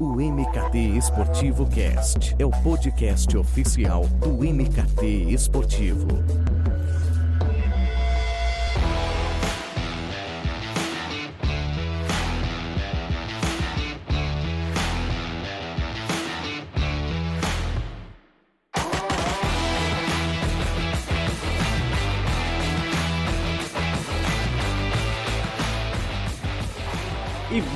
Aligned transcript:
O 0.00 0.14
MKT 0.20 0.78
Esportivo 0.96 1.66
Cast 1.66 2.36
é 2.38 2.46
o 2.46 2.50
podcast 2.50 3.36
oficial 3.36 4.06
do 4.06 4.44
MKT 4.44 5.32
Esportivo. 5.32 6.06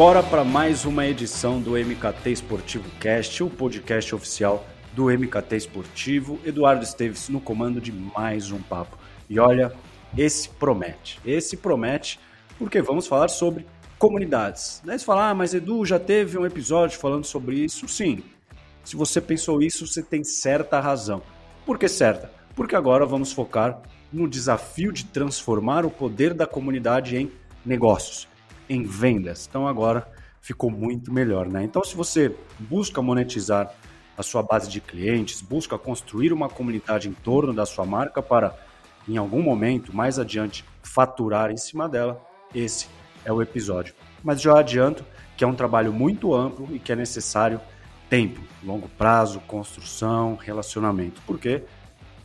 Bora 0.03 0.21
para 0.21 0.43
mais 0.43 0.85
uma 0.85 1.07
edição 1.07 1.61
do 1.61 1.79
MKT 1.79 2.33
Esportivo 2.33 2.91
Cast, 2.99 3.41
o 3.45 3.49
podcast 3.49 4.13
oficial 4.13 4.67
do 4.95 5.05
MKT 5.05 5.57
Esportivo. 5.57 6.41
Eduardo 6.45 6.83
Esteves 6.83 7.29
no 7.29 7.41
comando 7.41 7.81
de 7.81 7.93
mais 7.93 8.51
um 8.51 8.61
papo. 8.61 8.99
E 9.31 9.39
olha, 9.39 9.73
esse 10.19 10.49
promete. 10.49 11.21
Esse 11.25 11.57
promete 11.57 12.19
porque 12.59 12.83
vamos 12.83 13.07
falar 13.07 13.29
sobre 13.29 13.65
comunidades. 13.97 14.83
Daí 14.85 14.99
você 14.99 15.05
fala, 15.05 15.31
ah, 15.31 15.35
mas 15.37 15.55
Edu 15.55 15.87
já 15.87 16.01
teve 16.01 16.37
um 16.37 16.45
episódio 16.45 16.99
falando 16.99 17.25
sobre 17.25 17.55
isso? 17.55 17.87
Sim. 17.87 18.25
Se 18.83 18.97
você 18.97 19.21
pensou 19.21 19.63
isso, 19.63 19.87
você 19.87 20.03
tem 20.03 20.25
certa 20.25 20.81
razão. 20.81 21.23
Por 21.65 21.79
que 21.79 21.87
certa? 21.87 22.29
Porque 22.57 22.75
agora 22.75 23.07
vamos 23.07 23.31
focar 23.33 23.81
no 24.13 24.29
desafio 24.29 24.91
de 24.91 25.05
transformar 25.05 25.87
o 25.87 25.91
poder 25.93 26.35
da 26.35 26.45
comunidade 26.45 27.17
em 27.17 27.31
negócios 27.65 28.32
em 28.73 28.85
vendas. 28.85 29.47
Então 29.49 29.69
agora 29.69 30.09
ficou 30.41 30.71
muito 30.71 31.13
melhor, 31.13 31.47
né? 31.47 31.63
Então 31.63 31.85
se 31.85 31.95
você 31.95 32.35
busca 32.59 33.03
monetizar 33.03 33.73
a 34.17 34.23
sua 34.23 34.43
base 34.43 34.69
de 34.69 34.81
clientes, 34.81 35.41
busca 35.41 35.79
construir 35.79 36.33
uma 36.33 36.49
comunidade 36.49 37.09
em 37.09 37.13
torno 37.13 37.53
da 37.53 37.67
sua 37.67 37.85
marca 37.85 38.23
para 38.23 38.57
em 39.09 39.17
algum 39.17 39.43
momento 39.43 39.95
mais 39.95 40.19
adiante 40.19 40.65
faturar 40.83 41.51
em 41.51 41.57
cima 41.57 41.89
dela, 41.89 42.21
esse 42.55 42.87
é 43.25 43.33
o 43.33 43.43
episódio. 43.43 43.95
Mas 44.23 44.41
já 44.41 44.59
adianto 44.59 45.05
que 45.37 45.45
é 45.45 45.47
um 45.47 45.55
trabalho 45.55 45.93
muito 45.93 46.35
amplo 46.35 46.69
e 46.71 46.79
que 46.79 46.93
é 46.93 46.97
necessário 46.97 47.61
tempo, 48.09 48.41
longo 48.63 48.89
prazo, 48.89 49.41
construção, 49.41 50.37
relacionamento. 50.37 51.21
Porque 51.27 51.63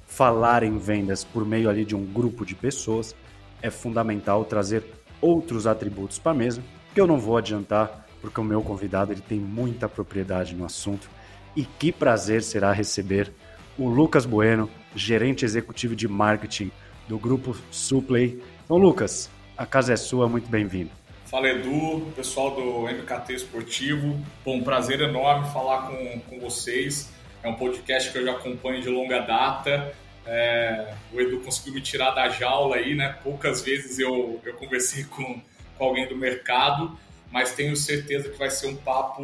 falar 0.05 0.63
em 0.63 0.77
vendas 0.77 1.23
por 1.23 1.45
meio 1.45 1.69
ali 1.69 1.83
de 1.85 1.95
um 1.95 2.05
grupo 2.05 2.45
de 2.45 2.53
pessoas 2.53 3.15
é 3.61 3.69
fundamental 3.69 4.45
trazer 4.45 4.96
outros 5.21 5.67
atributos 5.67 6.19
para 6.19 6.31
a 6.31 6.35
mesa, 6.35 6.63
que 6.93 7.01
eu 7.01 7.07
não 7.07 7.19
vou 7.19 7.37
adiantar, 7.37 8.07
porque 8.21 8.39
o 8.39 8.43
meu 8.43 8.61
convidado 8.61 9.11
ele 9.11 9.21
tem 9.21 9.39
muita 9.39 9.87
propriedade 9.87 10.55
no 10.55 10.65
assunto. 10.65 11.09
E 11.55 11.65
que 11.65 11.91
prazer 11.91 12.43
será 12.43 12.71
receber 12.71 13.31
o 13.77 13.87
Lucas 13.87 14.25
Bueno, 14.25 14.69
gerente 14.95 15.45
executivo 15.45 15.95
de 15.95 16.07
marketing 16.07 16.71
do 17.07 17.17
grupo 17.17 17.55
Suplay. 17.71 18.41
Então, 18.65 18.77
Lucas, 18.77 19.29
a 19.57 19.65
casa 19.65 19.93
é 19.93 19.95
sua, 19.95 20.27
muito 20.27 20.49
bem-vindo. 20.49 20.91
Fala 21.25 21.49
Edu, 21.49 22.07
pessoal 22.15 22.55
do 22.55 22.83
MKT 22.83 23.33
Esportivo. 23.33 24.19
Bom, 24.45 24.57
um 24.57 24.63
prazer 24.63 25.01
enorme 25.01 25.49
falar 25.51 25.87
com, 25.87 26.19
com 26.21 26.39
vocês. 26.39 27.11
É 27.43 27.49
um 27.49 27.55
podcast 27.55 28.11
que 28.11 28.17
eu 28.17 28.25
já 28.25 28.31
acompanho 28.31 28.81
de 28.81 28.89
longa 28.89 29.19
data 29.19 29.93
é, 30.27 30.93
o 31.13 31.21
Edu 31.21 31.39
conseguiu 31.39 31.73
me 31.73 31.81
tirar 31.81 32.11
da 32.11 32.29
jaula 32.29 32.75
aí, 32.75 32.93
né? 32.93 33.17
Poucas 33.23 33.61
vezes 33.61 33.97
eu, 33.97 34.41
eu 34.43 34.53
conversei 34.55 35.05
com, 35.09 35.41
com 35.77 35.83
alguém 35.83 36.07
do 36.07 36.15
mercado, 36.15 36.97
mas 37.31 37.53
tenho 37.53 37.75
certeza 37.75 38.29
que 38.29 38.37
vai 38.37 38.49
ser 38.49 38.67
um 38.67 38.75
papo 38.75 39.23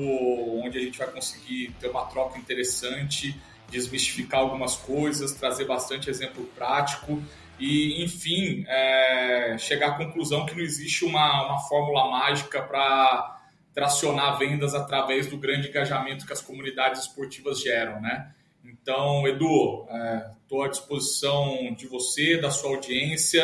onde 0.63 0.77
a 0.77 0.81
gente 0.81 0.97
vai 0.97 1.07
conseguir 1.07 1.75
ter 1.79 1.89
uma 1.89 2.05
troca 2.05 2.39
interessante, 2.39 3.39
desmistificar 3.69 4.39
algumas 4.39 4.75
coisas, 4.75 5.33
trazer 5.33 5.65
bastante 5.65 6.09
exemplo 6.09 6.45
prático 6.55 7.21
e, 7.59 8.03
enfim, 8.03 8.65
é, 8.67 9.57
chegar 9.57 9.89
à 9.89 9.97
conclusão 9.97 10.45
que 10.45 10.55
não 10.55 10.61
existe 10.63 11.05
uma, 11.05 11.45
uma 11.45 11.59
fórmula 11.59 12.09
mágica 12.09 12.61
para 12.61 13.41
tracionar 13.73 14.37
vendas 14.37 14.75
através 14.75 15.27
do 15.27 15.37
grande 15.37 15.69
engajamento 15.69 16.25
que 16.25 16.33
as 16.33 16.41
comunidades 16.41 17.01
esportivas 17.01 17.59
geram, 17.61 17.99
né? 17.99 18.31
Então, 18.63 19.27
Edu, 19.27 19.85
estou 20.41 20.63
é, 20.63 20.65
à 20.65 20.69
disposição 20.69 21.73
de 21.75 21.87
você, 21.87 22.39
da 22.39 22.49
sua 22.49 22.71
audiência, 22.71 23.43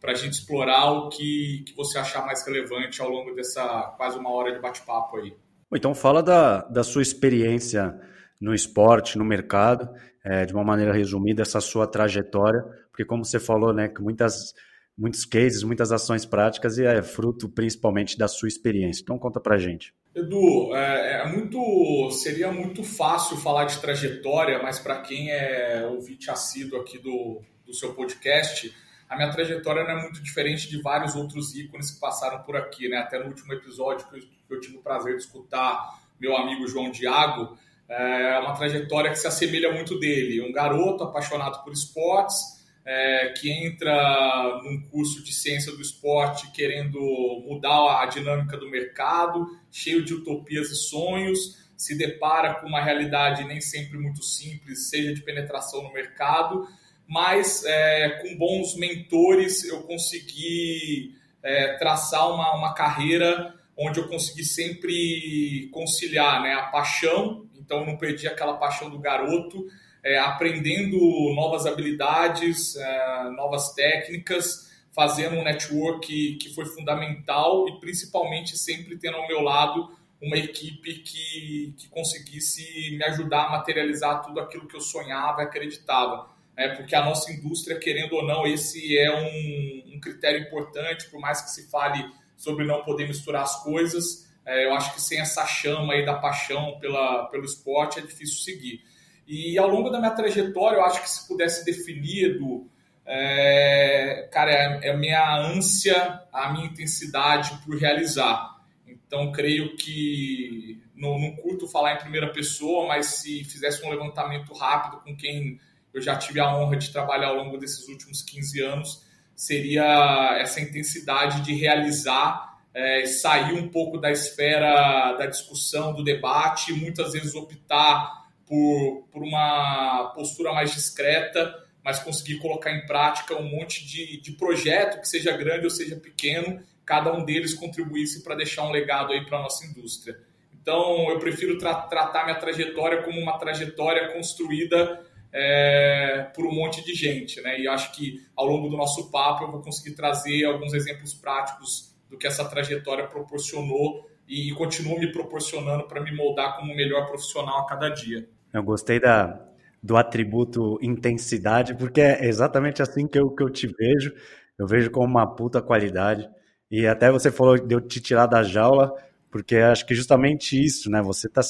para 0.00 0.12
a 0.12 0.14
gente 0.14 0.34
explorar 0.34 0.92
o 0.92 1.08
que, 1.08 1.64
que 1.66 1.74
você 1.76 1.98
achar 1.98 2.24
mais 2.24 2.46
relevante 2.46 3.02
ao 3.02 3.08
longo 3.08 3.34
dessa 3.34 3.94
quase 3.96 4.18
uma 4.18 4.30
hora 4.30 4.52
de 4.52 4.60
bate-papo 4.60 5.16
aí. 5.16 5.36
Então, 5.74 5.94
fala 5.94 6.22
da, 6.22 6.62
da 6.62 6.82
sua 6.82 7.02
experiência 7.02 7.98
no 8.40 8.54
esporte, 8.54 9.18
no 9.18 9.24
mercado, 9.24 9.88
é, 10.24 10.46
de 10.46 10.54
uma 10.54 10.64
maneira 10.64 10.92
resumida, 10.92 11.42
essa 11.42 11.60
sua 11.60 11.86
trajetória, 11.86 12.62
porque 12.90 13.04
como 13.04 13.24
você 13.24 13.38
falou, 13.38 13.72
né, 13.72 13.88
que 13.88 14.00
muitas 14.00 14.54
muitos 15.00 15.24
cases, 15.24 15.62
muitas 15.62 15.90
ações 15.92 16.26
práticas 16.26 16.76
e 16.76 16.84
é 16.84 17.02
fruto 17.02 17.48
principalmente 17.48 18.18
da 18.18 18.28
sua 18.28 18.48
experiência. 18.48 19.00
Então 19.02 19.18
conta 19.18 19.40
pra 19.40 19.56
gente. 19.56 19.94
Edu, 20.14 20.74
é, 20.74 21.22
é 21.22 21.28
muito, 21.28 22.10
seria 22.10 22.50
muito 22.50 22.82
fácil 22.82 23.36
falar 23.36 23.64
de 23.64 23.80
trajetória, 23.80 24.60
mas 24.62 24.78
para 24.78 25.00
quem 25.00 25.30
é 25.30 25.86
ouvinte 25.86 26.30
assíduo 26.30 26.80
aqui 26.80 26.98
do, 26.98 27.40
do 27.64 27.72
seu 27.72 27.94
podcast, 27.94 28.74
a 29.08 29.16
minha 29.16 29.30
trajetória 29.30 29.84
não 29.84 29.90
é 29.90 30.02
muito 30.02 30.22
diferente 30.22 30.68
de 30.68 30.80
vários 30.82 31.14
outros 31.14 31.54
ícones 31.54 31.90
que 31.92 32.00
passaram 32.00 32.42
por 32.42 32.56
aqui, 32.56 32.88
né? 32.88 32.98
Até 32.98 33.18
no 33.18 33.26
último 33.26 33.52
episódio 33.52 34.06
que 34.08 34.16
eu, 34.16 34.20
que 34.20 34.54
eu 34.54 34.60
tive 34.60 34.76
o 34.76 34.82
prazer 34.82 35.16
de 35.16 35.22
escutar 35.22 36.00
meu 36.20 36.36
amigo 36.36 36.68
João 36.68 36.90
Diago, 36.90 37.56
é 37.88 38.38
uma 38.38 38.52
trajetória 38.54 39.10
que 39.10 39.16
se 39.16 39.26
assemelha 39.26 39.72
muito 39.72 39.98
dele. 39.98 40.40
Um 40.42 40.52
garoto 40.52 41.02
apaixonado 41.02 41.64
por 41.64 41.72
esportes, 41.72 42.59
é, 42.84 43.32
que 43.36 43.50
entra 43.50 44.60
num 44.64 44.80
curso 44.90 45.22
de 45.22 45.32
ciência 45.32 45.72
do 45.72 45.80
esporte 45.80 46.50
querendo 46.52 46.98
mudar 47.46 48.02
a 48.02 48.06
dinâmica 48.06 48.56
do 48.56 48.70
mercado, 48.70 49.46
cheio 49.70 50.04
de 50.04 50.14
utopias 50.14 50.70
e 50.70 50.76
sonhos, 50.76 51.58
se 51.76 51.96
depara 51.96 52.54
com 52.54 52.66
uma 52.66 52.82
realidade 52.82 53.44
nem 53.44 53.60
sempre 53.60 53.98
muito 53.98 54.22
simples, 54.22 54.88
seja 54.88 55.14
de 55.14 55.22
penetração 55.22 55.82
no 55.82 55.92
mercado, 55.92 56.66
mas 57.06 57.64
é, 57.64 58.20
com 58.22 58.36
bons 58.36 58.76
mentores 58.76 59.64
eu 59.64 59.82
consegui 59.82 61.14
é, 61.42 61.74
traçar 61.78 62.30
uma, 62.32 62.54
uma 62.54 62.74
carreira 62.74 63.54
onde 63.76 63.98
eu 63.98 64.08
consegui 64.08 64.44
sempre 64.44 65.70
conciliar 65.72 66.42
né, 66.42 66.52
a 66.52 66.64
paixão, 66.64 67.46
então 67.58 67.80
eu 67.80 67.86
não 67.86 67.96
perdi 67.96 68.28
aquela 68.28 68.58
paixão 68.58 68.90
do 68.90 68.98
garoto, 68.98 69.66
é, 70.04 70.18
aprendendo 70.18 70.96
novas 71.34 71.66
habilidades, 71.66 72.76
é, 72.76 73.30
novas 73.30 73.72
técnicas, 73.74 74.70
fazendo 74.92 75.36
um 75.36 75.44
network 75.44 76.06
que, 76.06 76.36
que 76.36 76.54
foi 76.54 76.64
fundamental 76.66 77.68
e 77.68 77.80
principalmente 77.80 78.56
sempre 78.58 78.96
tendo 78.96 79.16
ao 79.16 79.28
meu 79.28 79.40
lado 79.40 79.90
uma 80.20 80.36
equipe 80.36 80.94
que, 80.98 81.74
que 81.76 81.88
conseguisse 81.88 82.96
me 82.96 83.04
ajudar 83.04 83.46
a 83.46 83.50
materializar 83.50 84.22
tudo 84.22 84.40
aquilo 84.40 84.66
que 84.66 84.76
eu 84.76 84.80
sonhava 84.80 85.42
e 85.42 85.44
acreditava. 85.44 86.28
É, 86.56 86.68
porque 86.68 86.94
a 86.94 87.02
nossa 87.02 87.32
indústria, 87.32 87.78
querendo 87.78 88.16
ou 88.16 88.26
não, 88.26 88.46
esse 88.46 88.98
é 88.98 89.10
um, 89.10 89.96
um 89.96 90.00
critério 90.00 90.42
importante, 90.42 91.08
por 91.08 91.18
mais 91.18 91.40
que 91.40 91.50
se 91.50 91.70
fale 91.70 92.04
sobre 92.36 92.66
não 92.66 92.82
poder 92.82 93.08
misturar 93.08 93.42
as 93.42 93.62
coisas, 93.62 94.30
é, 94.44 94.66
eu 94.66 94.74
acho 94.74 94.92
que 94.94 95.00
sem 95.00 95.20
essa 95.20 95.46
chama 95.46 95.94
aí 95.94 96.04
da 96.04 96.14
paixão 96.14 96.78
pela, 96.78 97.26
pelo 97.26 97.44
esporte 97.44 97.98
é 97.98 98.02
difícil 98.02 98.42
seguir. 98.42 98.82
E 99.32 99.56
ao 99.56 99.68
longo 99.68 99.90
da 99.90 100.00
minha 100.00 100.10
trajetória, 100.10 100.78
eu 100.78 100.84
acho 100.84 101.02
que 101.02 101.08
se 101.08 101.28
pudesse 101.28 101.64
definir, 101.64 102.32
Edu, 102.32 102.68
é, 103.06 104.28
cara, 104.32 104.50
é, 104.50 104.88
é 104.88 104.90
a 104.90 104.96
minha 104.96 105.36
ânsia, 105.36 106.20
a 106.32 106.52
minha 106.52 106.66
intensidade 106.66 107.56
por 107.64 107.78
realizar. 107.78 108.56
Então, 108.84 109.30
creio 109.30 109.76
que 109.76 110.82
não, 110.96 111.16
não 111.16 111.36
curto 111.36 111.68
falar 111.68 111.94
em 111.94 111.98
primeira 111.98 112.32
pessoa, 112.32 112.88
mas 112.88 113.06
se 113.06 113.44
fizesse 113.44 113.86
um 113.86 113.90
levantamento 113.90 114.52
rápido 114.52 115.00
com 115.00 115.16
quem 115.16 115.60
eu 115.94 116.02
já 116.02 116.16
tive 116.16 116.40
a 116.40 116.52
honra 116.52 116.76
de 116.76 116.90
trabalhar 116.90 117.28
ao 117.28 117.36
longo 117.36 117.56
desses 117.56 117.86
últimos 117.86 118.22
15 118.22 118.60
anos, 118.60 119.06
seria 119.36 120.38
essa 120.40 120.60
intensidade 120.60 121.42
de 121.42 121.54
realizar, 121.54 122.58
é, 122.74 123.06
sair 123.06 123.52
um 123.52 123.68
pouco 123.68 123.96
da 123.96 124.10
esfera 124.10 125.12
da 125.12 125.26
discussão, 125.26 125.94
do 125.94 126.02
debate, 126.02 126.72
muitas 126.72 127.12
vezes 127.12 127.36
optar 127.36 128.19
por, 128.50 129.06
por 129.12 129.22
uma 129.22 130.12
postura 130.12 130.52
mais 130.52 130.74
discreta, 130.74 131.54
mas 131.84 132.00
conseguir 132.00 132.40
colocar 132.40 132.72
em 132.72 132.84
prática 132.84 133.36
um 133.36 133.48
monte 133.48 133.86
de, 133.86 134.20
de 134.20 134.32
projeto, 134.32 135.00
que 135.00 135.08
seja 135.08 135.36
grande 135.36 135.64
ou 135.64 135.70
seja 135.70 135.94
pequeno, 135.94 136.60
cada 136.84 137.12
um 137.12 137.24
deles 137.24 137.54
contribuísse 137.54 138.24
para 138.24 138.34
deixar 138.34 138.64
um 138.64 138.72
legado 138.72 139.12
aí 139.12 139.24
para 139.24 139.38
a 139.38 139.42
nossa 139.42 139.64
indústria. 139.64 140.18
Então, 140.60 141.08
eu 141.10 141.20
prefiro 141.20 141.58
tra 141.58 141.74
tratar 141.74 142.24
minha 142.24 142.40
trajetória 142.40 143.04
como 143.04 143.20
uma 143.20 143.38
trajetória 143.38 144.12
construída 144.12 145.00
é, 145.32 146.28
por 146.34 146.44
um 146.44 146.52
monte 146.52 146.84
de 146.84 146.92
gente, 146.92 147.40
né? 147.40 147.60
E 147.60 147.68
acho 147.68 147.92
que 147.92 148.20
ao 148.34 148.46
longo 148.46 148.68
do 148.68 148.76
nosso 148.76 149.12
papo 149.12 149.44
eu 149.44 149.52
vou 149.52 149.62
conseguir 149.62 149.94
trazer 149.94 150.44
alguns 150.44 150.74
exemplos 150.74 151.14
práticos 151.14 151.94
do 152.10 152.18
que 152.18 152.26
essa 152.26 152.44
trajetória 152.44 153.06
proporcionou 153.06 154.10
e, 154.26 154.50
e 154.50 154.54
continua 154.54 154.98
me 154.98 155.12
proporcionando 155.12 155.84
para 155.86 156.00
me 156.00 156.12
moldar 156.12 156.56
como 156.56 156.72
um 156.72 156.76
melhor 156.76 157.06
profissional 157.06 157.60
a 157.60 157.66
cada 157.66 157.88
dia. 157.88 158.28
Eu 158.52 158.62
gostei 158.62 159.00
da, 159.00 159.40
do 159.82 159.96
atributo 159.96 160.78
intensidade, 160.82 161.74
porque 161.76 162.00
é 162.00 162.26
exatamente 162.26 162.82
assim 162.82 163.06
que 163.06 163.18
eu, 163.18 163.30
que 163.30 163.42
eu 163.42 163.50
te 163.50 163.66
vejo. 163.66 164.12
Eu 164.58 164.66
vejo 164.66 164.90
como 164.90 165.06
uma 165.06 165.26
puta 165.34 165.62
qualidade. 165.62 166.28
E 166.70 166.86
até 166.86 167.10
você 167.10 167.30
falou 167.30 167.56
de 167.56 167.74
eu 167.74 167.80
te 167.80 168.00
tirar 168.00 168.26
da 168.26 168.42
jaula, 168.42 168.92
porque 169.30 169.56
acho 169.56 169.86
que 169.86 169.94
justamente 169.94 170.62
isso, 170.62 170.90
né? 170.90 171.02
Você 171.02 171.26
está 171.26 171.40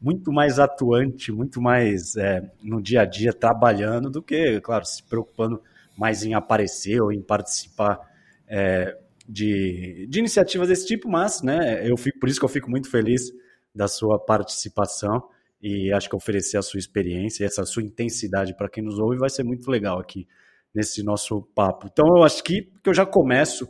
muito 0.00 0.32
mais 0.32 0.58
atuante, 0.58 1.30
muito 1.32 1.60
mais 1.60 2.16
é, 2.16 2.42
no 2.62 2.82
dia 2.82 3.02
a 3.02 3.04
dia 3.04 3.32
trabalhando 3.32 4.10
do 4.10 4.22
que, 4.22 4.60
claro, 4.60 4.84
se 4.84 5.02
preocupando 5.02 5.60
mais 5.96 6.24
em 6.24 6.34
aparecer 6.34 7.00
ou 7.00 7.12
em 7.12 7.22
participar 7.22 8.00
é, 8.48 8.96
de, 9.28 10.06
de 10.08 10.18
iniciativas 10.18 10.68
desse 10.68 10.86
tipo, 10.86 11.08
mas 11.08 11.42
né, 11.42 11.88
eu 11.88 11.96
fico, 11.96 12.18
por 12.18 12.28
isso 12.28 12.40
que 12.40 12.44
eu 12.44 12.48
fico 12.48 12.70
muito 12.70 12.90
feliz 12.90 13.30
da 13.74 13.86
sua 13.86 14.18
participação 14.18 15.22
e 15.62 15.92
acho 15.92 16.08
que 16.08 16.16
oferecer 16.16 16.56
a 16.56 16.62
sua 16.62 16.78
experiência, 16.78 17.44
essa 17.44 17.64
sua 17.64 17.82
intensidade 17.82 18.56
para 18.56 18.68
quem 18.68 18.82
nos 18.82 18.98
ouve 18.98 19.16
vai 19.16 19.30
ser 19.30 19.44
muito 19.44 19.70
legal 19.70 20.00
aqui 20.00 20.26
nesse 20.74 21.02
nosso 21.02 21.42
papo. 21.54 21.88
Então 21.90 22.06
eu 22.16 22.24
acho 22.24 22.42
que, 22.42 22.62
que 22.82 22.90
eu 22.90 22.94
já 22.94 23.06
começo 23.06 23.68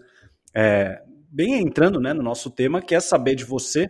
é, 0.54 1.02
bem 1.30 1.60
entrando 1.60 2.00
né, 2.00 2.12
no 2.12 2.22
nosso 2.22 2.50
tema, 2.50 2.80
que 2.80 2.94
é 2.94 3.00
saber 3.00 3.34
de 3.34 3.44
você, 3.44 3.88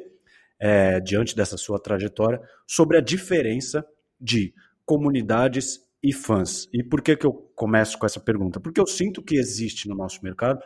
é, 0.58 0.99
diante 1.00 1.37
dessa 1.37 1.56
sua 1.56 1.78
trajetória, 1.78 2.40
sobre 2.66 2.96
a 2.96 3.00
diferença 3.00 3.84
de 4.20 4.52
comunidades 4.84 5.81
e 6.02 6.12
fãs. 6.12 6.69
E 6.72 6.82
por 6.82 7.02
que, 7.02 7.16
que 7.16 7.26
eu 7.26 7.32
começo 7.54 7.99
com 7.99 8.06
essa 8.06 8.20
pergunta? 8.20 8.58
Porque 8.58 8.81
eu 8.81 8.87
sinto 8.87 9.22
que 9.22 9.37
existe 9.37 9.88
no 9.88 9.94
nosso 9.94 10.20
mercado 10.22 10.60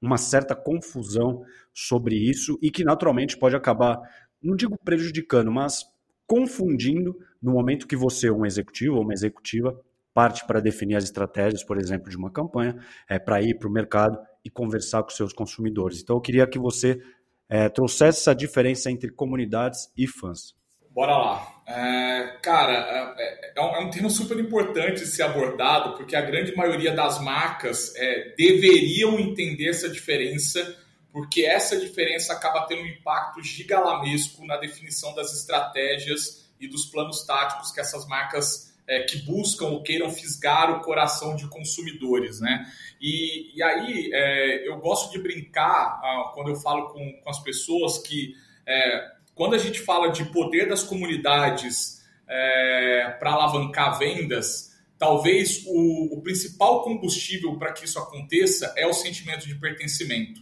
uma 0.00 0.16
certa 0.16 0.56
confusão 0.56 1.42
sobre 1.72 2.16
isso 2.16 2.58
e 2.60 2.70
que 2.70 2.82
naturalmente 2.82 3.36
pode 3.36 3.54
acabar, 3.54 4.00
não 4.42 4.56
digo 4.56 4.76
prejudicando, 4.84 5.52
mas 5.52 5.84
confundindo 6.26 7.16
no 7.42 7.52
momento 7.52 7.86
que 7.86 7.96
você, 7.96 8.30
um 8.30 8.46
executivo 8.46 8.96
ou 8.96 9.02
uma 9.02 9.12
executiva, 9.12 9.78
parte 10.14 10.46
para 10.46 10.60
definir 10.60 10.96
as 10.96 11.04
estratégias, 11.04 11.64
por 11.64 11.78
exemplo, 11.78 12.10
de 12.10 12.16
uma 12.16 12.30
campanha, 12.30 12.76
é, 13.08 13.18
para 13.18 13.40
ir 13.42 13.58
para 13.58 13.68
o 13.68 13.72
mercado 13.72 14.18
e 14.44 14.50
conversar 14.50 15.02
com 15.02 15.10
seus 15.10 15.32
consumidores. 15.32 16.00
Então, 16.02 16.16
eu 16.16 16.20
queria 16.20 16.46
que 16.46 16.58
você 16.58 17.00
é, 17.48 17.68
trouxesse 17.68 18.20
essa 18.20 18.34
diferença 18.34 18.90
entre 18.90 19.10
comunidades 19.10 19.90
e 19.96 20.06
fãs. 20.06 20.54
Bora 20.90 21.16
lá. 21.16 21.62
É, 21.66 22.38
cara, 22.42 23.14
é, 23.18 23.52
é, 23.56 23.62
um, 23.62 23.76
é, 23.76 23.80
um, 23.80 23.90
tema 23.90 24.10
super 24.10 24.38
importante 24.38 25.00
de 25.00 25.06
ser 25.06 25.22
abordado, 25.22 25.94
porque 25.96 26.14
a 26.14 26.20
grande 26.20 26.54
maioria 26.54 26.92
das 26.92 27.22
marcas 27.22 27.94
é, 27.96 28.34
deveriam 28.36 29.18
entender 29.18 29.70
essa 29.70 29.88
diferença, 29.88 30.76
porque 31.12 31.44
essa 31.44 31.78
diferença 31.78 32.32
acaba 32.32 32.66
tendo 32.66 32.82
um 32.82 32.86
impacto 32.86 33.42
gigalamesco 33.42 34.44
na 34.46 34.56
definição 34.56 35.14
das 35.14 35.32
estratégias 35.32 36.50
e 36.58 36.66
dos 36.66 36.86
planos 36.86 37.24
táticos 37.26 37.70
que 37.70 37.80
essas 37.80 38.06
marcas 38.06 38.72
é, 38.86 39.02
que 39.02 39.18
buscam 39.18 39.66
ou 39.66 39.82
queiram 39.82 40.10
fisgar 40.10 40.70
o 40.70 40.80
coração 40.80 41.36
de 41.36 41.46
consumidores, 41.48 42.40
né? 42.40 42.66
E, 43.00 43.56
e 43.56 43.62
aí 43.62 44.10
é, 44.12 44.68
eu 44.68 44.78
gosto 44.78 45.12
de 45.12 45.18
brincar 45.18 46.00
ah, 46.02 46.32
quando 46.34 46.48
eu 46.48 46.56
falo 46.56 46.88
com, 46.88 47.12
com 47.22 47.30
as 47.30 47.40
pessoas 47.40 47.98
que 47.98 48.34
é, 48.66 49.12
quando 49.34 49.54
a 49.54 49.58
gente 49.58 49.80
fala 49.80 50.10
de 50.10 50.24
poder 50.26 50.68
das 50.68 50.82
comunidades 50.82 52.02
é, 52.28 53.16
para 53.18 53.32
alavancar 53.32 53.98
vendas, 53.98 54.72
talvez 54.98 55.64
o, 55.66 56.16
o 56.16 56.22
principal 56.22 56.82
combustível 56.82 57.58
para 57.58 57.72
que 57.72 57.84
isso 57.84 57.98
aconteça 57.98 58.72
é 58.76 58.86
o 58.86 58.92
sentimento 58.92 59.46
de 59.46 59.54
pertencimento. 59.54 60.40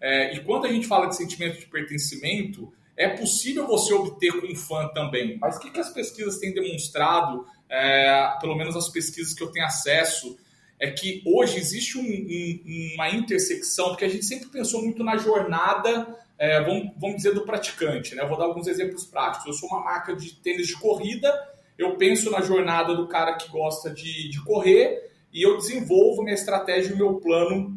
É, 0.00 0.34
e 0.34 0.40
quando 0.40 0.66
a 0.66 0.72
gente 0.72 0.86
fala 0.86 1.06
de 1.06 1.16
sentimento 1.16 1.58
de 1.58 1.66
pertencimento, 1.66 2.72
é 2.96 3.08
possível 3.08 3.66
você 3.66 3.92
obter 3.92 4.40
com 4.40 4.46
um 4.46 4.54
fã 4.54 4.88
também. 4.88 5.38
Mas 5.38 5.56
o 5.56 5.60
que, 5.60 5.70
que 5.70 5.80
as 5.80 5.90
pesquisas 5.90 6.38
têm 6.38 6.52
demonstrado, 6.52 7.46
é, 7.68 8.34
pelo 8.40 8.56
menos 8.56 8.76
as 8.76 8.88
pesquisas 8.88 9.34
que 9.34 9.42
eu 9.42 9.50
tenho 9.50 9.66
acesso, 9.66 10.38
é 10.78 10.90
que 10.90 11.22
hoje 11.26 11.58
existe 11.58 11.98
um, 11.98 12.02
um, 12.02 12.94
uma 12.94 13.10
intersecção, 13.10 13.88
porque 13.88 14.04
a 14.04 14.08
gente 14.08 14.24
sempre 14.24 14.48
pensou 14.48 14.82
muito 14.82 15.02
na 15.02 15.16
jornada 15.16 16.06
é, 16.38 16.60
vamos, 16.62 16.92
vamos 16.98 17.16
dizer, 17.16 17.34
do 17.34 17.42
praticante. 17.42 18.14
Né? 18.14 18.22
Eu 18.22 18.28
vou 18.28 18.38
dar 18.38 18.44
alguns 18.44 18.66
exemplos 18.66 19.04
práticos. 19.06 19.46
Eu 19.46 19.52
sou 19.52 19.68
uma 19.68 19.84
marca 19.84 20.14
de 20.14 20.34
tênis 20.34 20.66
de 20.66 20.78
corrida, 20.78 21.32
eu 21.78 21.96
penso 21.96 22.30
na 22.30 22.40
jornada 22.40 22.94
do 22.94 23.06
cara 23.06 23.34
que 23.34 23.50
gosta 23.50 23.90
de, 23.90 24.30
de 24.30 24.42
correr 24.44 25.10
e 25.32 25.42
eu 25.42 25.56
desenvolvo 25.58 26.22
minha 26.22 26.34
estratégia 26.34 26.92
e 26.92 26.96
meu 26.96 27.14
plano 27.14 27.75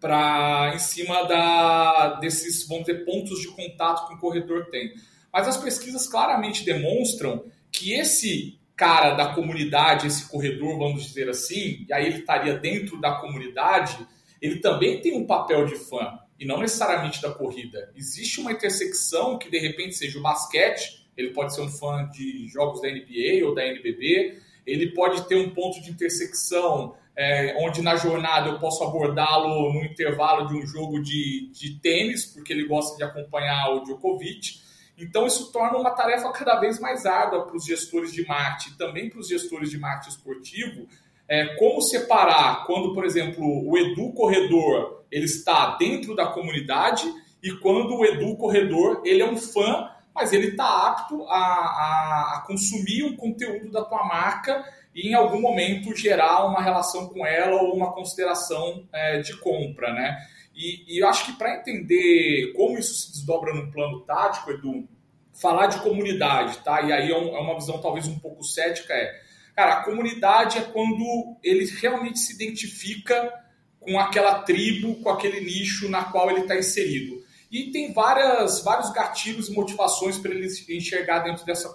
para 0.00 0.72
em 0.74 0.78
cima 0.78 1.24
da, 1.24 2.14
desses, 2.20 2.66
vamos 2.66 2.86
dizer, 2.86 3.04
pontos 3.04 3.40
de 3.40 3.48
contato 3.48 4.06
que 4.08 4.14
o 4.14 4.18
corredor 4.18 4.66
tem. 4.66 4.94
Mas 5.32 5.48
as 5.48 5.56
pesquisas 5.56 6.06
claramente 6.06 6.64
demonstram 6.64 7.44
que 7.70 7.92
esse 7.92 8.58
cara 8.76 9.14
da 9.14 9.34
comunidade, 9.34 10.06
esse 10.06 10.28
corredor, 10.28 10.78
vamos 10.78 11.06
dizer 11.06 11.28
assim, 11.28 11.86
e 11.88 11.92
aí 11.92 12.06
ele 12.06 12.18
estaria 12.18 12.54
dentro 12.58 13.00
da 13.00 13.12
comunidade, 13.12 13.98
ele 14.40 14.60
também 14.60 15.00
tem 15.00 15.16
um 15.16 15.26
papel 15.26 15.64
de 15.64 15.76
fã 15.76 16.18
e 16.38 16.44
não 16.44 16.60
necessariamente 16.60 17.22
da 17.22 17.30
corrida. 17.30 17.90
Existe 17.96 18.40
uma 18.40 18.52
intersecção 18.52 19.38
que 19.38 19.50
de 19.50 19.58
repente 19.58 19.94
seja 19.94 20.18
o 20.18 20.22
basquete, 20.22 21.06
ele 21.16 21.30
pode 21.30 21.54
ser 21.54 21.62
um 21.62 21.68
fã 21.68 22.06
de 22.12 22.46
jogos 22.48 22.82
da 22.82 22.90
NBA 22.90 23.46
ou 23.46 23.54
da 23.54 23.66
NBB, 23.66 24.38
ele 24.66 24.92
pode 24.92 25.26
ter 25.26 25.36
um 25.36 25.50
ponto 25.50 25.80
de 25.80 25.90
intersecção 25.90 26.94
é, 27.16 27.56
onde 27.58 27.80
na 27.80 27.96
jornada 27.96 28.50
eu 28.50 28.58
posso 28.58 28.84
abordá-lo 28.84 29.72
no 29.72 29.84
intervalo 29.84 30.46
de 30.48 30.54
um 30.54 30.66
jogo 30.66 31.00
de, 31.00 31.50
de 31.52 31.78
tênis, 31.80 32.26
porque 32.26 32.52
ele 32.52 32.66
gosta 32.66 32.96
de 32.96 33.04
acompanhar 33.04 33.70
o 33.70 33.84
Djokovic. 33.84 34.60
Então, 34.98 35.26
isso 35.26 35.50
torna 35.50 35.78
uma 35.78 35.90
tarefa 35.90 36.30
cada 36.30 36.60
vez 36.60 36.78
mais 36.78 37.06
árdua 37.06 37.46
para 37.46 37.56
os 37.56 37.64
gestores 37.64 38.12
de 38.12 38.26
marketing 38.26 38.76
também 38.76 39.08
para 39.08 39.20
os 39.20 39.28
gestores 39.28 39.70
de 39.70 39.78
marketing 39.78 40.10
esportivo, 40.10 40.86
é, 41.28 41.56
como 41.56 41.80
separar 41.80 42.64
quando, 42.66 42.94
por 42.94 43.04
exemplo, 43.04 43.44
o 43.44 43.76
Edu 43.76 44.12
Corredor 44.12 45.04
ele 45.10 45.24
está 45.24 45.76
dentro 45.76 46.14
da 46.14 46.26
comunidade 46.26 47.04
e 47.42 47.50
quando 47.52 47.96
o 47.96 48.04
Edu 48.04 48.36
Corredor 48.36 49.02
ele 49.04 49.22
é 49.22 49.26
um 49.26 49.36
fã, 49.36 49.90
mas 50.14 50.32
ele 50.32 50.48
está 50.48 50.88
apto 50.88 51.24
a, 51.28 51.36
a, 51.36 52.36
a, 52.36 52.44
consumir 52.46 53.04
um 53.04 53.16
conteúdo 53.16 53.70
da 53.70 53.84
tua 53.84 54.04
marca 54.04 54.64
e 54.96 55.10
em 55.10 55.14
algum 55.14 55.40
momento 55.40 55.94
gerar 55.94 56.46
uma 56.46 56.62
relação 56.62 57.08
com 57.08 57.24
ela 57.24 57.60
ou 57.62 57.76
uma 57.76 57.92
consideração 57.92 58.88
é, 58.92 59.20
de 59.20 59.36
compra, 59.36 59.92
né? 59.92 60.16
E, 60.54 60.84
e 60.88 61.02
eu 61.02 61.06
acho 61.06 61.26
que 61.26 61.32
para 61.32 61.58
entender 61.58 62.54
como 62.56 62.78
isso 62.78 62.94
se 62.94 63.12
desdobra 63.12 63.54
no 63.54 63.70
plano 63.70 64.00
tático, 64.00 64.50
Edu, 64.50 64.88
falar 65.34 65.66
de 65.66 65.80
comunidade, 65.80 66.58
tá? 66.64 66.80
E 66.80 66.92
aí 66.92 67.10
é, 67.12 67.16
um, 67.16 67.36
é 67.36 67.38
uma 67.38 67.54
visão 67.56 67.78
talvez 67.78 68.08
um 68.08 68.18
pouco 68.18 68.42
cética, 68.42 68.94
é 68.94 69.26
Cara, 69.56 69.76
a 69.76 69.84
comunidade 69.84 70.58
é 70.58 70.60
quando 70.60 71.34
ele 71.42 71.64
realmente 71.80 72.18
se 72.18 72.34
identifica 72.34 73.32
com 73.80 73.98
aquela 73.98 74.42
tribo, 74.42 74.96
com 74.96 75.08
aquele 75.08 75.40
nicho 75.40 75.88
na 75.88 76.04
qual 76.04 76.30
ele 76.30 76.40
está 76.40 76.54
inserido. 76.54 77.24
E 77.50 77.70
tem 77.70 77.90
várias, 77.90 78.62
vários 78.62 78.90
gatilhos 78.90 79.48
e 79.48 79.54
motivações 79.54 80.18
para 80.18 80.32
ele 80.32 80.46
enxergar 80.68 81.20
dentro 81.20 81.46
dessa 81.46 81.74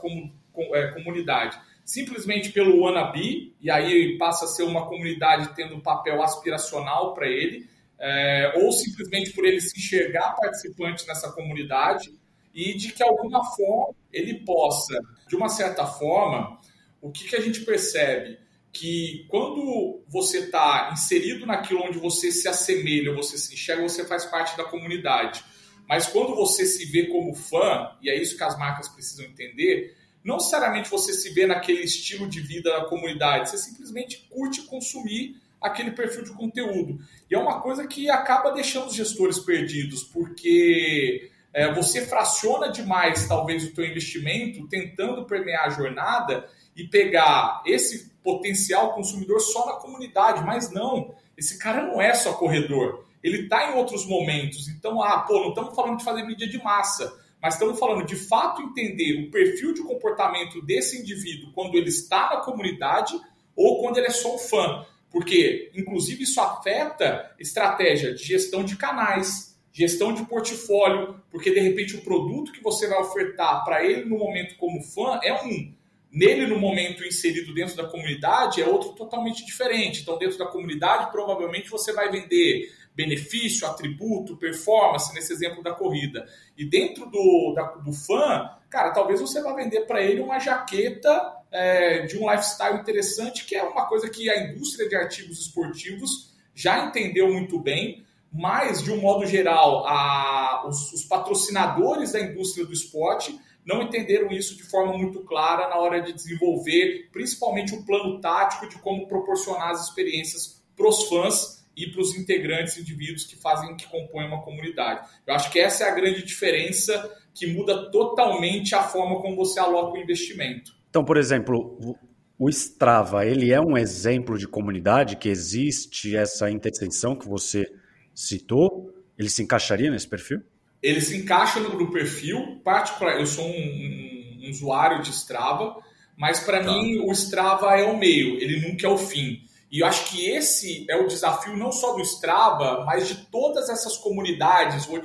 é, 0.74 0.88
comunidade. 0.90 1.60
Simplesmente 1.92 2.54
pelo 2.54 2.80
wannabe, 2.80 3.54
e 3.60 3.70
aí 3.70 4.18
passa 4.18 4.46
a 4.46 4.48
ser 4.48 4.64
uma 4.64 4.88
comunidade 4.88 5.54
tendo 5.54 5.76
um 5.76 5.82
papel 5.82 6.24
aspiracional 6.24 7.14
para 7.14 7.28
ele, 7.28 7.68
é, 8.00 8.54
ou 8.64 8.72
simplesmente 8.72 9.34
por 9.34 9.44
ele 9.44 9.60
se 9.60 9.78
enxergar 9.78 10.38
participante 10.38 11.06
nessa 11.06 11.30
comunidade 11.34 12.10
e 12.56 12.78
de 12.78 12.94
que 12.94 13.04
alguma 13.04 13.44
forma 13.44 13.94
ele 14.10 14.36
possa, 14.46 14.98
de 15.28 15.36
uma 15.36 15.50
certa 15.50 15.86
forma, 15.86 16.58
o 17.02 17.12
que, 17.12 17.26
que 17.26 17.36
a 17.36 17.42
gente 17.42 17.60
percebe? 17.66 18.40
Que 18.72 19.26
quando 19.28 20.02
você 20.08 20.46
está 20.46 20.92
inserido 20.94 21.46
naquilo 21.46 21.84
onde 21.84 22.00
você 22.00 22.32
se 22.32 22.48
assemelha, 22.48 23.14
você 23.14 23.38
se 23.38 23.54
enxerga, 23.54 23.84
você 23.84 24.06
faz 24.06 24.24
parte 24.24 24.56
da 24.56 24.64
comunidade. 24.64 25.44
Mas 25.90 26.08
quando 26.08 26.34
você 26.36 26.66
se 26.66 26.86
vê 26.86 27.08
como 27.08 27.36
fã, 27.36 27.92
e 28.02 28.10
é 28.10 28.16
isso 28.16 28.38
que 28.38 28.44
as 28.46 28.58
marcas 28.58 28.88
precisam 28.88 29.26
entender, 29.26 30.00
não 30.24 30.36
necessariamente 30.36 30.90
você 30.90 31.13
se 31.13 31.34
vê 31.34 31.48
naquele 31.48 31.82
estilo 31.82 32.28
de 32.28 32.40
vida 32.40 32.72
da 32.72 32.86
comunidade, 32.86 33.50
você 33.50 33.58
simplesmente 33.58 34.28
curte 34.30 34.63
consumir 34.63 35.42
aquele 35.62 35.92
perfil 35.92 36.24
de 36.24 36.32
conteúdo. 36.32 37.00
E 37.30 37.36
é 37.36 37.38
uma 37.38 37.62
coisa 37.62 37.88
que 37.88 38.10
acaba 38.10 38.51
deixando 38.51 38.88
os 38.88 38.96
gestores 38.96 39.40
perdidos, 39.40 40.04
porque 40.04 41.30
é, 41.54 41.74
você 41.74 42.06
fraciona 42.06 42.72
demais, 42.72 43.28
talvez, 43.28 43.63
o 43.63 43.74
teu 43.74 43.86
investimento 43.86 44.68
tentando 44.68 45.25
permear 45.25 45.68
a 45.68 45.70
jornada 45.70 46.50
e 46.75 46.88
pegar 46.88 47.62
esse 47.66 48.10
potencial 48.24 48.94
consumidor 48.94 49.40
só 49.40 49.66
na 49.66 49.74
comunidade, 49.74 50.44
mas 50.46 50.72
não, 50.72 51.13
esse 51.38 51.58
cara 51.58 51.84
não 51.84 52.01
é 52.01 52.13
só 52.13 52.34
corredor, 52.34 53.06
ele 53.24 53.44
está 53.44 53.72
em 53.72 53.75
outros 53.75 54.06
momentos. 54.06 54.68
Então, 54.68 55.01
ah, 55.01 55.20
pô, 55.20 55.40
não 55.42 55.50
estamos 55.50 55.75
falando 55.75 55.98
de 55.98 56.04
fazer 56.04 56.24
mídia 56.24 56.48
de 56.48 56.62
massa, 56.63 57.21
mas 57.42 57.56
estamos 57.56 57.80
falando 57.80 58.06
de 58.06 58.16
fato 58.16 58.62
entender 58.62 59.26
o 59.26 59.32
perfil 59.32 59.74
de 59.74 59.82
comportamento 59.82 60.62
desse 60.62 61.00
indivíduo 61.00 61.52
quando 61.54 61.76
ele 61.76 61.90
está 61.90 62.36
na 62.36 62.42
comunidade 62.42 63.20
ou 63.56 63.82
quando 63.82 63.98
ele 63.98 64.08
é 64.08 64.12
só 64.12 64.36
um 64.36 64.38
fã. 64.38 64.86
Porque, 65.10 65.72
inclusive, 65.76 66.24
isso 66.24 66.40
afeta 66.40 67.36
estratégia 67.40 68.14
de 68.14 68.24
gestão 68.24 68.64
de 68.64 68.78
canais, 68.78 69.60
gestão 69.74 70.14
de 70.14 70.24
portfólio, 70.26 71.20
porque 71.30 71.52
de 71.52 71.60
repente 71.60 71.96
o 71.96 72.02
produto 72.02 72.52
que 72.52 72.64
você 72.64 72.88
vai 72.88 73.00
ofertar 73.00 73.64
para 73.66 73.84
ele 73.84 74.06
no 74.06 74.18
momento 74.18 74.56
como 74.58 74.82
fã 74.82 75.20
é 75.24 75.34
um, 75.44 75.74
nele 76.12 76.46
no 76.46 76.60
momento 76.60 77.04
inserido 77.06 77.54
dentro 77.54 77.76
da 77.76 77.88
comunidade 77.88 78.62
é 78.62 78.68
outro 78.68 78.90
totalmente 78.94 79.46
diferente. 79.46 80.02
Então, 80.02 80.18
dentro 80.18 80.38
da 80.38 80.46
comunidade, 80.46 81.12
provavelmente 81.12 81.70
você 81.70 81.94
vai 81.94 82.12
vender 82.12 82.70
benefício, 82.96 83.66
atributo, 83.68 84.38
performance, 84.38 85.14
nesse 85.14 85.34
exemplo 85.34 85.64
da 85.64 85.74
corrida. 85.74 86.28
E 86.58 86.66
dentro 86.66 87.06
do, 87.10 87.54
da, 87.56 87.64
do 87.76 87.94
fã, 87.94 88.50
cara, 88.70 88.92
talvez 88.92 89.20
você 89.20 89.42
vá 89.42 89.54
vender 89.54 89.82
para 89.82 90.02
ele 90.02 90.22
uma 90.22 90.40
jaqueta 90.40 91.10
é, 91.52 92.06
de 92.06 92.18
um 92.18 92.30
lifestyle 92.30 92.80
interessante, 92.80 93.46
que 93.46 93.56
é 93.56 93.64
uma 93.64 93.86
coisa 93.88 94.10
que 94.10 94.30
a 94.30 94.44
indústria 94.44 94.88
de 94.88 94.96
artigos 94.96 95.40
esportivos 95.40 96.34
já 96.54 96.86
entendeu 96.86 97.32
muito 97.32 97.60
bem, 97.60 98.06
mas, 98.32 98.82
de 98.82 98.92
um 98.92 99.02
modo 99.02 99.26
geral, 99.26 99.86
a, 99.86 100.66
os, 100.68 100.94
os 100.94 101.04
patrocinadores 101.04 102.14
da 102.14 102.20
indústria 102.22 102.66
do 102.66 102.72
esporte 102.72 103.38
não 103.66 103.82
entenderam 103.82 104.32
isso 104.32 104.56
de 104.56 104.64
forma 104.64 104.98
muito 104.98 105.22
clara 105.24 105.70
na 105.70 105.78
hora 105.78 106.02
de 106.02 106.14
desenvolver, 106.14 107.10
principalmente 107.12 107.76
o 107.76 107.86
plano 107.86 108.20
tático 108.20 108.68
de 108.68 108.78
como 108.80 109.08
proporcionar 109.08 109.70
as 109.72 109.88
experiências 109.88 110.64
para 110.76 110.88
os 110.88 111.08
fãs 111.08 111.61
e 111.75 111.88
para 111.90 112.01
os 112.01 112.16
integrantes, 112.16 112.78
indivíduos 112.78 113.25
que 113.25 113.36
fazem, 113.36 113.75
que 113.75 113.88
compõem 113.88 114.28
uma 114.28 114.42
comunidade. 114.42 115.08
Eu 115.25 115.34
acho 115.34 115.51
que 115.51 115.60
essa 115.60 115.86
é 115.86 115.90
a 115.90 115.96
grande 115.96 116.24
diferença 116.24 117.10
que 117.34 117.48
muda 117.48 117.90
totalmente 117.92 118.75
a 118.75 118.84
forma 118.84 119.22
como 119.22 119.36
você 119.36 119.60
aloca 119.60 119.98
o 119.98 120.01
investimento. 120.01 120.74
Então, 120.90 121.06
por 121.06 121.18
exemplo, 121.18 121.98
o 122.38 122.50
Strava, 122.50 123.25
ele 123.25 123.51
é 123.51 123.62
um 123.62 123.78
exemplo 123.78 124.38
de 124.38 124.48
comunidade 124.48 125.16
que 125.16 125.30
existe 125.30 126.16
essa 126.16 126.50
interseção 126.51 127.16
que 127.16 127.28
você 127.28 127.72
citou? 128.13 128.94
Ele 129.18 129.30
se 129.30 129.44
encaixaria 129.44 129.90
nesse 129.90 130.08
perfil? 130.08 130.42
Ele 130.82 131.00
se 131.00 131.16
encaixa 131.16 131.60
no, 131.60 131.92
perfil, 131.92 132.60
particular. 132.63 133.20
Eu 133.20 133.25
sou 133.25 133.46
um, 133.46 133.50
um, 133.50 134.40
um 134.44 134.50
usuário 134.50 135.01
de 135.01 135.12
Strava, 135.12 135.78
mas 136.18 136.40
para 136.40 136.63
tá. 136.63 136.72
mim 136.72 137.00
o 137.00 137.12
Strava 137.12 137.78
é 137.78 137.84
o 137.84 137.98
meio, 137.98 138.38
ele 138.42 138.68
nunca 138.68 138.88
é 138.88 138.90
o 138.90 138.98
fim. 138.98 139.44
E 139.72 139.80
eu 139.80 139.88
acho 139.88 140.10
que 140.10 140.30
esse 140.30 140.86
é 140.90 140.98
o 140.98 141.08
desafio 141.08 141.56
não 141.56 141.72
só 141.72 141.94
do 141.94 142.01
Strava, 142.01 142.84
mas 142.84 143.08
de 143.08 143.16
todas 143.28 143.70
essas 143.70 143.96
comunidades, 143.96 144.86
vou, 144.86 145.01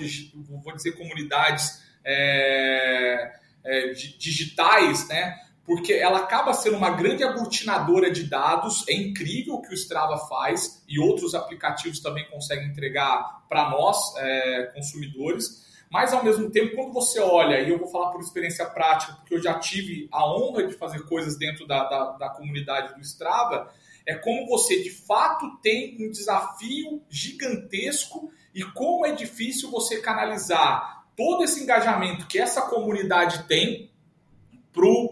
vou 0.61 0.75
dizer 0.75 0.93
comunidades 0.93 1.85
é, 2.05 3.33
é, 3.65 3.93
digitais, 3.93 5.07
né? 5.07 5.37
Porque 5.65 5.93
ela 5.93 6.19
acaba 6.19 6.53
sendo 6.53 6.77
uma 6.77 6.91
grande 6.91 7.23
aglutinadora 7.23 8.11
de 8.11 8.25
dados. 8.25 8.85
É 8.89 8.93
incrível 8.93 9.55
o 9.55 9.63
que 9.63 9.71
o 9.71 9.75
Strava 9.75 10.19
faz 10.27 10.83
e 10.89 10.99
outros 10.99 11.35
aplicativos 11.35 12.01
também 12.01 12.29
conseguem 12.29 12.69
entregar 12.69 13.45
para 13.49 13.71
nós, 13.71 14.15
é, 14.17 14.73
consumidores. 14.75 15.65
Mas, 15.91 16.13
ao 16.13 16.25
mesmo 16.25 16.51
tempo, 16.51 16.75
quando 16.75 16.93
você 16.93 17.21
olha, 17.21 17.61
e 17.61 17.71
eu 17.71 17.79
vou 17.79 17.89
falar 17.89 18.11
por 18.11 18.21
experiência 18.21 18.67
prática, 18.67 19.13
porque 19.15 19.35
eu 19.35 19.43
já 19.43 19.55
tive 19.59 20.09
a 20.11 20.29
honra 20.29 20.67
de 20.67 20.75
fazer 20.75 21.05
coisas 21.07 21.39
dentro 21.39 21.67
da, 21.67 21.85
da, 21.85 22.05
da 22.13 22.29
comunidade 22.31 22.95
do 22.95 23.01
Strava, 23.01 23.73
é 24.07 24.15
como 24.15 24.47
você 24.47 24.83
de 24.83 24.91
fato 24.91 25.59
tem 25.63 25.97
um 26.01 26.11
desafio 26.11 27.03
gigantesco 27.11 28.31
e 28.55 28.63
como 28.63 29.05
é 29.05 29.13
difícil 29.13 29.71
você 29.71 30.01
canalizar 30.01 31.05
todo 31.17 31.43
esse 31.43 31.63
engajamento 31.63 32.27
que 32.27 32.39
essa 32.39 32.63
comunidade 32.63 33.45
tem 33.49 33.91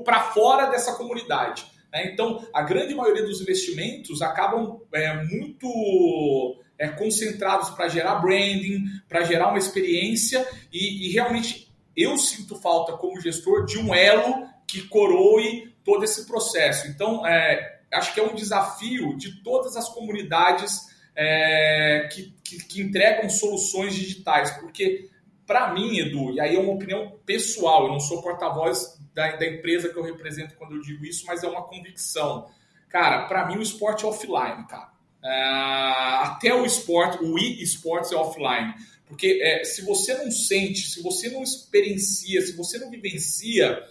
para 0.04 0.20
fora 0.20 0.66
dessa 0.66 0.94
comunidade. 0.94 1.64
Né? 1.92 2.10
Então, 2.12 2.46
a 2.52 2.62
grande 2.62 2.94
maioria 2.94 3.24
dos 3.24 3.40
investimentos 3.40 4.20
acabam 4.22 4.80
é, 4.92 5.24
muito 5.24 6.60
é, 6.78 6.88
concentrados 6.88 7.70
para 7.70 7.88
gerar 7.88 8.16
branding, 8.16 8.84
para 9.08 9.24
gerar 9.24 9.48
uma 9.48 9.58
experiência 9.58 10.46
e, 10.72 11.08
e, 11.08 11.12
realmente 11.12 11.72
eu 11.96 12.18
sinto 12.18 12.56
falta 12.56 12.92
como 12.94 13.20
gestor 13.20 13.64
de 13.64 13.78
um 13.78 13.94
elo 13.94 14.46
que 14.66 14.82
coroe 14.88 15.73
todo 15.84 16.04
esse 16.04 16.26
processo. 16.26 16.88
Então, 16.88 17.26
é, 17.26 17.80
acho 17.92 18.12
que 18.14 18.20
é 18.20 18.22
um 18.22 18.34
desafio 18.34 19.16
de 19.16 19.42
todas 19.42 19.76
as 19.76 19.88
comunidades 19.88 20.80
é, 21.14 22.08
que, 22.12 22.34
que, 22.42 22.64
que 22.64 22.80
entregam 22.80 23.28
soluções 23.28 23.94
digitais, 23.94 24.50
porque 24.52 25.08
para 25.46 25.72
mim, 25.72 25.98
Edu, 25.98 26.32
e 26.32 26.40
aí 26.40 26.56
é 26.56 26.58
uma 26.58 26.72
opinião 26.72 27.18
pessoal, 27.24 27.84
eu 27.84 27.92
não 27.92 28.00
sou 28.00 28.22
porta-voz 28.22 28.98
da, 29.14 29.36
da, 29.36 29.46
empresa 29.46 29.90
que 29.90 29.96
eu 29.96 30.02
represento 30.02 30.54
quando 30.56 30.74
eu 30.74 30.80
digo 30.80 31.04
isso, 31.04 31.26
mas 31.26 31.42
é 31.44 31.48
uma 31.48 31.62
convicção. 31.62 32.48
Cara, 32.88 33.26
para 33.26 33.46
mim 33.46 33.58
o 33.58 33.62
esporte 33.62 34.04
é 34.04 34.08
offline, 34.08 34.66
cara. 34.66 34.92
Uh, 35.22 36.24
até 36.24 36.54
o 36.54 36.64
esporte, 36.66 37.22
o 37.22 37.38
e-sports 37.38 38.12
é 38.12 38.16
offline. 38.16 38.74
Porque 39.06 39.40
é, 39.42 39.64
se 39.64 39.82
você 39.82 40.14
não 40.14 40.30
sente, 40.30 40.88
se 40.88 41.02
você 41.02 41.30
não 41.30 41.42
experiencia, 41.42 42.40
se 42.40 42.52
você 42.56 42.78
não 42.78 42.90
vivencia, 42.90 43.84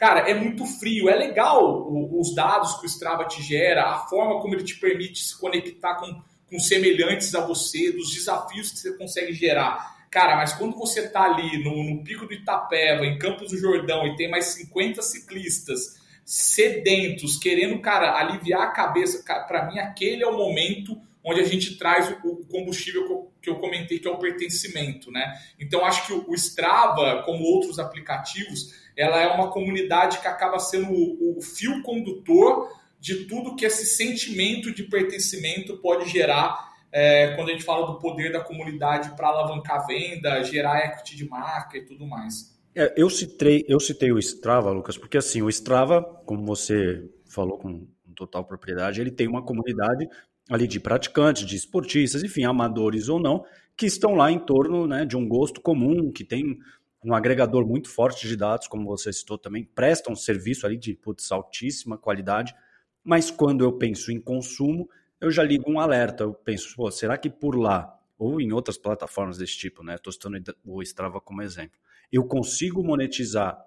cara, 0.00 0.30
é 0.30 0.34
muito 0.34 0.64
frio. 0.64 1.10
É 1.10 1.14
legal 1.14 1.86
os 2.18 2.34
dados 2.34 2.80
que 2.80 2.86
o 2.86 2.88
Strava 2.88 3.26
te 3.26 3.42
gera, 3.42 3.84
a 3.84 3.98
forma 4.06 4.40
como 4.40 4.54
ele 4.54 4.64
te 4.64 4.80
permite 4.80 5.22
se 5.22 5.38
conectar 5.38 5.96
com, 5.96 6.22
com 6.48 6.58
semelhantes 6.58 7.34
a 7.34 7.46
você, 7.46 7.92
dos 7.92 8.10
desafios 8.10 8.70
que 8.70 8.78
você 8.78 8.96
consegue 8.96 9.34
gerar. 9.34 10.00
Cara, 10.10 10.36
mas 10.36 10.54
quando 10.54 10.76
você 10.76 11.08
tá 11.08 11.24
ali 11.24 11.62
no, 11.62 11.84
no 11.84 12.02
pico 12.02 12.26
do 12.26 12.32
Itapeva, 12.32 13.04
em 13.04 13.18
Campos 13.18 13.50
do 13.50 13.58
Jordão, 13.58 14.06
e 14.06 14.16
tem 14.16 14.28
mais 14.28 14.46
50 14.46 15.02
ciclistas 15.02 16.00
sedentos, 16.24 17.36
querendo, 17.36 17.78
cara, 17.80 18.18
aliviar 18.18 18.62
a 18.62 18.70
cabeça. 18.70 19.22
Para 19.46 19.66
mim, 19.66 19.78
aquele 19.78 20.22
é 20.22 20.26
o 20.26 20.36
momento 20.36 20.98
onde 21.22 21.40
a 21.40 21.44
gente 21.44 21.76
traz 21.76 22.10
o 22.24 22.46
combustível 22.46 23.30
que 23.42 23.50
eu 23.50 23.56
comentei, 23.56 23.98
que 23.98 24.08
é 24.08 24.10
o 24.10 24.18
pertencimento, 24.18 25.10
né? 25.10 25.38
Então, 25.60 25.84
acho 25.84 26.06
que 26.06 26.12
o 26.12 26.34
Strava, 26.34 27.22
como 27.24 27.44
outros 27.44 27.78
aplicativos, 27.78 28.79
ela 28.96 29.20
é 29.20 29.28
uma 29.28 29.50
comunidade 29.50 30.18
que 30.18 30.26
acaba 30.26 30.58
sendo 30.58 30.92
o, 30.92 31.40
fio 31.40 31.82
condutor 31.82 32.68
de 32.98 33.24
tudo 33.24 33.56
que 33.56 33.64
esse 33.64 33.86
sentimento 33.86 34.72
de 34.74 34.82
pertencimento 34.82 35.78
pode 35.78 36.08
gerar 36.08 36.70
é, 36.92 37.34
quando 37.34 37.48
a 37.48 37.52
gente 37.52 37.64
fala 37.64 37.86
do 37.86 37.98
poder 37.98 38.32
da 38.32 38.40
comunidade 38.40 39.16
para 39.16 39.28
alavancar 39.28 39.86
venda, 39.86 40.42
gerar 40.42 40.84
equity 40.86 41.16
de 41.16 41.28
marca 41.28 41.78
e 41.78 41.84
tudo 41.84 42.06
mais. 42.06 42.58
É, 42.74 42.92
eu, 42.96 43.08
citei, 43.08 43.64
eu 43.68 43.80
citei 43.80 44.12
o 44.12 44.18
Strava, 44.18 44.70
Lucas, 44.70 44.98
porque 44.98 45.16
assim, 45.16 45.42
o 45.42 45.48
Strava, 45.48 46.02
como 46.24 46.44
você 46.44 47.02
falou 47.26 47.58
com 47.58 47.86
total 48.14 48.44
propriedade, 48.44 49.00
ele 49.00 49.10
tem 49.10 49.26
uma 49.26 49.42
comunidade 49.42 50.06
ali 50.50 50.66
de 50.66 50.78
praticantes, 50.78 51.46
de 51.46 51.56
esportistas, 51.56 52.22
enfim, 52.22 52.44
amadores 52.44 53.08
ou 53.08 53.18
não, 53.18 53.44
que 53.76 53.86
estão 53.86 54.14
lá 54.14 54.30
em 54.30 54.38
torno 54.38 54.86
né, 54.86 55.06
de 55.06 55.16
um 55.16 55.26
gosto 55.26 55.60
comum, 55.60 56.12
que 56.12 56.24
tem 56.24 56.58
um 57.02 57.14
agregador 57.14 57.66
muito 57.66 57.88
forte 57.88 58.28
de 58.28 58.36
dados, 58.36 58.68
como 58.68 58.86
você 58.86 59.12
citou 59.12 59.38
também, 59.38 59.64
prestam 59.64 60.12
um 60.12 60.16
serviço 60.16 60.66
ali 60.66 60.76
de 60.76 60.94
putz, 60.94 61.32
altíssima 61.32 61.96
qualidade, 61.96 62.54
mas 63.02 63.30
quando 63.30 63.64
eu 63.64 63.72
penso 63.72 64.12
em 64.12 64.20
consumo, 64.20 64.88
eu 65.20 65.30
já 65.30 65.42
ligo 65.42 65.70
um 65.70 65.80
alerta, 65.80 66.24
eu 66.24 66.34
penso, 66.34 66.74
pô, 66.76 66.90
será 66.90 67.16
que 67.16 67.30
por 67.30 67.56
lá, 67.56 67.98
ou 68.18 68.40
em 68.40 68.52
outras 68.52 68.76
plataformas 68.76 69.38
desse 69.38 69.56
tipo, 69.56 69.82
né, 69.82 69.94
estou 69.94 70.12
citando 70.12 70.42
o 70.64 70.82
Strava 70.82 71.20
como 71.20 71.42
exemplo, 71.42 71.78
eu 72.12 72.24
consigo 72.24 72.82
monetizar 72.82 73.58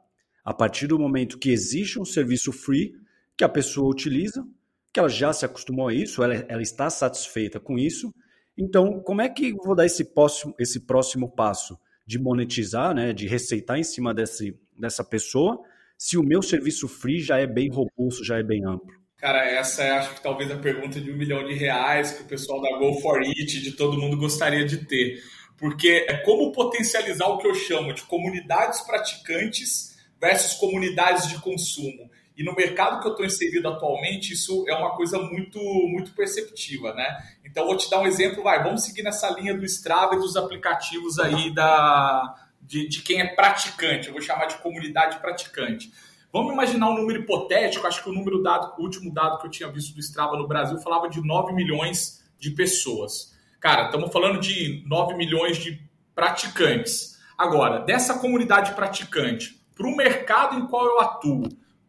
a 0.43 0.53
partir 0.53 0.87
do 0.87 0.99
momento 0.99 1.39
que 1.39 1.49
existe 1.49 1.99
um 1.99 2.05
serviço 2.05 2.51
free 2.51 2.93
que 3.35 3.43
a 3.43 3.49
pessoa 3.49 3.89
utiliza, 3.89 4.45
que 4.91 4.99
ela 4.99 5.09
já 5.09 5.33
se 5.33 5.45
acostumou 5.45 5.87
a 5.87 5.93
isso, 5.93 6.21
ela, 6.21 6.35
ela 6.47 6.61
está 6.61 6.89
satisfeita 6.89 7.59
com 7.59 7.79
isso. 7.79 8.13
Então, 8.55 8.99
como 8.99 9.21
é 9.21 9.29
que 9.29 9.53
vou 9.53 9.75
dar 9.75 9.85
esse 9.85 10.05
próximo, 10.05 10.53
esse 10.59 10.81
próximo 10.81 11.31
passo 11.31 11.79
de 12.05 12.19
monetizar, 12.19 12.93
né, 12.93 13.13
de 13.13 13.27
receitar 13.27 13.77
em 13.77 13.83
cima 13.83 14.13
desse, 14.13 14.57
dessa 14.77 15.03
pessoa, 15.03 15.61
se 15.97 16.17
o 16.17 16.23
meu 16.23 16.41
serviço 16.41 16.87
free 16.87 17.21
já 17.21 17.37
é 17.37 17.47
bem 17.47 17.69
robusto, 17.69 18.23
já 18.23 18.37
é 18.37 18.43
bem 18.43 18.65
amplo? 18.65 18.91
Cara, 19.17 19.45
essa 19.49 19.83
é 19.83 19.91
acho 19.91 20.15
que 20.15 20.21
talvez 20.21 20.51
a 20.51 20.57
pergunta 20.57 20.99
de 20.99 21.09
um 21.09 21.15
milhão 21.15 21.45
de 21.45 21.53
reais 21.53 22.11
que 22.11 22.23
o 22.23 22.25
pessoal 22.25 22.61
da 22.61 22.77
Go 22.77 22.99
for 22.99 23.19
It, 23.19 23.61
de 23.61 23.71
todo 23.71 23.97
mundo 23.97 24.17
gostaria 24.17 24.65
de 24.65 24.85
ter 24.85 25.21
porque 25.63 26.05
é 26.09 26.17
como 26.17 26.51
potencializar 26.51 27.27
o 27.27 27.37
que 27.37 27.47
eu 27.47 27.55
chamo 27.55 27.93
de 27.93 28.03
comunidades 28.03 28.81
praticantes 28.81 29.97
versus 30.19 30.55
comunidades 30.55 31.29
de 31.29 31.39
consumo. 31.39 32.09
E 32.35 32.43
no 32.43 32.55
mercado 32.55 32.99
que 32.99 33.07
eu 33.07 33.11
estou 33.11 33.25
inserido 33.25 33.67
atualmente, 33.67 34.33
isso 34.33 34.65
é 34.67 34.73
uma 34.73 34.95
coisa 34.95 35.19
muito, 35.19 35.59
muito 35.59 36.13
perceptiva, 36.13 36.93
né? 36.93 37.17
Então, 37.45 37.65
vou 37.65 37.77
te 37.77 37.89
dar 37.89 37.99
um 37.99 38.07
exemplo, 38.07 38.43
vai, 38.43 38.63
vamos 38.63 38.83
seguir 38.83 39.03
nessa 39.03 39.29
linha 39.29 39.53
do 39.53 39.63
Strava 39.65 40.15
e 40.15 40.19
dos 40.19 40.35
aplicativos 40.35 41.19
aí 41.19 41.53
da, 41.53 42.35
de, 42.59 42.87
de 42.87 43.01
quem 43.01 43.21
é 43.21 43.35
praticante, 43.35 44.07
eu 44.07 44.13
vou 44.13 44.21
chamar 44.21 44.45
de 44.45 44.55
comunidade 44.57 45.19
praticante. 45.19 45.91
Vamos 46.31 46.51
imaginar 46.51 46.89
um 46.89 46.95
número 46.95 47.19
hipotético, 47.19 47.85
acho 47.85 48.01
que 48.01 48.09
o 48.09 48.13
número 48.13 48.41
dado, 48.41 48.73
o 48.79 48.81
último 48.81 49.13
dado 49.13 49.37
que 49.39 49.45
eu 49.45 49.51
tinha 49.51 49.69
visto 49.69 49.93
do 49.93 49.99
Strava 49.99 50.35
no 50.35 50.47
Brasil 50.47 50.79
falava 50.79 51.07
de 51.07 51.21
9 51.21 51.53
milhões 51.53 52.23
de 52.39 52.49
pessoas. 52.49 53.37
Cara, 53.59 53.85
estamos 53.85 54.11
falando 54.11 54.39
de 54.39 54.83
9 54.87 55.13
milhões 55.13 55.57
de 55.57 55.79
praticantes. 56.15 57.19
Agora, 57.37 57.79
dessa 57.79 58.17
comunidade 58.17 58.73
praticante, 58.73 59.61
para 59.75 59.87
o 59.87 59.95
mercado 59.95 60.57
em 60.57 60.67
qual 60.67 60.85
eu 60.85 60.99
atuo, 60.99 61.43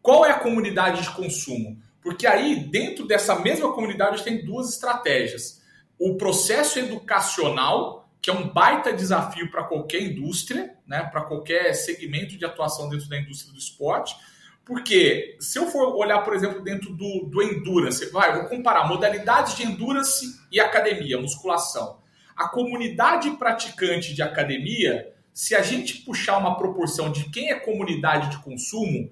qual 0.05 0.27
é 0.27 0.33
a 0.33 0.39
comunidade 0.39 1.01
de 1.01 1.11
consumo? 1.13 1.79
Porque 2.03 2.27
aí, 2.27 2.57
dentro 2.57 3.07
dessa 3.07 3.39
mesma 3.39 3.73
comunidade, 3.73 4.13
a 4.13 4.17
gente 4.19 4.25
tem 4.27 4.45
duas 4.45 4.69
estratégias. 4.69 5.63
O 5.99 6.17
processo 6.17 6.79
educacional, 6.79 8.07
que 8.21 8.29
é 8.29 8.33
um 8.35 8.47
baita 8.47 8.93
desafio 8.93 9.51
para 9.51 9.65
qualquer 9.65 10.03
indústria, 10.03 10.75
né, 10.87 11.09
para 11.11 11.23
qualquer 11.23 11.73
segmento 11.73 12.37
de 12.37 12.45
atuação 12.45 12.91
dentro 12.91 13.09
da 13.09 13.19
indústria 13.19 13.51
do 13.51 13.59
esporte. 13.59 14.15
Porque 14.63 15.39
se 15.41 15.59
eu 15.59 15.69
for 15.69 15.97
olhar, 15.97 16.19
por 16.19 16.35
exemplo, 16.35 16.63
dentro 16.63 16.95
do, 16.95 17.25
do 17.25 17.43
endurance, 17.43 18.05
vai, 18.11 18.39
vou 18.39 18.45
comparar 18.51 18.87
modalidades 18.87 19.57
de 19.57 19.63
endurance 19.63 20.39
e 20.53 20.61
academia, 20.61 21.19
musculação. 21.19 21.99
A 22.37 22.47
comunidade 22.51 23.31
praticante 23.39 24.13
de 24.13 24.21
academia, 24.21 25.15
se 25.33 25.55
a 25.55 25.63
gente 25.63 26.03
puxar 26.03 26.37
uma 26.37 26.59
proporção 26.59 27.11
de 27.11 27.31
quem 27.31 27.51
é 27.51 27.55
comunidade 27.55 28.33
de 28.33 28.43
consumo, 28.43 29.11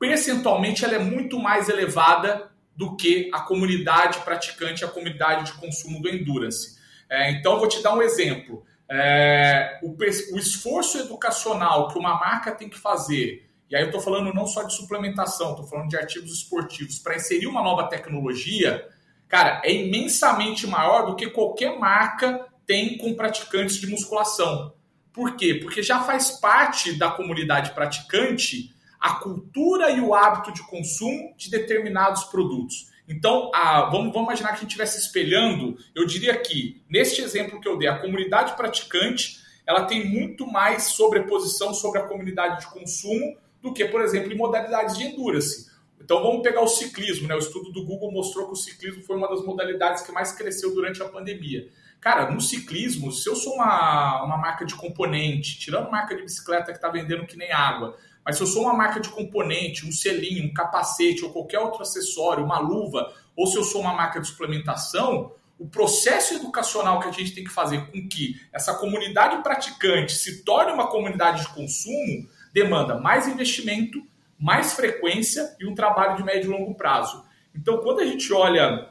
percentualmente 0.00 0.84
ela 0.84 0.96
é 0.96 0.98
muito 0.98 1.38
mais 1.38 1.68
elevada 1.68 2.50
do 2.74 2.96
que 2.96 3.30
a 3.32 3.40
comunidade 3.40 4.18
praticante, 4.20 4.84
a 4.84 4.88
comunidade 4.88 5.52
de 5.52 5.60
consumo 5.60 6.02
do 6.02 6.08
endurance. 6.08 6.76
É, 7.08 7.30
então, 7.30 7.58
vou 7.58 7.68
te 7.68 7.80
dar 7.80 7.94
um 7.94 8.02
exemplo. 8.02 8.64
É, 8.90 9.78
o, 9.82 9.94
o 10.34 10.38
esforço 10.38 10.98
educacional 10.98 11.86
que 11.88 11.98
uma 11.98 12.18
marca 12.18 12.50
tem 12.50 12.68
que 12.68 12.78
fazer 12.78 13.48
e 13.70 13.76
aí 13.76 13.82
eu 13.82 13.86
estou 13.86 14.00
falando 14.00 14.34
não 14.34 14.46
só 14.48 14.64
de 14.64 14.74
suplementação, 14.74 15.50
estou 15.50 15.64
falando 15.64 15.88
de 15.88 15.96
artigos 15.96 16.32
esportivos, 16.32 16.98
para 16.98 17.14
inserir 17.14 17.46
uma 17.46 17.62
nova 17.62 17.88
tecnologia, 17.88 18.84
cara, 19.28 19.62
é 19.64 19.72
imensamente 19.72 20.66
maior 20.66 21.06
do 21.06 21.14
que 21.14 21.30
qualquer 21.30 21.78
marca 21.78 22.48
tem 22.66 22.98
com 22.98 23.14
praticantes 23.14 23.76
de 23.76 23.86
musculação. 23.86 24.74
Por 25.12 25.36
quê? 25.36 25.54
Porque 25.54 25.84
já 25.84 26.00
faz 26.00 26.32
parte 26.32 26.98
da 26.98 27.10
comunidade 27.10 27.70
praticante 27.70 28.74
a 29.00 29.14
cultura 29.14 29.90
e 29.90 30.00
o 30.00 30.14
hábito 30.14 30.52
de 30.52 30.62
consumo 30.66 31.34
de 31.36 31.50
determinados 31.50 32.24
produtos. 32.24 32.90
Então, 33.08 33.50
a, 33.54 33.86
vamos, 33.90 34.12
vamos 34.12 34.28
imaginar 34.28 34.50
que 34.50 34.56
a 34.56 34.58
gente 34.58 34.68
estivesse 34.68 34.98
espelhando, 34.98 35.76
eu 35.94 36.06
diria 36.06 36.36
que, 36.36 36.80
neste 36.88 37.22
exemplo 37.22 37.60
que 37.60 37.66
eu 37.66 37.78
dei, 37.78 37.88
a 37.88 37.98
comunidade 37.98 38.54
praticante 38.56 39.40
ela 39.66 39.84
tem 39.84 40.08
muito 40.08 40.46
mais 40.46 40.84
sobreposição 40.84 41.72
sobre 41.72 42.00
a 42.00 42.06
comunidade 42.06 42.60
de 42.60 42.72
consumo 42.72 43.36
do 43.62 43.72
que, 43.72 43.84
por 43.84 44.00
exemplo, 44.00 44.32
em 44.32 44.36
modalidades 44.36 44.96
de 44.96 45.04
endurance. 45.04 45.70
Então 46.00 46.22
vamos 46.22 46.42
pegar 46.42 46.60
o 46.60 46.68
ciclismo, 46.68 47.28
né? 47.28 47.34
O 47.34 47.38
estudo 47.38 47.70
do 47.70 47.84
Google 47.84 48.10
mostrou 48.10 48.46
que 48.46 48.52
o 48.52 48.56
ciclismo 48.56 49.02
foi 49.04 49.16
uma 49.16 49.28
das 49.28 49.44
modalidades 49.44 50.02
que 50.02 50.10
mais 50.10 50.32
cresceu 50.32 50.74
durante 50.74 51.02
a 51.02 51.08
pandemia. 51.08 51.68
Cara, 52.00 52.30
no 52.30 52.40
ciclismo, 52.40 53.12
se 53.12 53.28
eu 53.28 53.36
sou 53.36 53.54
uma, 53.54 54.24
uma 54.24 54.38
marca 54.38 54.64
de 54.64 54.74
componente, 54.74 55.58
tirando 55.58 55.90
marca 55.90 56.16
de 56.16 56.22
bicicleta 56.22 56.72
que 56.72 56.78
está 56.78 56.88
vendendo 56.88 57.26
que 57.26 57.36
nem 57.36 57.52
água, 57.52 57.96
mas 58.24 58.36
se 58.36 58.42
eu 58.42 58.46
sou 58.46 58.62
uma 58.62 58.74
marca 58.74 59.00
de 59.00 59.08
componente, 59.08 59.86
um 59.86 59.92
selinho, 59.92 60.44
um 60.44 60.54
capacete 60.54 61.24
ou 61.24 61.32
qualquer 61.32 61.58
outro 61.58 61.82
acessório, 61.82 62.44
uma 62.44 62.58
luva, 62.58 63.12
ou 63.36 63.46
se 63.46 63.56
eu 63.56 63.64
sou 63.64 63.80
uma 63.80 63.94
marca 63.94 64.20
de 64.20 64.28
suplementação, 64.28 65.32
o 65.58 65.66
processo 65.66 66.34
educacional 66.34 67.00
que 67.00 67.08
a 67.08 67.12
gente 67.12 67.34
tem 67.34 67.44
que 67.44 67.50
fazer 67.50 67.90
com 67.90 68.08
que 68.08 68.40
essa 68.52 68.74
comunidade 68.74 69.42
praticante 69.42 70.12
se 70.12 70.42
torne 70.42 70.72
uma 70.72 70.86
comunidade 70.88 71.42
de 71.42 71.48
consumo 71.48 72.26
demanda 72.52 72.98
mais 72.98 73.28
investimento, 73.28 74.02
mais 74.38 74.72
frequência 74.72 75.54
e 75.60 75.66
um 75.66 75.74
trabalho 75.74 76.16
de 76.16 76.24
médio 76.24 76.50
e 76.50 76.58
longo 76.58 76.74
prazo. 76.74 77.24
Então, 77.54 77.78
quando 77.78 78.00
a 78.00 78.06
gente 78.06 78.32
olha 78.32 78.88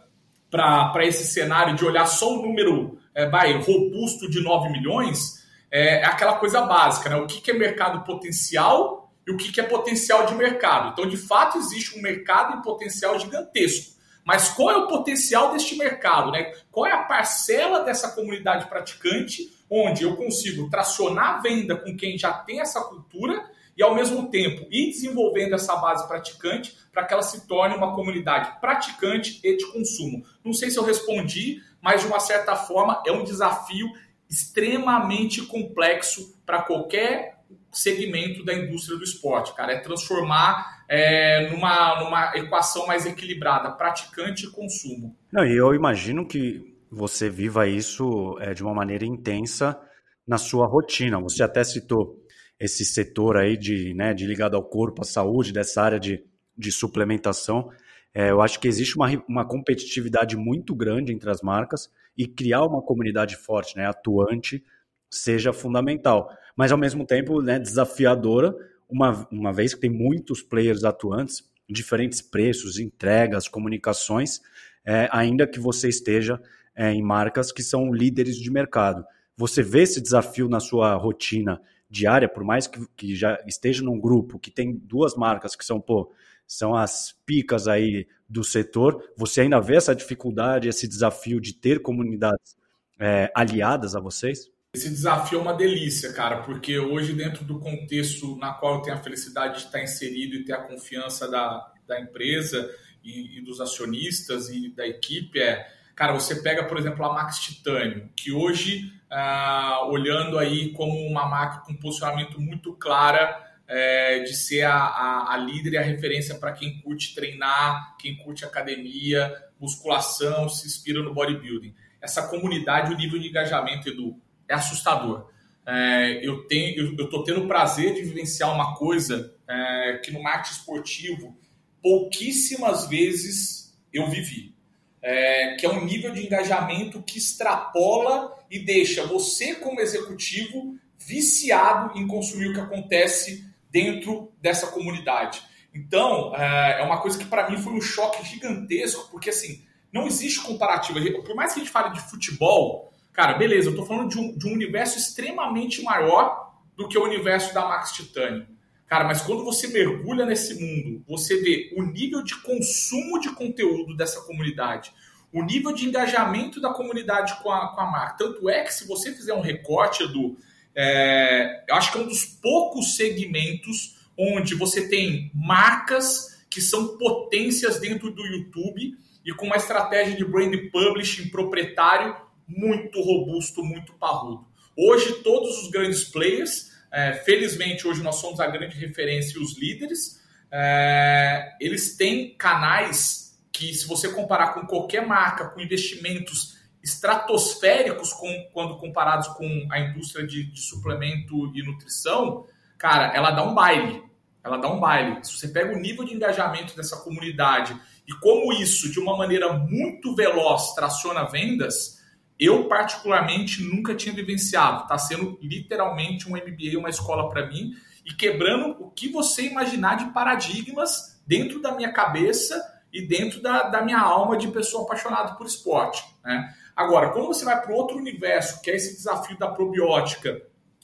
para 0.49 1.05
esse 1.05 1.25
cenário 1.25 1.75
de 1.75 1.85
olhar 1.85 2.05
só 2.05 2.33
um 2.33 2.41
número 2.41 2.99
é, 3.13 3.27
vai, 3.27 3.53
robusto 3.59 4.29
de 4.29 4.41
9 4.41 4.69
milhões, 4.69 5.45
é, 5.71 6.01
é 6.01 6.05
aquela 6.05 6.35
coisa 6.35 6.61
básica, 6.61 7.09
né? 7.09 7.15
O 7.15 7.27
que, 7.27 7.41
que 7.41 7.51
é 7.51 7.53
mercado 7.53 8.03
potencial 8.03 9.08
e 9.29 9.31
o 9.31 9.37
que, 9.37 9.61
é 9.61 9.63
potencial 9.63 10.25
de 10.25 10.33
mercado. 10.33 10.89
Então, 10.91 11.07
de 11.07 11.15
fato, 11.15 11.59
existe 11.59 11.97
um 11.97 12.01
mercado 12.01 12.57
em 12.57 12.61
potencial 12.63 13.17
gigantesco. 13.19 13.95
Mas 14.25 14.49
qual 14.49 14.71
é 14.71 14.77
o 14.77 14.87
potencial 14.87 15.51
deste 15.51 15.75
mercado? 15.75 16.31
Né? 16.31 16.51
Qual 16.71 16.87
é 16.87 16.91
a 16.91 17.03
parcela 17.03 17.83
dessa 17.83 18.09
comunidade 18.09 18.67
praticante 18.67 19.55
onde 19.69 20.03
eu 20.03 20.15
consigo 20.15 20.67
tracionar 20.67 21.35
a 21.35 21.41
venda 21.41 21.75
com 21.75 21.95
quem 21.95 22.17
já 22.17 22.33
tem 22.33 22.59
essa 22.59 22.81
cultura 22.81 23.47
e, 23.77 23.83
ao 23.83 23.93
mesmo 23.93 24.29
tempo, 24.31 24.65
ir 24.71 24.87
desenvolvendo 24.87 25.53
essa 25.53 25.75
base 25.75 26.07
praticante 26.07 26.75
para 26.91 27.05
que 27.05 27.13
ela 27.13 27.21
se 27.21 27.47
torne 27.47 27.75
uma 27.75 27.93
comunidade 27.93 28.59
praticante 28.59 29.39
e 29.43 29.55
de 29.55 29.71
consumo. 29.71 30.25
Não 30.43 30.53
sei 30.53 30.71
se 30.71 30.77
eu 30.77 30.83
respondi, 30.83 31.61
mas 31.79 32.01
de 32.01 32.07
uma 32.07 32.19
certa 32.19 32.55
forma 32.55 33.03
é 33.05 33.11
um 33.11 33.23
desafio 33.23 33.87
extremamente 34.27 35.43
complexo 35.43 36.35
para 36.45 36.63
qualquer 36.63 37.38
segmento 37.71 38.43
da 38.43 38.53
indústria 38.53 38.97
do 38.97 39.03
esporte, 39.03 39.55
cara. 39.55 39.73
É 39.73 39.79
transformar 39.79 40.83
é, 40.87 41.49
numa, 41.51 42.03
numa 42.03 42.35
equação 42.35 42.87
mais 42.87 43.05
equilibrada, 43.05 43.71
praticante 43.71 44.45
e 44.45 44.51
consumo. 44.51 45.15
Não, 45.31 45.45
e 45.45 45.55
eu 45.55 45.73
imagino 45.73 46.27
que 46.27 46.75
você 46.91 47.29
viva 47.29 47.67
isso 47.67 48.37
é, 48.39 48.53
de 48.53 48.63
uma 48.63 48.73
maneira 48.73 49.05
intensa 49.05 49.79
na 50.27 50.37
sua 50.37 50.65
rotina. 50.65 51.19
Você 51.19 51.43
até 51.43 51.63
citou 51.63 52.23
esse 52.59 52.83
setor 52.83 53.37
aí 53.37 53.55
de, 53.55 53.93
né, 53.93 54.13
de 54.13 54.25
ligado 54.25 54.55
ao 54.55 54.63
corpo, 54.63 55.01
à 55.01 55.05
saúde, 55.05 55.53
dessa 55.53 55.81
área 55.81 55.99
de, 55.99 56.23
de 56.57 56.71
suplementação. 56.71 57.69
É, 58.13 58.31
eu 58.31 58.41
acho 58.41 58.59
que 58.59 58.67
existe 58.67 58.95
uma, 58.95 59.07
uma 59.27 59.47
competitividade 59.47 60.35
muito 60.35 60.75
grande 60.75 61.13
entre 61.13 61.29
as 61.29 61.41
marcas 61.41 61.89
e 62.17 62.27
criar 62.27 62.63
uma 62.63 62.81
comunidade 62.81 63.35
forte, 63.37 63.77
né, 63.77 63.85
atuante, 63.85 64.63
seja 65.09 65.53
fundamental. 65.53 66.29
Mas, 66.59 66.73
ao 66.73 66.77
mesmo 66.77 67.05
tempo, 67.05 67.41
né, 67.41 67.57
desafiadora, 67.57 68.53
uma, 68.89 69.25
uma 69.31 69.53
vez 69.53 69.73
que 69.73 69.79
tem 69.79 69.89
muitos 69.89 70.41
players 70.41 70.83
atuantes, 70.83 71.49
diferentes 71.69 72.21
preços, 72.21 72.77
entregas, 72.77 73.47
comunicações, 73.47 74.41
é, 74.83 75.07
ainda 75.09 75.47
que 75.47 75.57
você 75.57 75.87
esteja 75.87 76.37
é, 76.75 76.91
em 76.91 77.01
marcas 77.01 77.53
que 77.53 77.63
são 77.63 77.93
líderes 77.93 78.35
de 78.35 78.51
mercado. 78.51 79.05
Você 79.37 79.63
vê 79.63 79.83
esse 79.83 80.01
desafio 80.01 80.49
na 80.49 80.59
sua 80.59 80.95
rotina 80.95 81.61
diária, 81.89 82.27
por 82.27 82.43
mais 82.43 82.67
que, 82.67 82.85
que 82.93 83.15
já 83.15 83.41
esteja 83.47 83.81
num 83.81 83.97
grupo 83.97 84.37
que 84.37 84.51
tem 84.51 84.75
duas 84.75 85.15
marcas 85.15 85.55
que 85.55 85.63
são, 85.63 85.79
pô, 85.79 86.11
são 86.45 86.75
as 86.75 87.15
picas 87.25 87.69
aí 87.69 88.05
do 88.27 88.43
setor, 88.43 89.01
você 89.15 89.39
ainda 89.39 89.61
vê 89.61 89.77
essa 89.77 89.95
dificuldade, 89.95 90.67
esse 90.67 90.89
desafio 90.89 91.39
de 91.39 91.53
ter 91.53 91.81
comunidades 91.81 92.57
é, 92.99 93.31
aliadas 93.33 93.95
a 93.95 94.01
vocês? 94.01 94.51
Esse 94.73 94.89
desafio 94.89 95.39
é 95.39 95.41
uma 95.41 95.53
delícia, 95.53 96.13
cara, 96.13 96.43
porque 96.43 96.77
hoje, 96.77 97.13
dentro 97.13 97.43
do 97.43 97.59
contexto 97.59 98.35
na 98.37 98.53
qual 98.53 98.75
eu 98.75 98.81
tenho 98.81 98.95
a 98.95 98.99
felicidade 98.99 99.59
de 99.59 99.65
estar 99.65 99.81
inserido 99.81 100.35
e 100.35 100.43
ter 100.43 100.53
a 100.53 100.61
confiança 100.61 101.29
da, 101.29 101.73
da 101.87 101.99
empresa 101.99 102.69
e, 103.03 103.39
e 103.39 103.41
dos 103.41 103.59
acionistas 103.59 104.49
e 104.49 104.69
da 104.69 104.87
equipe, 104.87 105.39
é 105.39 105.79
Cara, 105.99 106.13
você 106.13 106.41
pega, 106.41 106.63
por 106.63 106.77
exemplo, 106.77 107.03
a 107.03 107.13
Max 107.13 107.39
Titânio, 107.39 108.09
que 108.15 108.31
hoje, 108.31 108.89
ah, 109.09 109.85
olhando 109.89 110.39
aí 110.39 110.71
como 110.71 110.97
uma 111.05 111.27
marca 111.27 111.59
com 111.65 111.75
posicionamento 111.75 112.39
muito 112.39 112.71
clara 112.71 113.37
é, 113.67 114.19
de 114.19 114.33
ser 114.33 114.61
a, 114.61 114.77
a, 114.77 115.33
a, 115.33 115.37
líder 115.37 115.73
e 115.73 115.77
a 115.77 115.81
referência 115.81 116.35
para 116.35 116.53
quem 116.53 116.79
curte 116.79 117.13
treinar, 117.13 117.97
quem 117.97 118.15
curte 118.15 118.45
academia, 118.45 119.29
musculação, 119.59 120.47
se 120.47 120.65
inspira 120.67 121.03
no 121.03 121.13
bodybuilding. 121.13 121.75
Essa 122.01 122.29
comunidade, 122.29 122.93
o 122.93 122.97
nível 122.97 123.19
de 123.19 123.27
engajamento, 123.27 123.89
Edu, 123.89 124.17
é 124.49 124.55
assustador. 124.55 125.29
É, 125.65 126.19
eu 126.27 126.47
tenho, 126.47 126.97
eu 126.97 127.05
estou 127.05 127.23
tendo 127.23 127.43
o 127.43 127.47
prazer 127.47 127.93
de 127.93 128.01
vivenciar 128.01 128.53
uma 128.53 128.75
coisa 128.75 129.33
é, 129.47 130.01
que 130.03 130.11
no 130.11 130.21
marketing 130.21 130.55
esportivo 130.55 131.37
pouquíssimas 131.81 132.89
vezes 132.89 133.79
eu 133.93 134.09
vivi 134.09 134.59
é, 135.01 135.55
que 135.55 135.65
é 135.65 135.69
um 135.69 135.83
nível 135.83 136.11
de 136.11 136.25
engajamento 136.25 137.01
que 137.01 137.17
extrapola 137.17 138.35
e 138.49 138.59
deixa 138.59 139.05
você, 139.05 139.55
como 139.55 139.79
executivo, 139.79 140.77
viciado 140.97 141.97
em 141.97 142.07
consumir 142.07 142.49
o 142.49 142.53
que 142.53 142.59
acontece 142.59 143.45
dentro 143.69 144.31
dessa 144.41 144.67
comunidade. 144.67 145.41
Então, 145.73 146.35
é, 146.35 146.81
é 146.81 146.83
uma 146.83 147.01
coisa 147.01 147.17
que 147.17 147.25
para 147.25 147.49
mim 147.49 147.57
foi 147.57 147.73
um 147.73 147.81
choque 147.81 148.25
gigantesco, 148.25 149.09
porque 149.09 149.29
assim, 149.29 149.63
não 149.93 150.07
existe 150.07 150.41
comparativa. 150.41 150.99
Por 151.21 151.35
mais 151.35 151.53
que 151.53 151.59
a 151.59 151.63
gente 151.63 151.71
fale 151.71 151.93
de 151.93 152.01
futebol, 152.01 152.88
cara, 153.19 153.33
beleza, 153.33 153.67
eu 153.67 153.71
estou 153.71 153.85
falando 153.85 154.11
de 154.11 154.17
um, 154.17 154.37
de 154.37 154.47
um 154.47 154.53
universo 154.53 154.97
extremamente 154.97 155.83
maior 155.83 156.53
do 156.77 156.87
que 156.87 156.97
o 156.97 157.03
universo 157.03 157.53
da 157.53 157.67
Max 157.67 157.91
Titânio. 157.91 158.47
Cara, 158.87 159.03
mas 159.03 159.21
quando 159.21 159.43
você 159.43 159.67
mergulha 159.67 160.25
nesse 160.25 160.53
mundo, 160.53 161.03
você 161.05 161.41
vê 161.41 161.69
o 161.75 161.83
nível 161.83 162.23
de 162.23 162.37
consumo 162.37 163.19
de 163.19 163.29
conteúdo 163.31 163.93
dessa 163.93 164.21
comunidade, 164.21 164.93
o 165.33 165.43
nível 165.43 165.73
de 165.73 165.85
engajamento 165.85 166.61
da 166.61 166.69
comunidade 166.69 167.35
com 167.43 167.51
a, 167.51 167.67
com 167.75 167.81
a 167.81 167.91
marca. 167.91 168.15
Tanto 168.19 168.49
é 168.49 168.63
que 168.63 168.73
se 168.73 168.87
você 168.87 169.13
fizer 169.13 169.33
um 169.33 169.41
recorte 169.41 170.07
do. 170.07 170.37
É, 170.73 171.65
eu 171.67 171.75
acho 171.75 171.91
que 171.91 171.97
é 171.97 172.01
um 172.01 172.07
dos 172.07 172.23
poucos 172.23 172.95
segmentos 172.95 173.97
onde 174.17 174.55
você 174.55 174.87
tem 174.87 175.29
marcas 175.35 176.41
que 176.49 176.61
são 176.61 176.97
potências 176.97 177.81
dentro 177.81 178.11
do 178.11 178.25
YouTube 178.25 178.97
e 179.25 179.33
com 179.33 179.45
uma 179.45 179.57
estratégia 179.57 180.15
de 180.15 180.23
brand 180.23 180.55
publishing 180.71 181.27
proprietário 181.27 182.15
muito 182.49 183.01
robusto, 183.01 183.63
muito 183.63 183.93
parrudo. 183.93 184.45
Hoje, 184.75 185.21
todos 185.23 185.63
os 185.63 185.69
grandes 185.69 186.03
players 186.03 186.69
é, 186.91 187.13
felizmente, 187.13 187.87
hoje 187.87 188.01
nós 188.01 188.15
somos 188.15 188.39
a 188.39 188.47
grande 188.47 188.75
referência 188.75 189.37
e 189.37 189.41
os 189.41 189.57
líderes. 189.57 190.19
É, 190.51 191.55
eles 191.61 191.95
têm 191.95 192.35
canais 192.35 193.39
que, 193.51 193.73
se 193.73 193.87
você 193.87 194.09
comparar 194.09 194.53
com 194.53 194.65
qualquer 194.65 195.05
marca, 195.05 195.49
com 195.49 195.61
investimentos 195.61 196.57
estratosféricos 196.81 198.13
com, 198.13 198.49
quando 198.53 198.77
comparados 198.77 199.27
com 199.29 199.67
a 199.69 199.79
indústria 199.79 200.25
de, 200.25 200.49
de 200.49 200.59
suplemento 200.59 201.51
e 201.55 201.61
nutrição, 201.61 202.45
cara, 202.77 203.13
ela 203.15 203.31
dá 203.31 203.43
um 203.43 203.53
baile. 203.53 204.01
Ela 204.43 204.57
dá 204.57 204.71
um 204.71 204.79
baile. 204.79 205.23
Se 205.23 205.37
você 205.37 205.49
pega 205.49 205.75
o 205.75 205.79
nível 205.79 206.05
de 206.05 206.13
engajamento 206.13 206.75
dessa 206.75 206.97
comunidade 206.97 207.79
e 208.07 208.13
como 208.13 208.53
isso, 208.53 208.91
de 208.91 208.99
uma 208.99 209.15
maneira 209.15 209.53
muito 209.53 210.15
veloz, 210.15 210.73
traciona 210.73 211.25
vendas, 211.25 211.98
eu 212.39 212.69
particularmente 212.69 213.61
nunca 213.61 213.93
tinha 213.93 214.15
vivenciado. 214.15 214.83
Está 214.83 214.97
sendo 214.97 215.37
literalmente 215.41 216.29
um 216.29 216.37
MBA, 216.37 216.77
uma 216.77 216.89
escola 216.89 217.29
para 217.29 217.47
mim, 217.47 217.73
e 218.05 218.13
quebrando 218.13 218.77
o 218.79 218.89
que 218.89 219.09
você 219.09 219.43
imaginar 219.43 219.95
de 219.95 220.13
paradigmas 220.13 221.21
dentro 221.27 221.61
da 221.61 221.75
minha 221.75 221.91
cabeça 221.91 222.59
e 222.91 223.01
dentro 223.01 223.41
da, 223.41 223.63
da 223.63 223.81
minha 223.83 223.99
alma 223.99 224.37
de 224.37 224.47
pessoa 224.47 224.83
apaixonada 224.83 225.35
por 225.35 225.45
esporte. 225.45 226.03
Né? 226.23 226.55
Agora, 226.75 227.09
quando 227.09 227.27
você 227.27 227.43
vai 227.43 227.61
para 227.61 227.75
outro 227.75 227.97
universo, 227.97 228.61
que 228.61 228.71
é 228.71 228.75
esse 228.75 228.95
desafio 228.95 229.37
da 229.37 229.49
probiótica, 229.49 230.41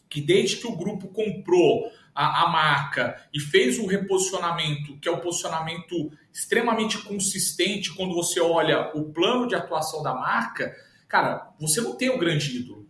que 0.10 0.22
desde 0.22 0.58
que 0.58 0.68
o 0.68 0.76
grupo 0.76 1.08
comprou 1.08 1.90
a, 2.14 2.44
a 2.44 2.50
marca 2.50 3.22
e 3.34 3.40
fez 3.40 3.80
um 3.80 3.86
reposicionamento, 3.86 4.98
que 5.00 5.08
é 5.08 5.12
o 5.12 5.16
um 5.16 5.20
posicionamento 5.20 6.12
extremamente 6.32 6.98
consistente 7.00 7.94
quando 7.94 8.14
você 8.14 8.40
olha 8.40 8.92
o 8.94 9.12
plano 9.12 9.48
de 9.48 9.56
atuação 9.56 10.04
da 10.04 10.14
marca, 10.14 10.76
cara, 11.08 11.54
você 11.60 11.82
não 11.82 11.96
tem 11.96 12.10
o 12.10 12.18
grande 12.18 12.58
ídolo. 12.58 12.86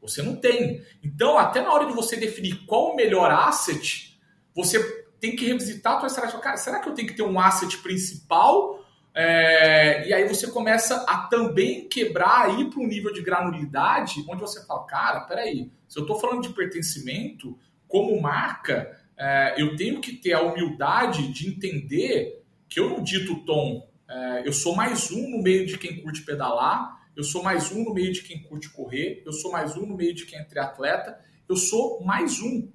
Você 0.00 0.22
não 0.22 0.36
tem. 0.36 0.82
Então, 1.02 1.38
até 1.38 1.62
na 1.62 1.72
hora 1.72 1.86
de 1.86 1.92
você 1.94 2.16
definir 2.16 2.66
qual 2.66 2.92
o 2.92 2.96
melhor 2.96 3.30
asset, 3.30 4.20
você 4.54 4.78
tem 5.18 5.34
que 5.34 5.46
revisitar 5.46 5.94
a 5.94 5.96
tua 5.96 6.06
estratégia. 6.08 6.38
Cara, 6.40 6.56
será 6.58 6.80
que 6.80 6.88
eu 6.88 6.94
tenho 6.94 7.08
que 7.08 7.14
ter 7.14 7.22
um 7.22 7.40
asset 7.40 7.78
principal? 7.78 8.84
É, 9.14 10.08
e 10.08 10.12
aí 10.12 10.28
você 10.28 10.50
começa 10.50 11.04
a 11.08 11.18
também 11.28 11.88
quebrar 11.88 12.46
aí 12.46 12.68
para 12.68 12.80
um 12.80 12.86
nível 12.86 13.12
de 13.12 13.22
granulidade, 13.22 14.24
onde 14.28 14.40
você 14.40 14.66
fala, 14.66 14.84
cara, 14.84 15.20
peraí, 15.20 15.70
se 15.88 15.98
eu 15.98 16.02
estou 16.02 16.20
falando 16.20 16.42
de 16.42 16.48
pertencimento, 16.50 17.56
como 17.86 18.20
marca, 18.20 19.00
é, 19.16 19.54
eu 19.56 19.76
tenho 19.76 20.00
que 20.00 20.12
ter 20.12 20.32
a 20.32 20.42
humildade 20.42 21.32
de 21.32 21.48
entender 21.48 22.44
que 22.68 22.80
eu 22.80 22.90
não 22.90 23.02
dito 23.02 23.34
o 23.34 23.44
tom. 23.44 23.88
É, 24.08 24.42
eu 24.46 24.52
sou 24.52 24.74
mais 24.74 25.10
um 25.12 25.30
no 25.30 25.42
meio 25.42 25.64
de 25.64 25.78
quem 25.78 26.02
curte 26.02 26.22
pedalar, 26.22 27.03
eu 27.16 27.22
sou 27.22 27.42
mais 27.42 27.70
um 27.70 27.84
no 27.84 27.94
meio 27.94 28.12
de 28.12 28.22
quem 28.22 28.42
curte 28.42 28.70
correr, 28.70 29.22
eu 29.24 29.32
sou 29.32 29.52
mais 29.52 29.76
um 29.76 29.86
no 29.86 29.96
meio 29.96 30.14
de 30.14 30.26
quem 30.26 30.38
é 30.38 30.44
triatleta, 30.44 31.18
eu 31.48 31.56
sou 31.56 32.02
mais 32.04 32.40
um. 32.40 32.68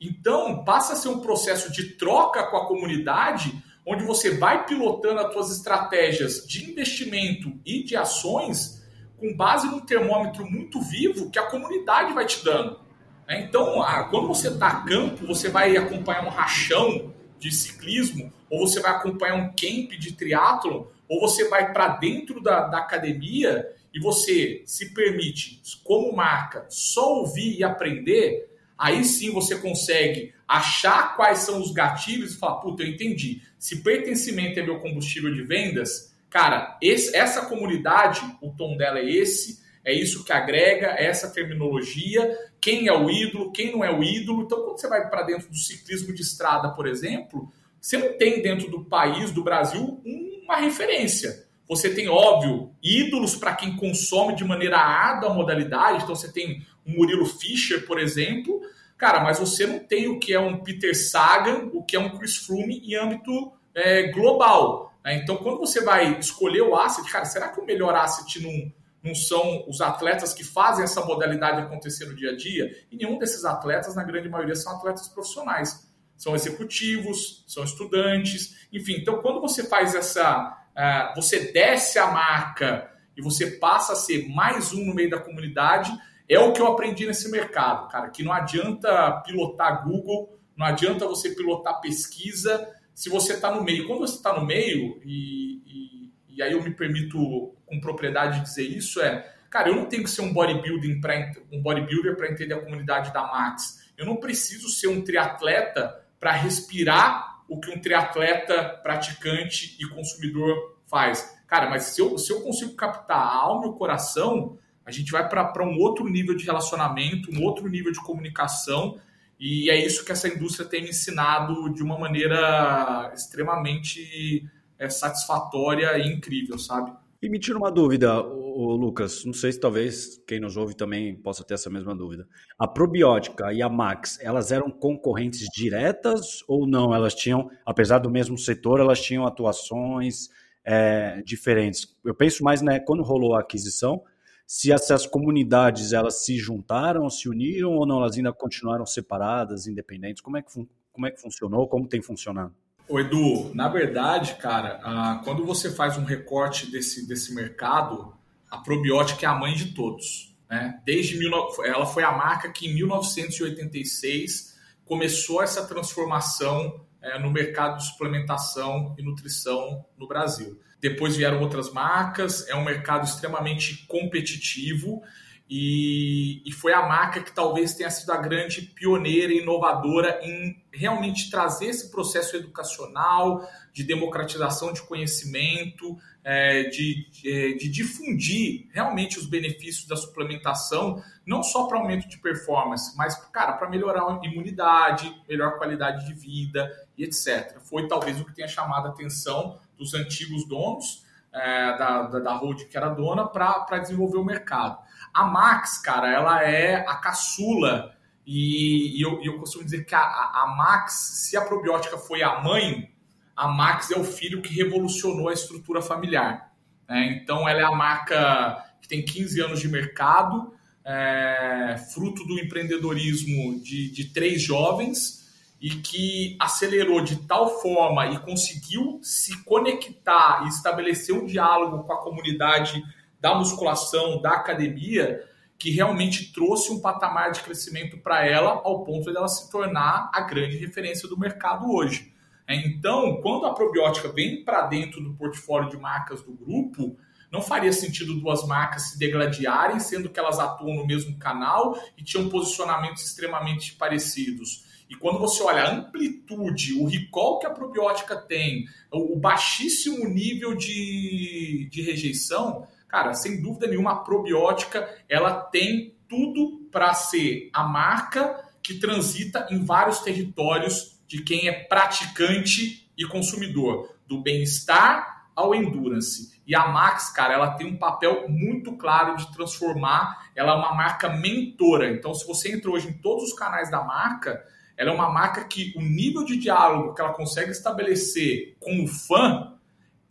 Então, 0.00 0.64
passa 0.64 0.92
a 0.92 0.96
ser 0.96 1.08
um 1.08 1.20
processo 1.20 1.72
de 1.72 1.96
troca 1.96 2.44
com 2.44 2.56
a 2.56 2.66
comunidade, 2.66 3.62
onde 3.86 4.04
você 4.04 4.36
vai 4.36 4.66
pilotando 4.66 5.20
as 5.20 5.32
suas 5.32 5.56
estratégias 5.56 6.46
de 6.46 6.70
investimento 6.70 7.52
e 7.64 7.82
de 7.82 7.96
ações 7.96 8.84
com 9.16 9.34
base 9.34 9.66
num 9.68 9.80
termômetro 9.80 10.44
muito 10.44 10.80
vivo 10.80 11.30
que 11.30 11.38
a 11.38 11.46
comunidade 11.46 12.12
vai 12.12 12.26
te 12.26 12.44
dando. 12.44 12.80
Né? 13.26 13.42
Então, 13.42 13.82
quando 14.10 14.28
você 14.28 14.48
está 14.48 14.68
a 14.68 14.84
campo, 14.84 15.26
você 15.26 15.48
vai 15.48 15.76
acompanhar 15.76 16.26
um 16.26 16.30
rachão 16.30 17.14
de 17.38 17.50
ciclismo, 17.50 18.30
ou 18.50 18.66
você 18.66 18.80
vai 18.80 18.90
acompanhar 18.90 19.34
um 19.34 19.48
camp 19.48 19.92
de 19.98 20.12
triatlon, 20.12 20.84
ou 21.08 21.20
você 21.20 21.48
vai 21.48 21.72
para 21.72 21.88
dentro 21.88 22.42
da, 22.42 22.66
da 22.66 22.78
academia 22.78 23.66
e 23.96 23.98
você 23.98 24.62
se 24.66 24.92
permite, 24.92 25.62
como 25.82 26.14
marca, 26.14 26.66
só 26.68 27.20
ouvir 27.20 27.58
e 27.58 27.64
aprender, 27.64 28.46
aí 28.76 29.02
sim 29.02 29.32
você 29.32 29.56
consegue 29.56 30.34
achar 30.46 31.16
quais 31.16 31.38
são 31.38 31.62
os 31.62 31.72
gatilhos 31.72 32.34
e 32.34 32.38
falar, 32.38 32.56
puta, 32.56 32.82
eu 32.82 32.88
entendi. 32.88 33.40
Se 33.58 33.82
pertencimento 33.82 34.60
é 34.60 34.62
meu 34.62 34.80
combustível 34.80 35.32
de 35.32 35.42
vendas, 35.42 36.14
cara, 36.28 36.76
esse, 36.82 37.16
essa 37.16 37.46
comunidade, 37.46 38.20
o 38.42 38.50
tom 38.50 38.76
dela 38.76 38.98
é 38.98 39.08
esse, 39.08 39.64
é 39.82 39.94
isso 39.94 40.24
que 40.24 40.32
agrega, 40.32 40.88
é 40.88 41.06
essa 41.06 41.30
terminologia, 41.30 42.36
quem 42.60 42.88
é 42.88 42.92
o 42.92 43.08
ídolo, 43.08 43.50
quem 43.50 43.72
não 43.72 43.82
é 43.82 43.90
o 43.90 44.04
ídolo. 44.04 44.42
Então, 44.42 44.62
quando 44.62 44.78
você 44.78 44.88
vai 44.88 45.08
para 45.08 45.22
dentro 45.22 45.48
do 45.48 45.56
ciclismo 45.56 46.12
de 46.12 46.20
estrada, 46.20 46.68
por 46.68 46.86
exemplo, 46.86 47.50
você 47.80 47.96
não 47.96 48.12
tem 48.18 48.42
dentro 48.42 48.70
do 48.70 48.84
país, 48.84 49.30
do 49.30 49.42
Brasil, 49.42 50.02
uma 50.04 50.56
referência. 50.58 51.45
Você 51.68 51.92
tem, 51.92 52.08
óbvio, 52.08 52.72
ídolos 52.82 53.34
para 53.34 53.54
quem 53.54 53.76
consome 53.76 54.34
de 54.34 54.44
maneira 54.44 54.78
árdua 54.78 55.30
a 55.30 55.34
modalidade. 55.34 56.02
Então 56.02 56.14
você 56.14 56.32
tem 56.32 56.64
um 56.86 56.92
Murilo 56.92 57.26
Fischer, 57.26 57.86
por 57.86 57.98
exemplo. 57.98 58.60
Cara, 58.96 59.20
mas 59.20 59.38
você 59.38 59.66
não 59.66 59.80
tem 59.80 60.08
o 60.08 60.18
que 60.18 60.32
é 60.32 60.40
um 60.40 60.62
Peter 60.62 60.96
Sagan, 60.96 61.70
o 61.72 61.82
que 61.82 61.96
é 61.96 62.00
um 62.00 62.16
Chris 62.16 62.36
Froome 62.36 62.78
em 62.78 62.94
âmbito 62.94 63.52
é, 63.74 64.10
global. 64.10 64.94
Né? 65.04 65.16
Então, 65.16 65.36
quando 65.36 65.58
você 65.58 65.82
vai 65.82 66.18
escolher 66.18 66.62
o 66.62 66.74
asset, 66.74 67.10
cara, 67.10 67.24
será 67.24 67.48
que 67.48 67.60
o 67.60 67.66
melhor 67.66 67.94
asset 67.94 68.40
não, 68.40 68.72
não 69.02 69.14
são 69.14 69.64
os 69.68 69.80
atletas 69.80 70.32
que 70.32 70.42
fazem 70.44 70.84
essa 70.84 71.04
modalidade 71.04 71.60
acontecer 71.60 72.06
no 72.06 72.14
dia 72.14 72.30
a 72.30 72.36
dia? 72.36 72.70
E 72.90 72.96
nenhum 72.96 73.18
desses 73.18 73.44
atletas, 73.44 73.94
na 73.94 74.04
grande 74.04 74.28
maioria, 74.28 74.56
são 74.56 74.76
atletas 74.76 75.08
profissionais. 75.08 75.86
São 76.16 76.34
executivos, 76.34 77.44
são 77.46 77.62
estudantes, 77.64 78.66
enfim. 78.72 78.94
Então, 78.94 79.20
quando 79.20 79.40
você 79.40 79.64
faz 79.64 79.94
essa 79.94 80.56
uh, 80.76 81.14
você 81.14 81.52
desce 81.52 81.98
a 81.98 82.10
marca 82.10 82.90
e 83.16 83.22
você 83.22 83.52
passa 83.52 83.94
a 83.94 83.96
ser 83.96 84.28
mais 84.28 84.72
um 84.72 84.84
no 84.84 84.94
meio 84.94 85.08
da 85.08 85.18
comunidade, 85.18 85.90
é 86.28 86.38
o 86.38 86.52
que 86.52 86.60
eu 86.60 86.66
aprendi 86.66 87.06
nesse 87.06 87.30
mercado, 87.30 87.88
cara, 87.88 88.10
que 88.10 88.22
não 88.22 88.32
adianta 88.32 89.22
pilotar 89.24 89.84
Google, 89.84 90.38
não 90.56 90.66
adianta 90.66 91.06
você 91.06 91.30
pilotar 91.30 91.80
pesquisa 91.80 92.68
se 92.94 93.08
você 93.08 93.34
está 93.34 93.54
no 93.54 93.62
meio. 93.62 93.86
Quando 93.86 94.00
você 94.00 94.16
está 94.16 94.38
no 94.38 94.44
meio, 94.44 95.00
e, 95.04 95.62
e, 95.66 96.12
e, 96.30 96.42
aí 96.42 96.52
eu 96.52 96.62
me 96.62 96.74
permito 96.74 97.54
com 97.66 97.80
propriedade 97.80 98.40
dizer 98.40 98.64
isso, 98.64 99.00
é, 99.00 99.34
cara, 99.50 99.68
eu 99.68 99.76
não 99.76 99.86
tenho 99.86 100.02
que 100.02 100.10
ser 100.10 100.22
um 100.22 100.32
bodybuilding 100.32 101.00
pra, 101.00 101.30
um 101.52 101.62
bodybuilder 101.62 102.16
para 102.16 102.30
entender 102.30 102.54
a 102.54 102.60
comunidade 102.60 103.12
da 103.12 103.22
Max. 103.22 103.86
Eu 103.96 104.06
não 104.06 104.16
preciso 104.16 104.68
ser 104.68 104.88
um 104.88 105.02
triatleta 105.02 106.04
para 106.18 106.32
respirar 106.32 107.35
o 107.48 107.60
que 107.60 107.70
um 107.70 107.80
triatleta 107.80 108.80
praticante 108.82 109.76
e 109.80 109.88
consumidor 109.88 110.80
faz. 110.86 111.36
Cara, 111.46 111.70
mas 111.70 111.84
se 111.84 112.00
eu, 112.00 112.18
se 112.18 112.32
eu 112.32 112.40
consigo 112.40 112.74
captar 112.74 113.18
a 113.18 113.34
alma 113.34 113.66
e 113.66 113.68
o 113.68 113.74
coração, 113.74 114.58
a 114.84 114.90
gente 114.90 115.12
vai 115.12 115.28
para 115.28 115.64
um 115.64 115.78
outro 115.78 116.08
nível 116.08 116.36
de 116.36 116.44
relacionamento, 116.44 117.30
um 117.30 117.42
outro 117.42 117.68
nível 117.68 117.92
de 117.92 118.00
comunicação, 118.00 118.98
e 119.38 119.68
é 119.70 119.76
isso 119.76 120.04
que 120.04 120.12
essa 120.12 120.28
indústria 120.28 120.66
tem 120.66 120.82
me 120.82 120.90
ensinado 120.90 121.68
de 121.72 121.82
uma 121.82 121.98
maneira 121.98 123.12
extremamente 123.14 124.48
é, 124.78 124.88
satisfatória 124.88 125.98
e 125.98 126.12
incrível, 126.12 126.58
sabe? 126.58 126.92
E 127.26 127.28
me 127.28 127.40
tira 127.40 127.58
uma 127.58 127.72
dúvida, 127.72 128.22
o 128.22 128.76
Lucas, 128.76 129.24
não 129.24 129.32
sei 129.32 129.50
se 129.50 129.58
talvez 129.58 130.22
quem 130.28 130.38
nos 130.38 130.56
ouve 130.56 130.76
também 130.76 131.12
possa 131.16 131.42
ter 131.42 131.54
essa 131.54 131.68
mesma 131.68 131.92
dúvida. 131.92 132.24
A 132.56 132.68
probiótica 132.68 133.52
e 133.52 133.60
a 133.60 133.68
Max, 133.68 134.16
elas 134.20 134.52
eram 134.52 134.70
concorrentes 134.70 135.48
diretas 135.52 136.44
ou 136.46 136.68
não? 136.68 136.94
Elas 136.94 137.16
tinham, 137.16 137.50
apesar 137.66 137.98
do 137.98 138.08
mesmo 138.08 138.38
setor, 138.38 138.78
elas 138.78 139.02
tinham 139.02 139.26
atuações 139.26 140.28
é, 140.64 141.20
diferentes. 141.22 141.96
Eu 142.04 142.14
penso 142.14 142.44
mais, 142.44 142.62
né, 142.62 142.78
quando 142.78 143.02
rolou 143.02 143.34
a 143.34 143.40
aquisição, 143.40 144.04
se 144.46 144.70
essas 144.70 145.04
comunidades 145.04 145.92
elas 145.92 146.24
se 146.24 146.38
juntaram, 146.38 147.10
se 147.10 147.28
uniram 147.28 147.72
ou 147.72 147.84
não, 147.84 147.96
elas 147.96 148.16
ainda 148.16 148.32
continuaram 148.32 148.86
separadas, 148.86 149.66
independentes. 149.66 150.22
Como 150.22 150.36
é 150.36 150.42
que, 150.42 150.52
como 150.92 151.06
é 151.08 151.10
que 151.10 151.20
funcionou? 151.20 151.66
Como 151.66 151.88
tem 151.88 152.00
funcionado? 152.00 152.54
O 152.88 153.00
Edu, 153.00 153.52
na 153.54 153.68
verdade, 153.68 154.34
cara, 154.36 154.80
ah, 154.82 155.20
quando 155.24 155.44
você 155.44 155.70
faz 155.70 155.98
um 155.98 156.04
recorte 156.04 156.70
desse, 156.70 157.06
desse 157.06 157.34
mercado, 157.34 158.14
a 158.50 158.58
probiótica 158.58 159.26
é 159.26 159.28
a 159.28 159.34
mãe 159.34 159.54
de 159.54 159.72
todos. 159.72 160.34
Né? 160.48 160.80
Desde 160.84 161.18
ela 161.64 161.86
foi 161.86 162.04
a 162.04 162.12
marca 162.12 162.50
que 162.50 162.68
em 162.68 162.74
1986 162.74 164.56
começou 164.84 165.42
essa 165.42 165.66
transformação 165.66 166.86
é, 167.02 167.18
no 167.18 167.30
mercado 167.30 167.78
de 167.78 167.86
suplementação 167.86 168.94
e 168.98 169.02
nutrição 169.02 169.84
no 169.98 170.06
Brasil. 170.06 170.60
Depois 170.80 171.16
vieram 171.16 171.40
outras 171.40 171.72
marcas, 171.72 172.46
é 172.48 172.54
um 172.54 172.64
mercado 172.64 173.04
extremamente 173.04 173.86
competitivo 173.86 175.02
e, 175.48 176.42
e, 176.44 176.50
foi 176.50 176.72
a 176.72 176.82
marca 176.82 177.22
que 177.22 177.32
talvez 177.32 177.74
tenha 177.74 177.88
sido 177.88 178.10
a 178.10 178.16
grande 178.16 178.62
pioneira 178.62 179.32
e 179.32 179.42
inovadora 179.42 180.18
em 180.20 180.60
realmente 180.72 181.30
trazer 181.30 181.66
esse 181.66 181.88
processo 181.90 182.36
educacional, 182.36 183.48
de 183.72 183.84
democratização 183.84 184.72
de 184.72 184.82
conhecimento, 184.82 185.96
é, 186.24 186.64
de, 186.64 187.08
de, 187.10 187.58
de, 187.58 187.68
difundir 187.68 188.66
realmente 188.72 189.20
os 189.20 189.26
benefícios 189.26 189.86
da 189.86 189.94
suplementação, 189.94 191.00
não 191.24 191.44
só 191.44 191.68
para 191.68 191.78
aumento 191.78 192.08
de 192.08 192.18
performance, 192.18 192.96
mas, 192.96 193.14
cara, 193.30 193.52
para 193.52 193.70
melhorar 193.70 194.02
a 194.02 194.20
imunidade, 194.26 195.14
melhor 195.28 195.58
qualidade 195.58 196.06
de 196.06 196.14
vida 196.14 196.68
e 196.98 197.04
etc. 197.04 197.60
Foi 197.60 197.86
talvez 197.86 198.20
o 198.20 198.24
que 198.24 198.34
tenha 198.34 198.48
chamado 198.48 198.88
a 198.88 198.90
atenção 198.90 199.60
dos 199.78 199.94
antigos 199.94 200.48
donos 200.48 201.05
é, 201.36 201.76
da, 201.78 202.02
da, 202.02 202.18
da 202.18 202.32
Hold, 202.32 202.64
que 202.64 202.76
era 202.76 202.88
dona, 202.88 203.26
para 203.26 203.78
desenvolver 203.78 204.18
o 204.18 204.24
mercado. 204.24 204.78
A 205.12 205.24
Max, 205.24 205.78
cara, 205.78 206.10
ela 206.10 206.42
é 206.42 206.76
a 206.88 206.96
caçula. 206.96 207.94
E, 208.26 208.98
e 208.98 209.02
eu, 209.02 209.22
eu, 209.22 209.38
costumo 209.38 209.64
dizer 209.64 209.84
que 209.84 209.94
a, 209.94 210.00
a 210.00 210.54
Max, 210.56 210.94
se 211.28 211.36
a 211.36 211.42
probiótica 211.42 211.96
foi 211.98 212.22
a 212.22 212.40
mãe, 212.40 212.90
a 213.36 213.46
Max 213.46 213.90
é 213.90 213.98
o 213.98 214.04
filho 214.04 214.42
que 214.42 214.54
revolucionou 214.54 215.28
a 215.28 215.32
estrutura 215.32 215.82
familiar. 215.82 216.50
Né? 216.88 217.20
Então, 217.22 217.48
ela 217.48 217.60
é 217.60 217.64
a 217.64 217.72
marca 217.72 218.64
que 218.80 218.86
que 218.86 218.88
tem 218.88 219.04
15 219.04 219.40
anos 219.42 219.60
de 219.60 219.68
mercado, 219.68 220.54
é, 220.84 221.76
fruto 221.92 222.24
do 222.24 222.38
empreendedorismo 222.38 223.60
de, 223.60 223.90
de 223.90 224.12
três 224.12 224.40
jovens 224.40 225.25
e 225.60 225.70
que 225.70 226.36
acelerou 226.38 227.00
de 227.00 227.26
tal 227.26 227.60
forma 227.60 228.06
e 228.06 228.18
conseguiu 228.18 229.00
se 229.02 229.42
conectar 229.44 230.42
e 230.44 230.48
estabelecer 230.48 231.14
um 231.14 231.24
diálogo 231.24 231.84
com 231.84 231.92
a 231.92 232.02
comunidade 232.02 232.82
da 233.20 233.34
musculação, 233.34 234.20
da 234.20 234.32
academia, 234.32 235.22
que 235.58 235.70
realmente 235.70 236.32
trouxe 236.32 236.70
um 236.70 236.80
patamar 236.80 237.32
de 237.32 237.40
crescimento 237.40 237.98
para 237.98 238.26
ela 238.26 238.60
ao 238.64 238.84
ponto 238.84 239.10
de 239.10 239.16
ela 239.16 239.28
se 239.28 239.50
tornar 239.50 240.10
a 240.12 240.20
grande 240.20 240.56
referência 240.58 241.08
do 241.08 241.18
mercado 241.18 241.72
hoje. 241.72 242.12
É, 242.46 242.54
então, 242.54 243.20
quando 243.22 243.46
a 243.46 243.54
probiótica 243.54 244.08
vem 244.08 244.44
para 244.44 244.66
dentro 244.66 245.02
do 245.02 245.14
portfólio 245.14 245.70
de 245.70 245.76
marcas 245.76 246.22
do 246.22 246.32
grupo, 246.32 246.96
não 247.32 247.42
faria 247.42 247.72
sentido 247.72 248.20
duas 248.20 248.46
marcas 248.46 248.90
se 248.90 248.98
degladiarem, 248.98 249.80
sendo 249.80 250.08
que 250.08 250.20
elas 250.20 250.38
atuam 250.38 250.76
no 250.76 250.86
mesmo 250.86 251.18
canal 251.18 251.76
e 251.96 252.04
tinham 252.04 252.28
posicionamentos 252.28 253.02
extremamente 253.02 253.74
parecidos. 253.74 254.64
E 254.88 254.94
quando 254.94 255.18
você 255.18 255.42
olha 255.42 255.62
a 255.62 255.72
amplitude, 255.72 256.74
o 256.74 256.86
recall 256.86 257.38
que 257.38 257.46
a 257.46 257.50
probiótica 257.50 258.16
tem, 258.16 258.66
o 258.90 259.16
baixíssimo 259.16 260.08
nível 260.08 260.54
de, 260.54 261.68
de 261.70 261.82
rejeição, 261.82 262.66
cara, 262.88 263.12
sem 263.14 263.42
dúvida 263.42 263.66
nenhuma, 263.66 263.92
a 263.92 263.96
probiótica 263.96 264.88
ela 265.08 265.34
tem 265.34 265.94
tudo 266.08 266.68
para 266.70 266.94
ser 266.94 267.50
a 267.52 267.64
marca 267.64 268.44
que 268.62 268.74
transita 268.74 269.46
em 269.50 269.64
vários 269.64 270.00
territórios 270.00 271.00
de 271.06 271.22
quem 271.22 271.48
é 271.48 271.52
praticante 271.52 272.90
e 272.96 273.04
consumidor, 273.06 273.94
do 274.06 274.22
bem-estar 274.22 275.28
ao 275.34 275.54
endurance. 275.54 276.40
E 276.46 276.54
a 276.54 276.68
Max, 276.68 277.10
cara, 277.10 277.34
ela 277.34 277.50
tem 277.50 277.66
um 277.66 277.76
papel 277.76 278.28
muito 278.28 278.76
claro 278.76 279.16
de 279.16 279.30
transformar, 279.32 280.30
ela 280.34 280.52
é 280.52 280.54
uma 280.54 280.74
marca 280.74 281.08
mentora. 281.08 281.90
Então, 281.90 282.14
se 282.14 282.26
você 282.26 282.54
entra 282.54 282.70
hoje 282.70 282.88
em 282.88 282.94
todos 282.94 283.24
os 283.24 283.32
canais 283.34 283.70
da 283.70 283.82
marca, 283.82 284.42
ela 284.76 284.90
é 284.90 284.94
uma 284.94 285.10
marca 285.10 285.44
que 285.44 285.72
o 285.76 285.82
nível 285.82 286.24
de 286.24 286.36
diálogo 286.36 286.94
que 286.94 287.00
ela 287.00 287.12
consegue 287.12 287.50
estabelecer 287.50 288.56
com 288.60 288.84
o 288.84 288.86
fã 288.86 289.54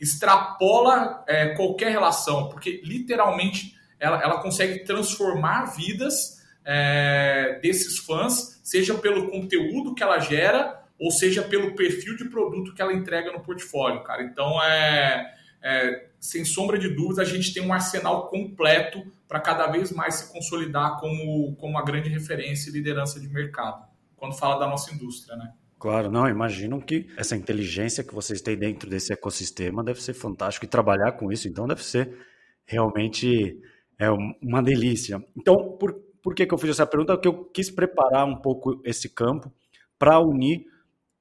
extrapola 0.00 1.24
é, 1.26 1.54
qualquer 1.54 1.90
relação, 1.90 2.48
porque 2.48 2.80
literalmente 2.84 3.74
ela, 3.98 4.22
ela 4.22 4.42
consegue 4.42 4.84
transformar 4.84 5.66
vidas 5.76 6.44
é, 6.64 7.58
desses 7.62 7.98
fãs, 7.98 8.60
seja 8.62 8.94
pelo 8.94 9.30
conteúdo 9.30 9.94
que 9.94 10.02
ela 10.02 10.18
gera, 10.18 10.82
ou 10.98 11.10
seja 11.10 11.42
pelo 11.42 11.74
perfil 11.74 12.16
de 12.16 12.24
produto 12.24 12.74
que 12.74 12.82
ela 12.82 12.92
entrega 12.92 13.32
no 13.32 13.40
portfólio, 13.40 14.02
cara. 14.02 14.22
Então, 14.22 14.62
é, 14.62 15.34
é 15.62 16.06
sem 16.18 16.44
sombra 16.44 16.78
de 16.78 16.88
dúvida, 16.88 17.22
a 17.22 17.24
gente 17.24 17.54
tem 17.54 17.62
um 17.62 17.72
arsenal 17.72 18.28
completo 18.28 19.04
para 19.28 19.40
cada 19.40 19.66
vez 19.68 19.92
mais 19.92 20.16
se 20.16 20.32
consolidar 20.32 20.98
como, 20.98 21.54
como 21.56 21.72
uma 21.72 21.84
grande 21.84 22.08
referência 22.08 22.68
e 22.68 22.72
liderança 22.72 23.20
de 23.20 23.28
mercado, 23.28 23.86
quando 24.26 24.38
fala 24.38 24.58
da 24.58 24.66
nossa 24.66 24.92
indústria, 24.92 25.36
né? 25.36 25.52
Claro, 25.78 26.10
não, 26.10 26.28
imagino 26.28 26.80
que 26.80 27.06
essa 27.16 27.36
inteligência 27.36 28.02
que 28.02 28.14
vocês 28.14 28.40
têm 28.40 28.56
dentro 28.56 28.88
desse 28.88 29.12
ecossistema 29.12 29.84
deve 29.84 30.02
ser 30.02 30.14
fantástico 30.14 30.64
e 30.64 30.68
trabalhar 30.68 31.12
com 31.12 31.30
isso, 31.30 31.48
então 31.48 31.66
deve 31.66 31.84
ser 31.84 32.16
realmente 32.64 33.60
é 33.98 34.10
uma 34.42 34.62
delícia. 34.62 35.24
Então, 35.36 35.76
por, 35.78 35.94
por 36.22 36.34
que, 36.34 36.44
que 36.44 36.52
eu 36.52 36.58
fiz 36.58 36.70
essa 36.70 36.86
pergunta? 36.86 37.14
Porque 37.14 37.28
eu 37.28 37.44
quis 37.44 37.70
preparar 37.70 38.26
um 38.26 38.36
pouco 38.36 38.80
esse 38.84 39.08
campo 39.08 39.52
para 39.98 40.18
unir 40.18 40.66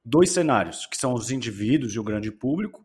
dois 0.03 0.31
cenários, 0.31 0.85
que 0.85 0.97
são 0.97 1.13
os 1.13 1.31
indivíduos 1.31 1.93
e 1.93 1.99
o 1.99 2.03
grande 2.03 2.31
público 2.31 2.83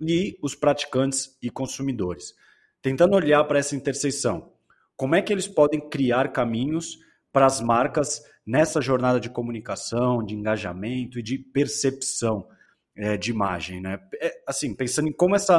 e 0.00 0.36
os 0.42 0.54
praticantes 0.54 1.36
e 1.42 1.50
consumidores. 1.50 2.34
Tentando 2.80 3.16
olhar 3.16 3.42
para 3.44 3.58
essa 3.58 3.74
interseção, 3.74 4.52
como 4.96 5.14
é 5.14 5.22
que 5.22 5.32
eles 5.32 5.48
podem 5.48 5.80
criar 5.88 6.30
caminhos 6.32 6.98
para 7.32 7.46
as 7.46 7.60
marcas 7.60 8.22
nessa 8.46 8.80
jornada 8.80 9.18
de 9.18 9.30
comunicação, 9.30 10.24
de 10.24 10.34
engajamento 10.34 11.18
e 11.18 11.22
de 11.22 11.38
percepção 11.38 12.46
é, 12.96 13.16
de 13.16 13.30
imagem, 13.30 13.80
né? 13.80 13.98
É, 14.20 14.42
assim, 14.46 14.74
pensando 14.74 15.08
em 15.08 15.12
como 15.12 15.34
essa, 15.34 15.58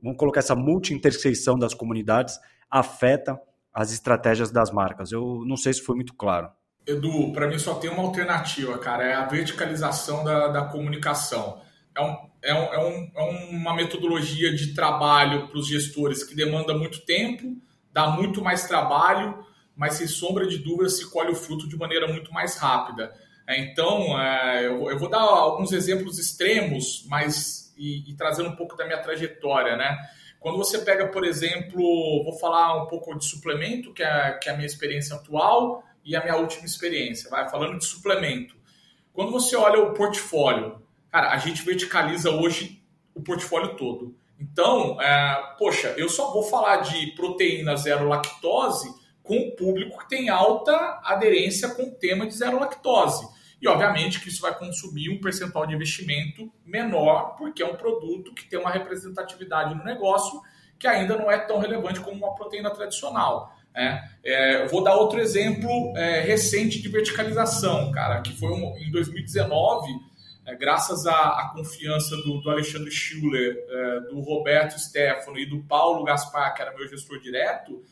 vamos 0.00 0.18
colocar 0.18 0.40
essa 0.40 0.54
multi-intersecção 0.54 1.58
das 1.58 1.72
comunidades 1.72 2.38
afeta 2.70 3.40
as 3.72 3.92
estratégias 3.92 4.50
das 4.50 4.70
marcas. 4.70 5.12
Eu 5.12 5.42
não 5.46 5.56
sei 5.56 5.72
se 5.72 5.82
foi 5.82 5.96
muito 5.96 6.14
claro. 6.14 6.50
Edu, 6.86 7.32
para 7.32 7.48
mim 7.48 7.58
só 7.58 7.74
tem 7.76 7.90
uma 7.90 8.02
alternativa, 8.02 8.76
cara, 8.78 9.04
é 9.04 9.14
a 9.14 9.24
verticalização 9.26 10.22
da, 10.22 10.48
da 10.48 10.64
comunicação. 10.66 11.62
É, 11.96 12.02
um, 12.02 12.16
é, 12.42 12.54
um, 12.54 12.62
é, 12.62 13.10
é 13.16 13.22
uma 13.50 13.74
metodologia 13.74 14.54
de 14.54 14.74
trabalho 14.74 15.48
para 15.48 15.58
os 15.58 15.66
gestores 15.66 16.22
que 16.22 16.34
demanda 16.34 16.74
muito 16.74 17.04
tempo, 17.06 17.56
dá 17.92 18.08
muito 18.08 18.42
mais 18.42 18.66
trabalho, 18.66 19.44
mas 19.76 19.94
sem 19.94 20.06
sombra 20.06 20.46
de 20.46 20.58
dúvida 20.58 20.88
se 20.88 21.10
colhe 21.10 21.30
o 21.30 21.34
fruto 21.34 21.68
de 21.68 21.76
maneira 21.76 22.06
muito 22.06 22.32
mais 22.32 22.56
rápida. 22.56 23.12
É, 23.46 23.58
então, 23.60 24.20
é, 24.20 24.66
eu 24.66 24.98
vou 24.98 25.08
dar 25.08 25.20
alguns 25.20 25.72
exemplos 25.72 26.18
extremos, 26.18 27.04
mas 27.08 27.74
e, 27.76 28.10
e 28.10 28.14
trazendo 28.14 28.48
um 28.50 28.56
pouco 28.56 28.76
da 28.76 28.84
minha 28.86 28.98
trajetória, 28.98 29.76
né? 29.76 29.96
Quando 30.40 30.58
você 30.58 30.78
pega, 30.78 31.08
por 31.08 31.24
exemplo, 31.24 32.22
vou 32.22 32.38
falar 32.38 32.82
um 32.82 32.86
pouco 32.86 33.16
de 33.16 33.24
suplemento, 33.24 33.92
que 33.92 34.02
é, 34.02 34.32
que 34.32 34.48
é 34.48 34.52
a 34.52 34.54
minha 34.54 34.66
experiência 34.66 35.16
atual 35.16 35.82
e 36.04 36.14
a 36.14 36.22
minha 36.22 36.36
última 36.36 36.66
experiência, 36.66 37.30
vai 37.30 37.48
falando 37.48 37.78
de 37.78 37.86
suplemento. 37.86 38.54
Quando 39.12 39.32
você 39.32 39.56
olha 39.56 39.80
o 39.80 39.94
portfólio, 39.94 40.82
cara, 41.10 41.30
a 41.30 41.38
gente 41.38 41.62
verticaliza 41.62 42.30
hoje 42.30 42.82
o 43.14 43.22
portfólio 43.22 43.76
todo. 43.76 44.14
Então, 44.38 45.00
é, 45.00 45.54
poxa, 45.58 45.94
eu 45.96 46.08
só 46.08 46.32
vou 46.32 46.42
falar 46.42 46.78
de 46.78 47.12
proteína 47.12 47.76
zero 47.76 48.08
lactose 48.08 48.92
com 49.24 49.36
o 49.38 49.56
público 49.56 49.98
que 49.98 50.08
tem 50.08 50.28
alta 50.28 51.00
aderência 51.02 51.70
com 51.70 51.84
o 51.84 51.90
tema 51.90 52.26
de 52.26 52.34
zero 52.34 52.60
lactose. 52.60 53.26
E, 53.60 53.66
obviamente, 53.66 54.20
que 54.20 54.28
isso 54.28 54.42
vai 54.42 54.56
consumir 54.56 55.08
um 55.08 55.18
percentual 55.18 55.66
de 55.66 55.74
investimento 55.74 56.52
menor, 56.64 57.34
porque 57.36 57.62
é 57.62 57.66
um 57.66 57.76
produto 57.76 58.34
que 58.34 58.44
tem 58.44 58.58
uma 58.58 58.70
representatividade 58.70 59.74
no 59.74 59.82
negócio 59.82 60.40
que 60.78 60.86
ainda 60.86 61.16
não 61.16 61.30
é 61.30 61.38
tão 61.38 61.58
relevante 61.58 62.00
como 62.00 62.18
uma 62.18 62.34
proteína 62.34 62.70
tradicional. 62.70 63.56
Né? 63.74 64.06
É, 64.22 64.66
vou 64.66 64.84
dar 64.84 64.94
outro 64.96 65.18
exemplo 65.18 65.96
é, 65.96 66.20
recente 66.20 66.82
de 66.82 66.88
verticalização, 66.88 67.90
cara, 67.90 68.20
que 68.20 68.38
foi 68.38 68.52
um, 68.52 68.76
em 68.76 68.90
2019, 68.90 69.90
é, 70.46 70.54
graças 70.54 71.06
à, 71.06 71.40
à 71.40 71.52
confiança 71.54 72.16
do, 72.18 72.42
do, 72.42 72.50
Alexandre 72.50 72.90
Schuller, 72.90 73.64
é, 73.66 74.00
do 74.10 74.20
Roberto 74.20 74.78
Stefano 74.78 75.38
e 75.38 75.46
do 75.46 75.62
Paulo 75.62 76.04
Gaspar, 76.04 76.54
que 76.54 76.60
era 76.60 76.76
meu 76.76 76.86
gestor 76.86 77.18
direto, 77.18 77.82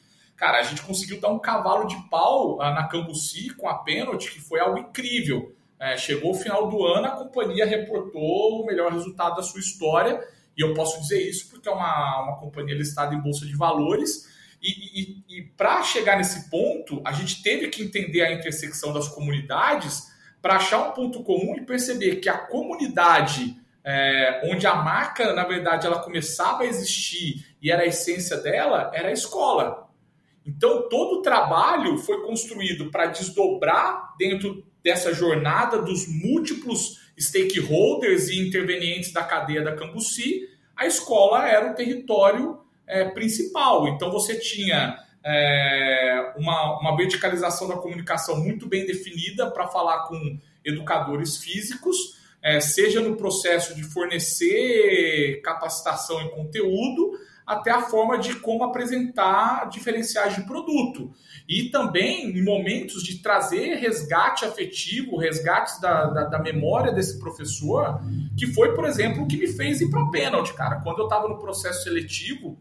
Cara, 0.43 0.59
a 0.59 0.63
gente 0.65 0.83
conseguiu 0.83 1.21
dar 1.21 1.29
um 1.29 1.39
cavalo 1.39 1.87
de 1.87 1.95
pau 2.11 2.61
ah, 2.61 2.73
na 2.73 2.89
Cambuci 2.89 3.51
com 3.51 3.69
a 3.69 3.75
pênalti, 3.75 4.33
que 4.33 4.41
foi 4.41 4.59
algo 4.59 4.77
incrível. 4.77 5.55
É, 5.79 5.97
chegou 5.97 6.33
o 6.33 6.35
final 6.35 6.69
do 6.69 6.85
ano, 6.85 7.07
a 7.07 7.11
companhia 7.13 7.65
reportou 7.65 8.61
o 8.61 8.67
melhor 8.67 8.91
resultado 8.91 9.37
da 9.37 9.43
sua 9.45 9.61
história, 9.61 10.21
e 10.59 10.61
eu 10.61 10.75
posso 10.75 11.01
dizer 11.01 11.23
isso 11.23 11.49
porque 11.49 11.69
é 11.69 11.71
uma, 11.71 12.25
uma 12.25 12.41
companhia 12.41 12.75
listada 12.75 13.15
em 13.15 13.21
bolsa 13.21 13.47
de 13.47 13.55
valores. 13.55 14.29
E, 14.61 15.23
e, 15.31 15.39
e 15.39 15.43
para 15.43 15.81
chegar 15.85 16.17
nesse 16.17 16.51
ponto, 16.51 17.01
a 17.05 17.13
gente 17.13 17.41
teve 17.41 17.69
que 17.69 17.81
entender 17.81 18.23
a 18.23 18.33
intersecção 18.33 18.93
das 18.93 19.07
comunidades 19.07 20.11
para 20.43 20.57
achar 20.57 20.89
um 20.89 20.91
ponto 20.91 21.23
comum 21.23 21.55
e 21.57 21.65
perceber 21.65 22.17
que 22.17 22.29
a 22.29 22.37
comunidade 22.37 23.57
é, 23.85 24.43
onde 24.47 24.67
a 24.67 24.75
marca, 24.75 25.33
na 25.35 25.45
verdade, 25.45 25.87
ela 25.87 26.01
começava 26.01 26.65
a 26.65 26.67
existir 26.67 27.47
e 27.63 27.71
era 27.71 27.83
a 27.83 27.87
essência 27.87 28.39
dela, 28.39 28.91
era 28.93 29.07
a 29.07 29.13
escola. 29.13 29.82
Então, 30.47 30.89
todo 30.89 31.19
o 31.19 31.23
trabalho 31.23 31.99
foi 31.99 32.23
construído 32.23 32.91
para 32.91 33.07
desdobrar 33.07 34.15
dentro 34.19 34.65
dessa 34.83 35.13
jornada 35.13 35.81
dos 35.81 36.07
múltiplos 36.09 37.01
stakeholders 37.19 38.29
e 38.29 38.41
intervenientes 38.41 39.13
da 39.13 39.23
cadeia 39.23 39.63
da 39.63 39.77
Cambuci. 39.77 40.49
A 40.77 40.87
escola 40.87 41.49
era 41.49 41.71
o 41.71 41.75
território 41.75 42.59
é, 42.87 43.05
principal. 43.05 43.87
Então, 43.89 44.11
você 44.11 44.39
tinha 44.39 44.99
é, 45.25 46.33
uma, 46.37 46.81
uma 46.81 46.97
verticalização 46.97 47.69
da 47.69 47.77
comunicação 47.77 48.37
muito 48.43 48.67
bem 48.67 48.85
definida 48.85 49.51
para 49.51 49.69
falar 49.69 50.05
com 50.09 50.39
educadores 50.65 51.37
físicos, 51.37 52.21
é, 52.43 52.61
seja 52.61 53.01
no 53.01 53.17
processo 53.17 53.75
de 53.75 53.85
fornecer 53.85 55.41
capacitação 55.43 56.21
em 56.23 56.31
conteúdo, 56.31 57.13
até 57.47 57.71
a 57.71 57.83
forma 57.83 58.19
de 58.19 58.37
como 58.37 58.65
apresentar 58.65 59.69
diferenciais 59.69 60.35
de 60.35 60.43
produto. 60.43 61.13
E 61.49 61.71
também 61.71 62.31
em 62.31 62.45
momentos 62.45 63.03
de 63.03 63.21
trazer 63.21 63.75
resgate 63.77 64.45
afetivo, 64.45 65.17
resgates 65.17 65.81
da, 65.81 66.07
da, 66.07 66.25
da 66.25 66.39
memória 66.39 66.93
desse 66.93 67.19
professor, 67.19 68.01
que 68.37 68.47
foi, 68.47 68.75
por 68.75 68.85
exemplo, 68.85 69.25
o 69.25 69.27
que 69.27 69.37
me 69.37 69.49
fez 69.49 69.81
ir 69.81 69.91
para 69.91 70.11
pênalti, 70.11 70.55
cara. 70.55 70.81
Quando 70.81 71.01
eu 71.01 71.05
estava 71.05 71.29
no 71.29 71.39
processo 71.39 71.85
seletivo 71.85 72.59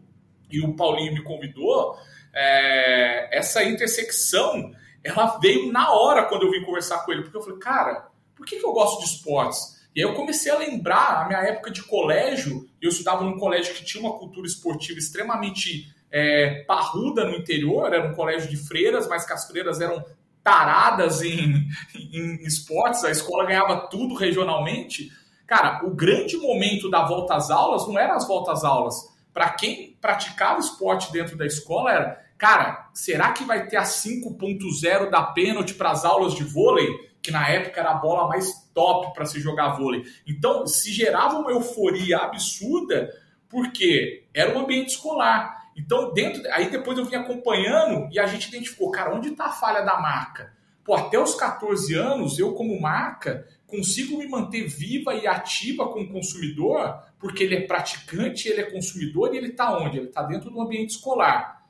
e 0.50 0.60
o 0.60 0.74
Paulinho 0.74 1.14
me 1.14 1.22
convidou, 1.22 1.96
é, 2.34 3.36
essa 3.36 3.62
intersecção 3.64 4.72
ela 5.04 5.38
veio 5.38 5.72
na 5.72 5.92
hora 5.92 6.26
quando 6.26 6.44
eu 6.44 6.50
vim 6.50 6.64
conversar 6.64 7.04
com 7.04 7.12
ele, 7.12 7.22
porque 7.22 7.36
eu 7.36 7.42
falei, 7.42 7.58
cara, 7.58 8.08
por 8.34 8.46
que, 8.46 8.58
que 8.58 8.64
eu 8.64 8.72
gosto 8.72 9.00
de 9.00 9.06
esportes? 9.06 9.81
E 9.94 10.02
aí 10.02 10.08
eu 10.08 10.14
comecei 10.14 10.50
a 10.50 10.58
lembrar 10.58 11.22
a 11.22 11.28
minha 11.28 11.40
época 11.40 11.70
de 11.70 11.82
colégio. 11.82 12.68
Eu 12.80 12.88
estudava 12.88 13.24
num 13.24 13.38
colégio 13.38 13.74
que 13.74 13.84
tinha 13.84 14.02
uma 14.02 14.18
cultura 14.18 14.46
esportiva 14.46 14.98
extremamente 14.98 15.92
é, 16.10 16.64
parruda 16.66 17.24
no 17.24 17.36
interior, 17.36 17.92
era 17.92 18.06
um 18.06 18.14
colégio 18.14 18.48
de 18.48 18.56
freiras, 18.56 19.08
mas 19.08 19.24
que 19.24 19.32
as 19.32 19.46
freiras 19.46 19.80
eram 19.80 20.04
taradas 20.44 21.22
em, 21.22 21.68
em 21.94 22.42
esportes, 22.44 23.04
a 23.04 23.10
escola 23.10 23.46
ganhava 23.46 23.88
tudo 23.88 24.14
regionalmente. 24.14 25.10
Cara, 25.46 25.84
o 25.84 25.94
grande 25.94 26.36
momento 26.36 26.90
da 26.90 27.04
volta 27.06 27.34
às 27.34 27.50
aulas 27.50 27.86
não 27.86 27.98
era 27.98 28.14
as 28.14 28.26
voltas 28.26 28.58
às 28.58 28.64
aulas. 28.64 28.94
Para 29.32 29.50
quem 29.50 29.96
praticava 30.00 30.60
esporte 30.60 31.10
dentro 31.10 31.36
da 31.36 31.46
escola 31.46 31.90
era, 31.90 32.24
cara, 32.36 32.90
será 32.92 33.32
que 33.32 33.44
vai 33.44 33.66
ter 33.66 33.76
a 33.76 33.82
5.0 33.82 35.10
da 35.10 35.22
pênalti 35.22 35.74
para 35.74 35.90
as 35.90 36.04
aulas 36.04 36.34
de 36.34 36.44
vôlei? 36.44 36.88
Que 37.22 37.30
na 37.30 37.48
época 37.48 37.80
era 37.80 37.92
a 37.92 37.94
bola 37.94 38.28
mais 38.28 38.68
top 38.74 39.14
para 39.14 39.24
se 39.24 39.40
jogar 39.40 39.76
vôlei. 39.76 40.02
Então, 40.26 40.66
se 40.66 40.92
gerava 40.92 41.38
uma 41.38 41.52
euforia 41.52 42.18
absurda, 42.18 43.08
porque 43.48 44.24
era 44.34 44.56
um 44.56 44.60
ambiente 44.60 44.90
escolar. 44.90 45.70
Então, 45.76 46.12
dentro. 46.12 46.42
Aí 46.52 46.70
depois 46.70 46.98
eu 46.98 47.04
vim 47.04 47.14
acompanhando 47.14 48.08
e 48.12 48.18
a 48.18 48.26
gente 48.26 48.48
identificou, 48.48 48.90
cara, 48.90 49.14
onde 49.14 49.28
está 49.28 49.46
a 49.46 49.52
falha 49.52 49.82
da 49.82 50.00
marca? 50.00 50.52
Pô, 50.84 50.94
até 50.94 51.18
os 51.18 51.34
14 51.34 51.94
anos, 51.94 52.38
eu, 52.38 52.54
como 52.54 52.80
marca, 52.80 53.46
consigo 53.66 54.18
me 54.18 54.26
manter 54.26 54.66
viva 54.66 55.14
e 55.14 55.26
ativa 55.26 55.88
com 55.88 56.00
o 56.00 56.08
consumidor, 56.08 57.00
porque 57.18 57.44
ele 57.44 57.54
é 57.54 57.60
praticante, 57.66 58.48
ele 58.48 58.60
é 58.60 58.70
consumidor 58.70 59.32
e 59.32 59.38
ele 59.38 59.48
está 59.48 59.76
onde? 59.78 59.98
Ele 59.98 60.08
está 60.08 60.22
dentro 60.22 60.50
do 60.50 60.60
ambiente 60.60 60.90
escolar. 60.90 61.61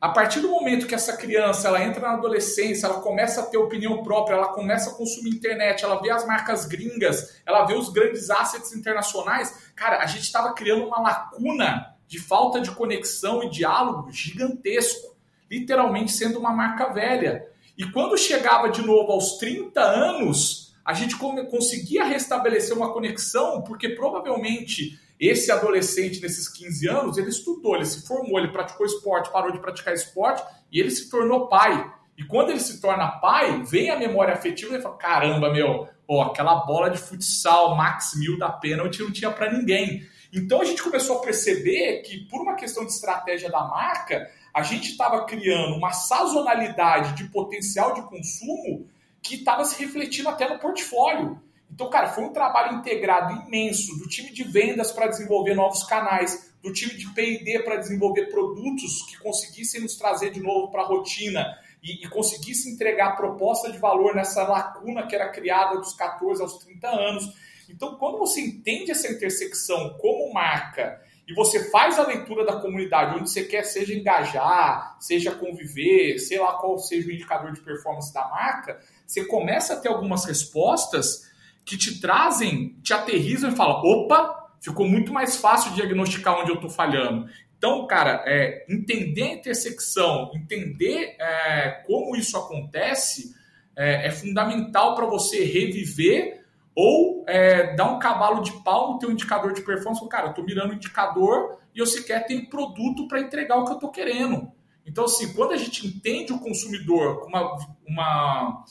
A 0.00 0.08
partir 0.08 0.40
do 0.40 0.48
momento 0.48 0.86
que 0.86 0.94
essa 0.94 1.14
criança 1.14 1.68
ela 1.68 1.84
entra 1.84 2.00
na 2.00 2.14
adolescência, 2.14 2.86
ela 2.86 3.02
começa 3.02 3.42
a 3.42 3.46
ter 3.46 3.58
opinião 3.58 4.02
própria, 4.02 4.34
ela 4.34 4.48
começa 4.48 4.90
a 4.90 4.94
consumir 4.94 5.28
internet, 5.28 5.84
ela 5.84 6.00
vê 6.00 6.10
as 6.10 6.26
marcas 6.26 6.64
gringas, 6.64 7.38
ela 7.44 7.66
vê 7.66 7.74
os 7.74 7.90
grandes 7.90 8.30
assets 8.30 8.74
internacionais, 8.74 9.70
cara, 9.76 9.98
a 9.98 10.06
gente 10.06 10.22
estava 10.22 10.54
criando 10.54 10.86
uma 10.86 11.02
lacuna 11.02 11.94
de 12.08 12.18
falta 12.18 12.62
de 12.62 12.70
conexão 12.70 13.42
e 13.42 13.50
diálogo 13.50 14.10
gigantesco, 14.10 15.14
literalmente 15.50 16.12
sendo 16.12 16.38
uma 16.38 16.50
marca 16.50 16.88
velha. 16.88 17.46
E 17.76 17.84
quando 17.84 18.16
chegava 18.16 18.70
de 18.70 18.80
novo 18.80 19.12
aos 19.12 19.36
30 19.36 19.80
anos, 19.82 20.74
a 20.82 20.94
gente 20.94 21.14
conseguia 21.16 22.04
restabelecer 22.04 22.74
uma 22.74 22.92
conexão, 22.92 23.60
porque 23.62 23.90
provavelmente 23.90 24.98
esse 25.20 25.52
adolescente, 25.52 26.22
nesses 26.22 26.48
15 26.48 26.88
anos, 26.88 27.18
ele 27.18 27.28
estudou, 27.28 27.76
ele 27.76 27.84
se 27.84 28.06
formou, 28.06 28.38
ele 28.38 28.48
praticou 28.48 28.86
esporte, 28.86 29.30
parou 29.30 29.52
de 29.52 29.60
praticar 29.60 29.92
esporte 29.92 30.42
e 30.72 30.80
ele 30.80 30.90
se 30.90 31.10
tornou 31.10 31.46
pai. 31.46 31.92
E 32.16 32.24
quando 32.24 32.50
ele 32.50 32.60
se 32.60 32.80
torna 32.80 33.06
pai, 33.20 33.62
vem 33.62 33.90
a 33.90 33.98
memória 33.98 34.32
afetiva 34.32 34.76
e 34.76 34.80
fala: 34.80 34.96
caramba, 34.96 35.52
meu, 35.52 35.88
ó, 36.08 36.22
aquela 36.22 36.54
bola 36.66 36.88
de 36.88 36.96
futsal 36.96 37.76
Max 37.76 38.14
Mil 38.16 38.38
da 38.38 38.48
pênalti 38.48 39.02
não 39.02 39.12
tinha 39.12 39.30
para 39.30 39.52
ninguém. 39.52 40.06
Então 40.32 40.62
a 40.62 40.64
gente 40.64 40.82
começou 40.82 41.18
a 41.18 41.22
perceber 41.22 42.02
que, 42.02 42.26
por 42.28 42.40
uma 42.40 42.54
questão 42.54 42.86
de 42.86 42.92
estratégia 42.92 43.50
da 43.50 43.60
marca, 43.64 44.30
a 44.54 44.62
gente 44.62 44.90
estava 44.90 45.24
criando 45.26 45.76
uma 45.76 45.92
sazonalidade 45.92 47.14
de 47.14 47.24
potencial 47.30 47.92
de 47.94 48.02
consumo 48.02 48.88
que 49.22 49.36
estava 49.36 49.64
se 49.64 49.82
refletindo 49.82 50.28
até 50.28 50.48
no 50.48 50.58
portfólio. 50.58 51.40
Então, 51.72 51.88
cara, 51.88 52.08
foi 52.08 52.24
um 52.24 52.32
trabalho 52.32 52.78
integrado 52.78 53.46
imenso 53.46 53.96
do 53.98 54.08
time 54.08 54.32
de 54.32 54.44
vendas 54.44 54.92
para 54.92 55.06
desenvolver 55.06 55.54
novos 55.54 55.84
canais, 55.84 56.52
do 56.62 56.72
time 56.72 56.94
de 56.94 57.08
PD 57.14 57.60
para 57.60 57.76
desenvolver 57.76 58.26
produtos 58.26 59.02
que 59.08 59.18
conseguissem 59.18 59.80
nos 59.80 59.96
trazer 59.96 60.30
de 60.30 60.40
novo 60.40 60.70
para 60.70 60.82
a 60.82 60.86
rotina 60.86 61.46
e, 61.82 62.04
e 62.04 62.08
conseguisse 62.08 62.70
entregar 62.70 63.16
proposta 63.16 63.70
de 63.70 63.78
valor 63.78 64.14
nessa 64.14 64.42
lacuna 64.42 65.06
que 65.06 65.14
era 65.14 65.30
criada 65.30 65.78
dos 65.78 65.94
14 65.94 66.42
aos 66.42 66.58
30 66.58 66.88
anos. 66.88 67.32
Então, 67.68 67.96
quando 67.96 68.18
você 68.18 68.40
entende 68.40 68.90
essa 68.90 69.10
intersecção 69.10 69.96
como 69.98 70.32
marca 70.32 71.00
e 71.26 71.32
você 71.32 71.70
faz 71.70 71.98
a 71.98 72.06
leitura 72.06 72.44
da 72.44 72.60
comunidade, 72.60 73.18
onde 73.18 73.30
você 73.30 73.44
quer 73.44 73.62
seja 73.62 73.94
engajar, 73.94 74.96
seja 74.98 75.30
conviver, 75.30 76.18
sei 76.18 76.40
lá 76.40 76.54
qual 76.54 76.76
seja 76.78 77.08
o 77.08 77.12
indicador 77.12 77.52
de 77.52 77.60
performance 77.60 78.12
da 78.12 78.28
marca, 78.28 78.80
você 79.06 79.24
começa 79.24 79.74
a 79.74 79.76
ter 79.76 79.88
algumas 79.88 80.24
respostas 80.24 81.29
que 81.64 81.76
te 81.76 82.00
trazem, 82.00 82.76
te 82.82 82.92
aterrizam 82.92 83.50
e 83.50 83.56
falam: 83.56 83.80
opa, 83.82 84.50
ficou 84.60 84.88
muito 84.88 85.12
mais 85.12 85.36
fácil 85.36 85.72
diagnosticar 85.74 86.38
onde 86.38 86.50
eu 86.50 86.56
estou 86.56 86.70
falhando. 86.70 87.28
Então, 87.56 87.86
cara, 87.86 88.24
é, 88.26 88.64
entender 88.68 89.22
a 89.22 89.34
intersecção, 89.34 90.30
entender 90.34 91.16
é, 91.20 91.82
como 91.86 92.16
isso 92.16 92.36
acontece, 92.36 93.34
é, 93.76 94.06
é 94.06 94.10
fundamental 94.10 94.94
para 94.94 95.04
você 95.04 95.44
reviver 95.44 96.40
ou 96.74 97.24
é, 97.28 97.74
dar 97.74 97.92
um 97.92 97.98
cavalo 97.98 98.42
de 98.42 98.52
pau 98.62 98.92
no 98.92 98.98
teu 98.98 99.10
indicador 99.10 99.52
de 99.52 99.60
performance. 99.60 100.08
Cara, 100.08 100.26
eu 100.26 100.30
estou 100.30 100.44
mirando 100.44 100.70
o 100.70 100.74
indicador 100.74 101.58
e 101.74 101.78
eu 101.78 101.86
sequer 101.86 102.26
tenho 102.26 102.48
produto 102.48 103.06
para 103.06 103.20
entregar 103.20 103.58
o 103.58 103.64
que 103.64 103.72
eu 103.72 103.76
estou 103.76 103.90
querendo. 103.90 104.50
Então, 104.86 105.04
assim, 105.04 105.32
quando 105.34 105.52
a 105.52 105.56
gente 105.56 105.86
entende 105.86 106.32
o 106.32 106.40
consumidor 106.40 107.20
com 107.20 107.28
uma, 107.28 107.56
uma, 107.86 108.64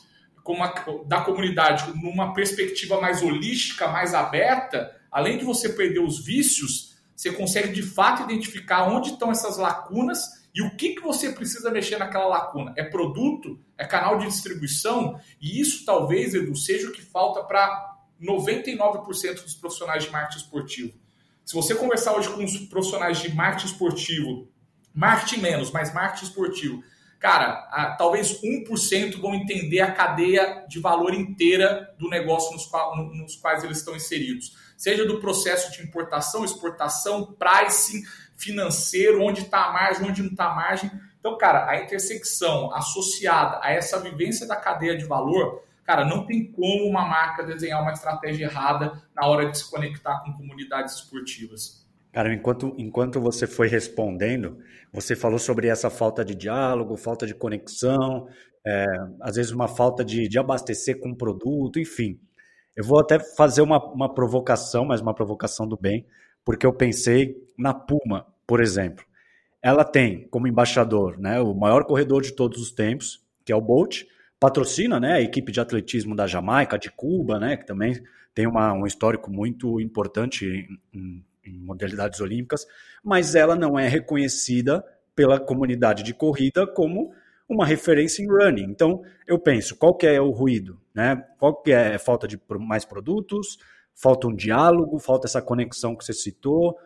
da 1.05 1.21
comunidade 1.21 1.91
numa 2.01 2.33
perspectiva 2.33 2.99
mais 2.99 3.21
holística, 3.21 3.87
mais 3.87 4.13
aberta, 4.13 4.95
além 5.11 5.37
de 5.37 5.45
você 5.45 5.69
perder 5.69 5.99
os 5.99 6.23
vícios, 6.23 6.97
você 7.15 7.31
consegue 7.31 7.73
de 7.73 7.83
fato 7.83 8.23
identificar 8.23 8.87
onde 8.87 9.11
estão 9.11 9.31
essas 9.31 9.57
lacunas 9.57 10.39
e 10.53 10.61
o 10.61 10.75
que, 10.75 10.95
que 10.95 11.01
você 11.01 11.31
precisa 11.31 11.69
mexer 11.69 11.97
naquela 11.97 12.25
lacuna? 12.25 12.73
É 12.75 12.83
produto? 12.83 13.59
É 13.77 13.85
canal 13.85 14.17
de 14.17 14.25
distribuição? 14.25 15.19
E 15.39 15.59
isso 15.59 15.85
talvez, 15.85 16.33
Edu, 16.33 16.55
seja 16.55 16.89
o 16.89 16.91
que 16.91 17.01
falta 17.01 17.43
para 17.43 17.97
99% 18.21 19.43
dos 19.43 19.55
profissionais 19.55 20.03
de 20.03 20.11
marketing 20.11 20.43
esportivo. 20.43 20.93
Se 21.45 21.55
você 21.55 21.73
conversar 21.75 22.15
hoje 22.15 22.29
com 22.29 22.43
os 22.43 22.57
profissionais 22.67 23.19
de 23.19 23.33
marketing 23.33 23.67
esportivo, 23.67 24.47
marketing 24.93 25.41
menos, 25.41 25.71
mas 25.71 25.93
marketing 25.93 26.25
esportivo, 26.25 26.83
cara, 27.19 27.67
a, 27.69 27.95
talvez 27.97 28.41
1% 28.41 29.19
vão 29.19 29.35
entender 29.35 29.81
a 29.81 29.91
cadeia 29.91 30.65
de 30.67 30.79
valor 30.79 31.13
inteira 31.13 31.93
do 31.99 32.09
negócio 32.09 32.53
nos, 32.53 32.65
qual, 32.65 32.95
nos 32.97 33.35
quais 33.35 33.63
eles 33.63 33.79
estão 33.79 33.95
inseridos. 33.95 34.55
Seja 34.77 35.05
do 35.05 35.19
processo 35.19 35.71
de 35.73 35.83
importação, 35.83 36.45
exportação, 36.45 37.33
pricing, 37.33 38.01
financeiro, 38.37 39.21
onde 39.21 39.41
está 39.41 39.65
a 39.65 39.73
margem, 39.73 40.09
onde 40.09 40.23
não 40.23 40.29
está 40.29 40.45
a 40.45 40.55
margem. 40.55 40.89
Então, 41.19 41.37
cara, 41.37 41.69
a 41.69 41.83
intersecção 41.83 42.73
associada 42.73 43.59
a 43.61 43.73
essa 43.73 43.99
vivência 43.99 44.47
da 44.47 44.55
cadeia 44.55 44.97
de 44.97 45.03
valor, 45.03 45.61
cara, 45.83 46.05
não 46.05 46.25
tem 46.25 46.49
como 46.49 46.85
uma 46.85 47.05
marca 47.05 47.43
desenhar 47.43 47.81
uma 47.81 47.91
estratégia 47.91 48.45
errada 48.45 49.03
na 49.13 49.27
hora 49.27 49.51
de 49.51 49.57
se 49.57 49.69
conectar 49.69 50.19
com 50.19 50.31
comunidades 50.31 50.95
esportivas. 50.95 51.78
Cara, 52.11 52.33
enquanto, 52.33 52.73
enquanto 52.77 53.21
você 53.21 53.45
foi 53.45 53.67
respondendo, 53.67 54.57
você 54.91 55.15
falou 55.15 55.37
sobre 55.37 55.67
essa 55.67 55.89
falta 55.89 56.25
de 56.25 56.33
diálogo, 56.33 56.97
falta 56.97 57.25
de 57.27 57.35
conexão, 57.35 58.27
é, 58.65 58.85
às 59.21 59.35
vezes 59.35 59.51
uma 59.51 59.67
falta 59.67 60.03
de, 60.03 60.27
de 60.27 60.39
abastecer 60.39 60.99
com 60.99 61.13
produto, 61.13 61.79
enfim. 61.79 62.19
Eu 62.75 62.83
vou 62.83 62.99
até 62.99 63.19
fazer 63.19 63.61
uma, 63.61 63.83
uma 63.93 64.13
provocação, 64.13 64.85
mas 64.85 65.01
uma 65.01 65.13
provocação 65.13 65.67
do 65.67 65.77
bem 65.77 66.05
porque 66.49 66.65
eu 66.65 66.73
pensei 66.73 67.35
na 67.55 67.75
Puma, 67.75 68.25
por 68.47 68.59
exemplo. 68.59 69.05
Ela 69.61 69.83
tem 69.83 70.27
como 70.29 70.47
embaixador 70.47 71.19
né, 71.19 71.39
o 71.39 71.53
maior 71.53 71.85
corredor 71.85 72.23
de 72.23 72.31
todos 72.31 72.59
os 72.59 72.71
tempos, 72.71 73.23
que 73.45 73.51
é 73.51 73.55
o 73.55 73.61
Bolt, 73.61 74.03
patrocina 74.39 74.99
né, 74.99 75.13
a 75.13 75.21
equipe 75.21 75.51
de 75.51 75.59
atletismo 75.59 76.15
da 76.15 76.25
Jamaica, 76.25 76.79
de 76.79 76.89
Cuba, 76.89 77.39
né, 77.39 77.55
que 77.55 77.67
também 77.67 78.01
tem 78.33 78.47
uma, 78.47 78.73
um 78.73 78.87
histórico 78.87 79.29
muito 79.29 79.79
importante 79.79 80.45
em, 80.93 80.97
em, 80.99 81.25
em 81.49 81.59
modalidades 81.59 82.19
olímpicas, 82.19 82.65
mas 83.03 83.35
ela 83.35 83.55
não 83.55 83.77
é 83.77 83.87
reconhecida 83.87 84.83
pela 85.15 85.39
comunidade 85.39 86.03
de 86.03 86.13
corrida 86.13 86.65
como 86.67 87.11
uma 87.47 87.65
referência 87.65 88.21
em 88.21 88.27
running. 88.27 88.69
Então, 88.69 89.01
eu 89.27 89.39
penso, 89.39 89.75
qual 89.75 89.95
que 89.95 90.05
é 90.05 90.21
o 90.21 90.29
ruído? 90.29 90.79
Né? 90.93 91.23
Qual 91.37 91.61
que 91.61 91.71
é 91.71 91.95
a 91.95 91.99
falta 91.99 92.27
de 92.27 92.39
mais 92.59 92.85
produtos? 92.85 93.57
falta 93.99 94.27
um 94.27 94.35
diálogo, 94.35 94.97
falta 94.97 95.27
essa 95.27 95.41
conexão 95.41 95.95
que 95.95 96.05
você 96.05 96.13
citou, 96.13 96.77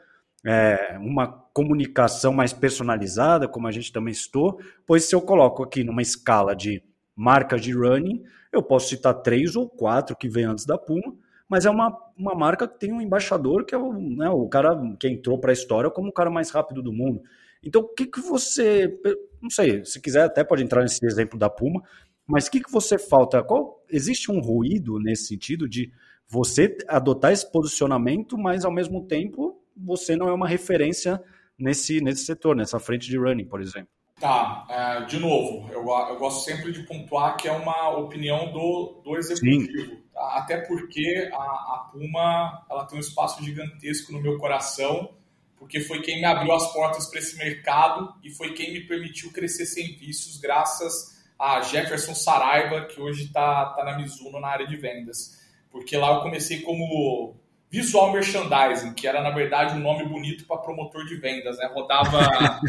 é, 0.43 0.97
uma 0.99 1.27
comunicação 1.53 2.33
mais 2.33 2.51
personalizada, 2.51 3.47
como 3.47 3.67
a 3.67 3.71
gente 3.71 3.93
também 3.93 4.13
citou, 4.13 4.59
pois 4.85 5.05
se 5.05 5.13
eu 5.13 5.21
coloco 5.21 5.63
aqui 5.63 5.83
numa 5.83 6.01
escala 6.01 6.55
de 6.55 6.83
marcas 7.15 7.61
de 7.61 7.71
running, 7.71 8.23
eu 8.51 8.63
posso 8.63 8.89
citar 8.89 9.13
três 9.21 9.55
ou 9.55 9.69
quatro 9.69 10.15
que 10.15 10.27
vem 10.27 10.45
antes 10.45 10.65
da 10.65 10.77
Puma, 10.77 11.15
mas 11.53 11.67
é 11.67 11.69
uma, 11.69 11.95
uma 12.17 12.33
marca 12.33 12.67
que 12.67 12.79
tem 12.79 12.91
um 12.91 12.99
embaixador 12.99 13.63
que 13.63 13.75
é 13.75 13.77
o, 13.77 13.93
né, 13.93 14.27
o 14.27 14.49
cara 14.49 14.75
que 14.99 15.07
entrou 15.07 15.37
para 15.37 15.51
a 15.51 15.53
história 15.53 15.87
como 15.87 16.09
o 16.09 16.11
cara 16.11 16.31
mais 16.31 16.49
rápido 16.49 16.81
do 16.81 16.91
mundo. 16.91 17.21
Então, 17.61 17.83
o 17.83 17.87
que, 17.89 18.07
que 18.07 18.19
você. 18.19 18.91
Não 19.39 19.51
sei, 19.51 19.85
se 19.85 20.01
quiser, 20.01 20.23
até 20.23 20.43
pode 20.43 20.63
entrar 20.63 20.81
nesse 20.81 21.05
exemplo 21.05 21.37
da 21.37 21.51
Puma, 21.51 21.83
mas 22.25 22.47
o 22.47 22.51
que, 22.51 22.59
que 22.59 22.71
você 22.71 22.97
falta? 22.97 23.43
Qual, 23.43 23.85
existe 23.87 24.31
um 24.31 24.39
ruído 24.39 24.97
nesse 24.99 25.27
sentido 25.27 25.69
de 25.69 25.91
você 26.27 26.75
adotar 26.87 27.31
esse 27.31 27.49
posicionamento, 27.51 28.35
mas 28.35 28.65
ao 28.65 28.71
mesmo 28.71 29.05
tempo 29.05 29.61
você 29.77 30.15
não 30.15 30.27
é 30.27 30.33
uma 30.33 30.47
referência 30.47 31.21
nesse, 31.55 32.01
nesse 32.01 32.25
setor, 32.25 32.55
nessa 32.55 32.79
frente 32.79 33.07
de 33.07 33.17
running, 33.19 33.45
por 33.45 33.61
exemplo. 33.61 33.89
Tá, 34.23 34.65
é, 34.69 35.01
de 35.03 35.19
novo, 35.19 35.69
eu, 35.69 35.81
eu 35.81 36.17
gosto 36.17 36.45
sempre 36.45 36.71
de 36.71 36.83
pontuar 36.83 37.35
que 37.35 37.45
é 37.45 37.51
uma 37.51 37.89
opinião 37.89 38.53
do, 38.53 39.01
do 39.03 39.17
executivo. 39.17 39.97
Tá? 40.13 40.37
Até 40.37 40.61
porque 40.61 41.29
a, 41.33 41.37
a 41.37 41.89
Puma 41.91 42.65
ela 42.71 42.85
tem 42.85 42.97
um 42.97 43.01
espaço 43.01 43.43
gigantesco 43.43 44.13
no 44.13 44.21
meu 44.21 44.37
coração, 44.37 45.13
porque 45.57 45.81
foi 45.81 46.01
quem 46.01 46.21
me 46.21 46.25
abriu 46.25 46.53
as 46.53 46.71
portas 46.71 47.07
para 47.07 47.19
esse 47.19 47.37
mercado 47.37 48.15
e 48.23 48.29
foi 48.29 48.53
quem 48.53 48.71
me 48.71 48.87
permitiu 48.87 49.29
crescer 49.33 49.65
sem 49.65 49.97
vícios, 49.97 50.37
graças 50.37 51.21
a 51.37 51.59
Jefferson 51.59 52.15
Saraiva, 52.15 52.85
que 52.85 53.01
hoje 53.01 53.25
está 53.25 53.73
tá 53.73 53.83
na 53.83 53.97
Mizuno 53.97 54.39
na 54.39 54.47
área 54.47 54.65
de 54.65 54.77
vendas. 54.77 55.37
Porque 55.69 55.97
lá 55.97 56.13
eu 56.13 56.21
comecei 56.21 56.61
como 56.61 57.35
visual 57.73 58.13
merchandising, 58.13 58.93
que 58.93 59.07
era 59.07 59.19
na 59.19 59.31
verdade 59.31 59.75
um 59.75 59.79
nome 59.79 60.05
bonito 60.05 60.45
para 60.45 60.57
promotor 60.57 61.05
de 61.05 61.15
vendas, 61.15 61.57
né? 61.57 61.67
Rodava, 61.73 62.19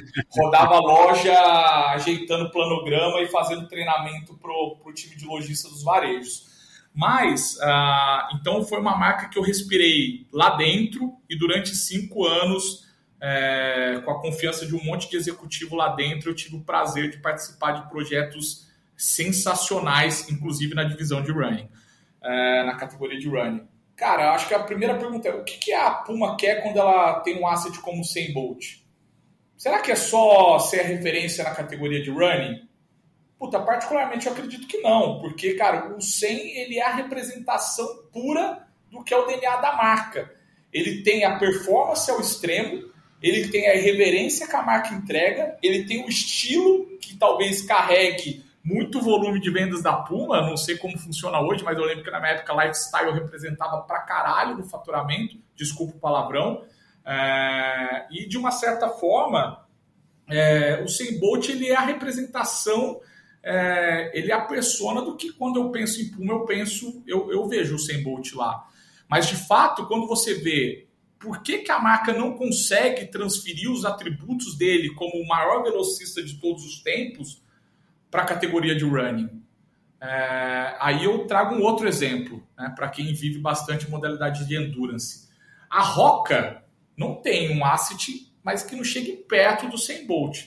rodava 0.35 0.79
loja 0.79 1.39
ajeitando 1.91 2.51
planograma 2.51 3.21
e 3.21 3.29
fazendo 3.29 3.69
treinamento 3.69 4.35
para 4.39 4.51
o 4.51 4.93
time 4.95 5.15
de 5.15 5.27
lojista 5.27 5.69
dos 5.69 5.83
varejos. 5.83 6.47
Mas, 6.95 7.59
ah, 7.61 8.31
então 8.35 8.65
foi 8.65 8.81
uma 8.81 8.97
marca 8.97 9.29
que 9.29 9.39
eu 9.39 9.43
respirei 9.43 10.27
lá 10.33 10.57
dentro 10.57 11.13
e 11.29 11.39
durante 11.39 11.77
cinco 11.77 12.25
anos, 12.27 12.89
é, 13.21 14.01
com 14.07 14.11
a 14.11 14.23
confiança 14.23 14.65
de 14.65 14.75
um 14.75 14.83
monte 14.83 15.11
de 15.11 15.19
executivo 15.19 15.77
lá 15.77 15.95
dentro, 15.95 16.31
eu 16.31 16.35
tive 16.35 16.57
o 16.57 16.63
prazer 16.63 17.11
de 17.11 17.19
participar 17.19 17.73
de 17.73 17.91
projetos 17.91 18.71
sensacionais, 18.97 20.31
inclusive 20.31 20.75
na 20.75 20.85
divisão 20.85 21.23
de 21.23 21.31
running, 21.31 21.69
é, 22.23 22.65
na 22.65 22.75
categoria 22.77 23.19
de 23.19 23.29
running. 23.29 23.74
Cara, 23.97 24.33
acho 24.33 24.49
que 24.49 24.55
a 24.55 24.63
primeira 24.63 24.99
pergunta 24.99 25.29
é: 25.29 25.35
o 25.35 25.45
que, 25.45 25.59
que 25.59 25.73
a 25.73 25.91
Puma 25.91 26.37
quer 26.37 26.63
quando 26.63 26.79
ela 26.79 27.21
tem 27.21 27.41
um 27.41 27.47
asset 27.47 27.79
como 27.81 28.01
o 28.01 28.05
100 28.05 28.33
Bolt? 28.33 28.85
Será 29.57 29.81
que 29.81 29.93
é 29.93 29.97
só 29.97 30.59
ser 30.59 30.83
referência 30.83 31.45
na 31.45 31.55
categoria 31.55 32.03
de 32.03 32.11
running? 32.11 32.69
Puta, 33.39 33.61
particularmente 33.61 34.27
eu 34.27 34.33
acredito 34.33 34.67
que 34.67 34.79
não, 34.79 35.21
porque, 35.21 35.55
cara, 35.55 35.95
o 35.95 36.01
100 36.01 36.57
ele 36.59 36.79
é 36.79 36.83
a 36.83 36.95
representação 36.95 37.87
pura 38.13 38.67
do 38.91 39.03
que 39.03 39.13
é 39.13 39.17
o 39.17 39.27
DNA 39.27 39.57
da 39.57 39.77
marca. 39.77 40.33
Ele 40.73 41.03
tem 41.03 41.25
a 41.25 41.39
performance 41.39 42.11
ao 42.11 42.21
extremo, 42.21 42.91
ele 43.23 43.49
tem 43.49 43.69
a 43.69 43.75
irreverência 43.75 44.47
que 44.47 44.57
a 44.57 44.63
marca 44.63 44.95
entrega, 44.95 45.57
ele 45.63 45.85
tem 45.85 46.05
o 46.05 46.09
estilo 46.09 46.99
que 46.99 47.17
talvez 47.17 47.63
carregue 47.63 48.44
muito 48.65 49.01
volume 49.01 49.39
de 49.39 49.51
vendas 49.51 49.83
da 49.83 49.93
Puma, 49.93 50.41
não 50.41 50.57
sei 50.57 50.79
como 50.79 50.99
funciona 50.99 51.39
hoje, 51.41 51.63
mas 51.63 51.77
eu 51.77 51.85
lembro 51.85 52.03
que 52.03 52.11
na 52.11 52.19
minha 52.19 52.33
época 52.33 52.55
lifestyle 52.55 53.13
representava 53.13 53.83
pra 53.83 54.01
caralho 54.01 54.57
no 54.57 54.65
faturamento, 54.65 55.37
desculpa 55.55 55.97
o 55.97 56.01
palavrão, 56.01 56.65
é, 57.05 58.07
e 58.11 58.27
de 58.27 58.39
uma 58.39 58.51
certa 58.51 58.89
forma, 58.89 59.67
é, 60.29 60.83
o 60.83 60.89
100 60.89 61.21
Bolt 61.21 61.49
ele 61.51 61.69
é 61.69 61.77
a 61.77 61.81
representação 61.81 63.01
é, 63.43 64.11
ele 64.19 64.33
é 64.33 64.35
a 64.35 64.41
persona 64.41 65.03
do 65.03 65.15
que 65.15 65.31
quando 65.33 65.61
eu 65.61 65.71
penso 65.71 66.01
em 66.01 66.09
Puma, 66.09 66.33
eu 66.33 66.47
penso, 66.47 67.03
eu, 67.07 67.31
eu 67.31 67.47
vejo 67.47 67.75
o 67.75 67.79
100 67.79 68.03
Bolt 68.03 68.33
lá. 68.33 68.67
Mas 69.07 69.27
de 69.27 69.37
fato, 69.37 69.87
quando 69.87 70.07
você 70.07 70.35
vê 70.35 70.87
por 71.19 71.43
que, 71.43 71.59
que 71.59 71.71
a 71.71 71.79
marca 71.79 72.13
não 72.13 72.37
consegue 72.37 73.07
transferir 73.07 73.71
os 73.71 73.85
atributos 73.85 74.57
dele 74.57 74.95
como 74.95 75.23
o 75.23 75.27
maior 75.29 75.63
velocista 75.63 76.23
de 76.23 76.39
todos 76.41 76.65
os 76.65 76.83
tempos 76.83 77.43
para 78.15 78.23
a 78.23 78.27
categoria 78.27 78.77
de 78.77 78.85
running? 78.85 79.43
É, 80.01 80.77
aí 80.79 81.03
eu 81.03 81.27
trago 81.27 81.57
um 81.57 81.63
outro 81.63 81.89
exemplo, 81.89 82.47
né, 82.57 82.73
para 82.77 82.89
quem 82.89 83.13
vive 83.13 83.41
bastante 83.41 83.91
modalidade 83.91 84.47
de 84.47 84.57
endurance. 84.57 85.29
A 85.69 85.83
Roca 85.83 86.63
não 86.97 87.17
tem 87.17 87.59
um 87.59 87.65
asset, 87.65 88.33
mas 88.41 88.63
que 88.63 88.77
não 88.77 88.85
chegue 88.85 89.17
perto 89.29 89.69
do 89.69 89.77
100 89.77 90.07
Bolt. 90.07 90.45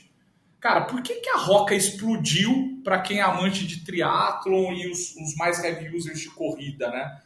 Cara, 0.61 0.85
por 0.85 1.01
que, 1.01 1.15
que 1.15 1.27
a 1.27 1.35
Roca 1.35 1.75
explodiu 1.75 2.79
para 2.85 3.01
quem 3.01 3.19
é 3.19 3.21
amante 3.21 3.67
de 3.67 3.83
triatlon 3.83 4.71
e 4.71 4.89
os, 4.89 5.13
os, 5.17 5.35
mais 5.35 5.61
heavy 5.61 5.93
users 5.93 6.21
de 6.21 6.29
corrida, 6.29 6.89
né? 6.89 7.21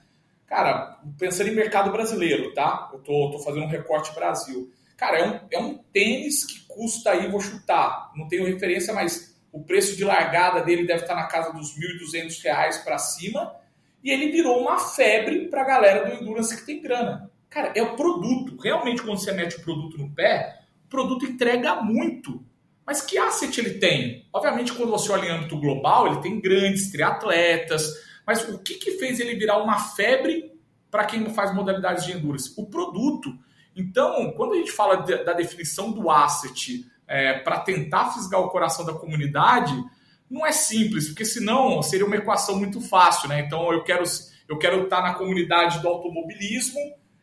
Cara, 0.48 0.98
pensando 1.20 1.52
em 1.52 1.56
mercado 1.56 1.92
brasileiro, 1.92 2.52
tá? 2.56 2.90
Eu 2.92 2.98
tô, 2.98 3.30
tô 3.30 3.38
fazendo 3.38 3.66
um 3.66 3.70
recorte 3.70 4.12
Brasil. 4.16 4.74
Cara, 4.98 5.20
é 5.20 5.30
um, 5.30 5.40
é 5.52 5.60
um 5.60 5.78
tênis 5.94 6.44
que 6.44 6.62
custa 6.68 7.12
aí, 7.12 7.30
vou 7.30 7.40
chutar, 7.40 8.12
não 8.16 8.28
tenho 8.28 8.48
referência, 8.48 8.92
mas 8.92 9.31
o 9.52 9.64
preço 9.64 9.98
de 9.98 10.04
largada 10.04 10.62
dele 10.62 10.86
deve 10.86 11.02
estar 11.02 11.16
na 11.16 11.28
casa 11.28 11.52
dos 11.52 11.76
R$ 11.76 12.00
1.200 12.00 12.84
para 12.84 12.98
cima. 12.98 13.54
E 14.04 14.10
ele 14.10 14.32
virou 14.32 14.62
uma 14.62 14.80
febre 14.80 15.48
para 15.48 15.62
a 15.62 15.66
galera 15.66 16.06
do 16.06 16.16
Endurance 16.16 16.56
que 16.56 16.66
tem 16.66 16.82
grana. 16.82 17.30
Cara, 17.50 17.72
é 17.76 17.84
o 17.84 17.96
produto. 17.96 18.58
Realmente, 18.62 19.02
quando 19.02 19.20
você 19.20 19.32
mete 19.32 19.58
o 19.58 19.62
produto 19.62 19.98
no 19.98 20.10
pé, 20.10 20.62
o 20.86 20.90
produto 20.90 21.26
entrega 21.26 21.76
muito. 21.82 22.44
Mas 22.86 23.02
que 23.02 23.18
asset 23.18 23.60
ele 23.60 23.76
tem? 23.76 24.26
Obviamente, 24.34 24.74
quando 24.74 24.90
você 24.90 25.12
olha 25.12 25.28
em 25.28 25.32
âmbito 25.32 25.60
global, 25.60 26.08
ele 26.08 26.22
tem 26.22 26.40
grandes 26.40 26.92
triatletas, 26.92 27.86
mas 28.26 28.48
o 28.48 28.60
que, 28.60 28.76
que 28.76 28.92
fez 28.92 29.20
ele 29.20 29.36
virar 29.36 29.62
uma 29.62 29.78
febre 29.78 30.52
para 30.90 31.06
quem 31.06 31.34
faz 31.34 31.54
modalidades 31.54 32.06
de 32.06 32.14
endurance? 32.14 32.54
O 32.58 32.66
produto. 32.66 33.38
Então, 33.76 34.32
quando 34.34 34.54
a 34.54 34.58
gente 34.58 34.72
fala 34.72 34.98
de, 34.98 35.24
da 35.24 35.34
definição 35.34 35.92
do 35.92 36.10
asset 36.10 36.86
é, 37.08 37.34
para 37.40 37.60
tentar 37.60 38.12
fisgar 38.12 38.40
o 38.40 38.50
coração 38.50 38.86
da 38.86 38.94
comunidade, 38.94 39.74
não 40.30 40.46
é 40.46 40.52
simples, 40.52 41.08
porque 41.08 41.26
senão 41.26 41.82
seria 41.82 42.06
uma 42.06 42.16
equação 42.16 42.58
muito 42.58 42.80
fácil, 42.82 43.28
né? 43.28 43.42
Então, 43.42 43.72
eu 43.74 43.84
quero, 43.84 44.04
eu 44.48 44.58
quero 44.58 44.84
estar 44.84 45.02
na 45.02 45.14
comunidade 45.14 45.80
do 45.80 45.88
automobilismo, 45.88 46.80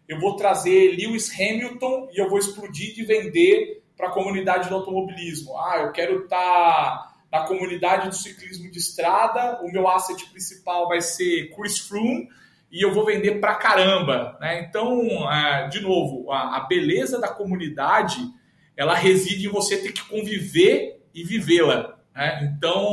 eu 0.07 0.19
vou 0.19 0.37
trazer 0.37 0.97
Lewis 0.97 1.31
Hamilton 1.33 2.09
e 2.13 2.21
eu 2.21 2.29
vou 2.29 2.39
explodir 2.39 2.95
de 2.95 3.05
vender 3.05 3.83
para 3.97 4.09
a 4.09 4.13
comunidade 4.13 4.69
do 4.69 4.75
automobilismo. 4.75 5.57
Ah, 5.59 5.79
eu 5.81 5.93
quero 5.93 6.25
estar 6.25 7.17
na 7.31 7.41
comunidade 7.41 8.09
do 8.09 8.15
ciclismo 8.15 8.71
de 8.71 8.79
estrada, 8.79 9.61
o 9.63 9.71
meu 9.71 9.89
asset 9.89 10.25
principal 10.31 10.89
vai 10.89 11.01
ser 11.01 11.55
Chris 11.55 11.79
Froome 11.79 12.29
e 12.71 12.83
eu 12.85 12.93
vou 12.93 13.05
vender 13.05 13.41
para 13.41 13.55
caramba. 13.55 14.37
Né? 14.41 14.61
Então, 14.61 15.31
é, 15.31 15.69
de 15.69 15.81
novo, 15.81 16.31
a, 16.31 16.61
beleza 16.61 17.21
da 17.21 17.29
comunidade 17.29 18.19
ela 18.79 18.95
reside 18.95 19.49
em 19.49 19.51
você 19.51 19.77
ter 19.77 19.91
que 19.91 20.05
conviver 20.05 21.03
e 21.13 21.25
vivê-la. 21.25 21.99
Né? 22.15 22.55
Então, 22.57 22.87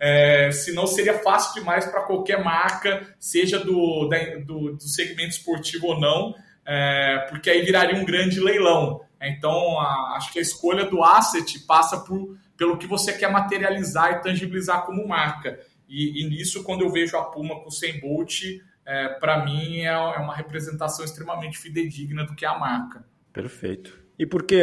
é, 0.00 0.50
senão 0.50 0.86
seria 0.86 1.18
fácil 1.18 1.60
demais 1.60 1.84
para 1.84 2.00
qualquer 2.04 2.42
marca, 2.42 3.14
seja 3.20 3.58
do, 3.58 4.08
do, 4.46 4.72
do, 4.72 4.80
segmento 4.80 5.32
esportivo 5.32 5.88
ou 5.88 6.00
não, 6.00 6.34
é, 6.64 7.26
porque 7.28 7.50
aí 7.50 7.60
viraria 7.60 7.94
um 7.94 8.06
grande 8.06 8.40
leilão. 8.40 9.02
Então, 9.20 9.78
a, 9.78 10.14
acho 10.16 10.32
que 10.32 10.38
a 10.38 10.42
escolha 10.42 10.86
do 10.86 11.04
asset 11.04 11.58
passa 11.66 12.00
por, 12.00 12.34
pelo 12.56 12.78
que 12.78 12.86
você 12.86 13.12
quer 13.12 13.30
materializar 13.30 14.12
e 14.12 14.22
tangibilizar 14.22 14.86
como 14.86 15.06
marca. 15.06 15.60
E, 15.86 16.22
e 16.22 16.28
nisso, 16.30 16.64
quando 16.64 16.80
eu 16.80 16.90
vejo 16.90 17.18
a 17.18 17.24
Puma 17.24 17.60
com 17.60 17.68
o 17.68 17.70
100 17.70 18.00
Bolt, 18.00 18.44
é, 18.86 19.08
para 19.08 19.44
mim 19.44 19.80
é, 19.80 19.88
é 19.88 20.18
uma 20.18 20.34
representação 20.34 21.04
extremamente 21.04 21.58
fidedigna 21.58 22.24
do 22.24 22.34
que 22.34 22.46
é 22.46 22.48
a 22.48 22.58
marca. 22.58 23.04
Perfeito. 23.30 24.05
E 24.18 24.26
porque, 24.26 24.56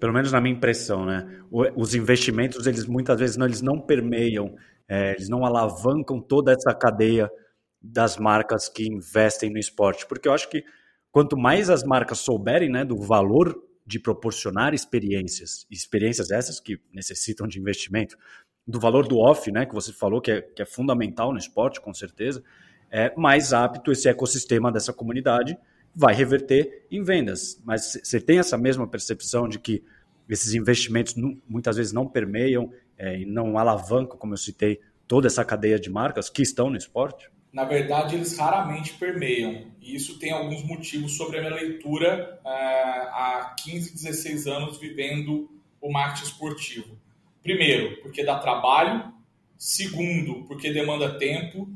pelo 0.00 0.12
menos 0.12 0.32
na 0.32 0.40
minha 0.40 0.54
impressão, 0.54 1.04
né, 1.04 1.42
os 1.50 1.94
investimentos 1.94 2.66
eles 2.66 2.86
muitas 2.86 3.18
vezes 3.18 3.36
não, 3.36 3.46
eles 3.46 3.60
não 3.60 3.78
permeiam, 3.78 4.56
é, 4.88 5.12
eles 5.12 5.28
não 5.28 5.44
alavancam 5.44 6.20
toda 6.20 6.52
essa 6.52 6.74
cadeia 6.74 7.30
das 7.82 8.16
marcas 8.16 8.68
que 8.68 8.86
investem 8.88 9.50
no 9.50 9.58
esporte, 9.58 10.06
porque 10.06 10.28
eu 10.28 10.32
acho 10.32 10.48
que 10.48 10.64
quanto 11.12 11.36
mais 11.36 11.68
as 11.68 11.84
marcas 11.84 12.18
souberem, 12.18 12.70
né, 12.70 12.84
do 12.84 12.96
valor 12.96 13.54
de 13.86 14.00
proporcionar 14.00 14.74
experiências, 14.74 15.66
experiências 15.70 16.30
essas 16.30 16.58
que 16.58 16.80
necessitam 16.92 17.46
de 17.46 17.60
investimento, 17.60 18.16
do 18.66 18.80
valor 18.80 19.06
do 19.06 19.18
off, 19.18 19.52
né, 19.52 19.64
que 19.64 19.74
você 19.74 19.92
falou 19.92 20.20
que 20.20 20.30
é, 20.30 20.42
que 20.42 20.62
é 20.62 20.66
fundamental 20.66 21.32
no 21.32 21.38
esporte, 21.38 21.80
com 21.80 21.94
certeza, 21.94 22.42
é 22.90 23.14
mais 23.16 23.52
apto 23.52 23.92
esse 23.92 24.08
ecossistema 24.08 24.72
dessa 24.72 24.92
comunidade 24.92 25.56
vai 25.96 26.14
reverter 26.14 26.86
em 26.90 27.02
vendas. 27.02 27.60
Mas 27.64 27.98
você 28.04 28.20
tem 28.20 28.38
essa 28.38 28.58
mesma 28.58 28.86
percepção 28.86 29.48
de 29.48 29.58
que 29.58 29.82
esses 30.28 30.52
investimentos 30.54 31.14
muitas 31.48 31.76
vezes 31.76 31.92
não 31.92 32.06
permeiam 32.06 32.70
é, 32.98 33.20
e 33.20 33.24
não 33.24 33.58
alavancam, 33.58 34.18
como 34.18 34.34
eu 34.34 34.38
citei, 34.38 34.80
toda 35.08 35.26
essa 35.26 35.44
cadeia 35.44 35.80
de 35.80 35.88
marcas 35.88 36.28
que 36.28 36.42
estão 36.42 36.68
no 36.68 36.76
esporte? 36.76 37.30
na 37.56 37.64
verdade, 37.64 38.14
eles 38.14 38.36
raramente 38.36 38.92
permeiam. 38.92 39.72
E 39.80 39.96
isso 39.96 40.18
tem 40.18 40.30
alguns 40.30 40.62
motivos 40.62 41.16
sobre 41.16 41.38
a 41.38 41.40
minha 41.40 41.54
leitura 41.54 42.38
uh, 42.44 42.48
há 42.48 43.56
15, 43.64 43.94
16 43.94 44.46
anos 44.46 44.78
vivendo 44.78 45.50
o 45.80 45.90
marketing 45.90 46.26
esportivo. 46.26 46.98
Primeiro, 47.42 48.02
porque 48.02 48.22
dá 48.22 48.38
trabalho. 48.38 49.10
Segundo, 49.56 50.44
porque 50.46 50.70
demanda 50.70 51.18
tempo. 51.18 51.66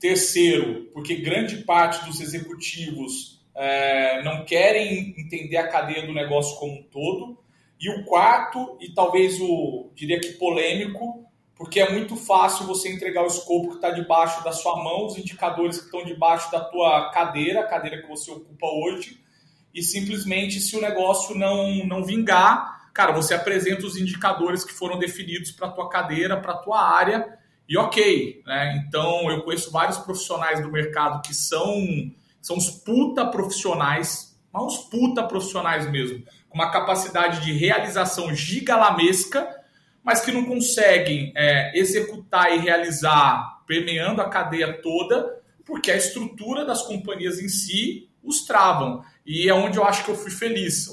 Terceiro, 0.00 0.90
porque 0.92 1.14
grande 1.14 1.58
parte 1.58 2.04
dos 2.04 2.20
executivos 2.20 3.37
uh, 3.58 4.24
não 4.24 4.44
querem 4.44 5.14
entender 5.18 5.56
a 5.56 5.68
cadeia 5.68 6.06
do 6.06 6.14
negócio 6.14 6.56
como 6.58 6.74
um 6.74 6.82
todo. 6.84 7.38
E 7.80 7.90
o 7.90 8.04
quarto, 8.04 8.78
e 8.80 8.94
talvez 8.94 9.40
o, 9.40 9.90
diria 9.94 10.20
que 10.20 10.32
polêmico, 10.32 11.28
porque 11.54 11.80
é 11.80 11.90
muito 11.90 12.16
fácil 12.16 12.66
você 12.66 12.88
entregar 12.88 13.24
o 13.24 13.26
escopo 13.26 13.70
que 13.70 13.74
está 13.74 13.90
debaixo 13.90 14.42
da 14.44 14.52
sua 14.52 14.82
mão, 14.82 15.06
os 15.06 15.18
indicadores 15.18 15.78
que 15.78 15.86
estão 15.86 16.04
debaixo 16.04 16.50
da 16.52 16.60
tua 16.60 17.10
cadeira, 17.10 17.60
a 17.60 17.66
cadeira 17.66 18.00
que 18.00 18.08
você 18.08 18.30
ocupa 18.30 18.66
hoje, 18.66 19.20
e 19.74 19.82
simplesmente 19.82 20.60
se 20.60 20.76
o 20.76 20.80
negócio 20.80 21.36
não, 21.36 21.84
não 21.84 22.04
vingar, 22.04 22.90
cara, 22.92 23.12
você 23.12 23.34
apresenta 23.34 23.86
os 23.86 23.96
indicadores 23.96 24.64
que 24.64 24.72
foram 24.72 24.98
definidos 24.98 25.50
para 25.50 25.68
a 25.68 25.70
tua 25.70 25.88
cadeira, 25.88 26.40
para 26.40 26.52
a 26.52 26.58
tua 26.58 26.80
área, 26.80 27.38
e 27.68 27.76
ok. 27.76 28.42
Né? 28.46 28.84
Então, 28.86 29.30
eu 29.30 29.42
conheço 29.42 29.70
vários 29.70 29.98
profissionais 29.98 30.60
do 30.60 30.70
mercado 30.70 31.22
que 31.22 31.34
são, 31.34 31.76
são 32.48 32.56
os 32.56 32.70
puta 32.70 33.26
profissionais, 33.26 34.34
mas 34.50 34.62
uns 34.62 34.78
puta 34.88 35.22
profissionais 35.22 35.90
mesmo, 35.90 36.24
com 36.48 36.56
uma 36.56 36.70
capacidade 36.70 37.44
de 37.44 37.52
realização 37.52 38.34
gigalamesca, 38.34 39.46
mas 40.02 40.22
que 40.22 40.32
não 40.32 40.46
conseguem 40.46 41.30
é, 41.36 41.78
executar 41.78 42.50
e 42.56 42.60
realizar 42.60 43.62
permeando 43.66 44.22
a 44.22 44.30
cadeia 44.30 44.72
toda, 44.80 45.42
porque 45.62 45.90
a 45.90 45.96
estrutura 45.96 46.64
das 46.64 46.80
companhias 46.80 47.38
em 47.38 47.50
si 47.50 48.08
os 48.24 48.46
travam. 48.46 49.04
E 49.26 49.46
é 49.46 49.52
onde 49.52 49.76
eu 49.76 49.84
acho 49.84 50.02
que 50.02 50.10
eu 50.10 50.16
fui 50.16 50.30
feliz, 50.30 50.88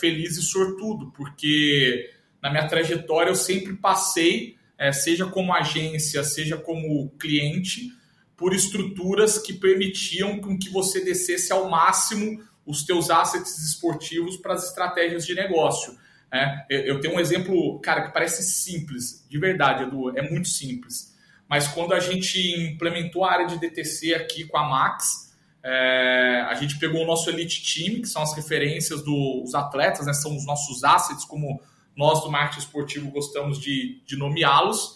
feliz 0.00 0.36
e 0.36 0.42
sortudo, 0.42 1.12
porque 1.12 2.10
na 2.42 2.50
minha 2.50 2.66
trajetória 2.66 3.30
eu 3.30 3.36
sempre 3.36 3.74
passei, 3.74 4.56
é, 4.76 4.90
seja 4.90 5.24
como 5.26 5.54
agência, 5.54 6.24
seja 6.24 6.56
como 6.56 7.10
cliente, 7.10 7.92
por 8.36 8.54
estruturas 8.54 9.38
que 9.38 9.52
permitiam 9.52 10.38
com 10.40 10.58
que 10.58 10.68
você 10.68 11.02
descesse 11.02 11.52
ao 11.52 11.70
máximo 11.70 12.42
os 12.66 12.84
teus 12.84 13.10
assets 13.10 13.58
esportivos 13.58 14.36
para 14.36 14.54
as 14.54 14.68
estratégias 14.68 15.24
de 15.24 15.34
negócio. 15.34 15.96
É, 16.32 16.66
eu 16.68 17.00
tenho 17.00 17.14
um 17.14 17.20
exemplo, 17.20 17.78
cara, 17.80 18.06
que 18.06 18.12
parece 18.12 18.42
simples, 18.42 19.24
de 19.28 19.38
verdade, 19.38 19.84
Edu, 19.84 20.16
é 20.18 20.22
muito 20.22 20.48
simples. 20.48 21.14
Mas 21.48 21.68
quando 21.68 21.94
a 21.94 22.00
gente 22.00 22.38
implementou 22.72 23.24
a 23.24 23.32
área 23.32 23.46
de 23.46 23.58
DTC 23.58 24.14
aqui 24.14 24.44
com 24.44 24.58
a 24.58 24.68
Max, 24.68 25.32
é, 25.62 26.44
a 26.48 26.54
gente 26.54 26.78
pegou 26.78 27.02
o 27.02 27.06
nosso 27.06 27.30
Elite 27.30 27.62
Team, 27.62 28.00
que 28.00 28.08
são 28.08 28.22
as 28.22 28.34
referências 28.34 29.02
dos 29.02 29.54
atletas, 29.54 30.06
né, 30.06 30.12
são 30.12 30.36
os 30.36 30.44
nossos 30.44 30.82
assets, 30.84 31.24
como 31.24 31.60
nós 31.96 32.22
do 32.22 32.30
marketing 32.30 32.60
esportivo 32.60 33.10
gostamos 33.10 33.58
de, 33.58 34.02
de 34.04 34.16
nomeá-los. 34.16 34.95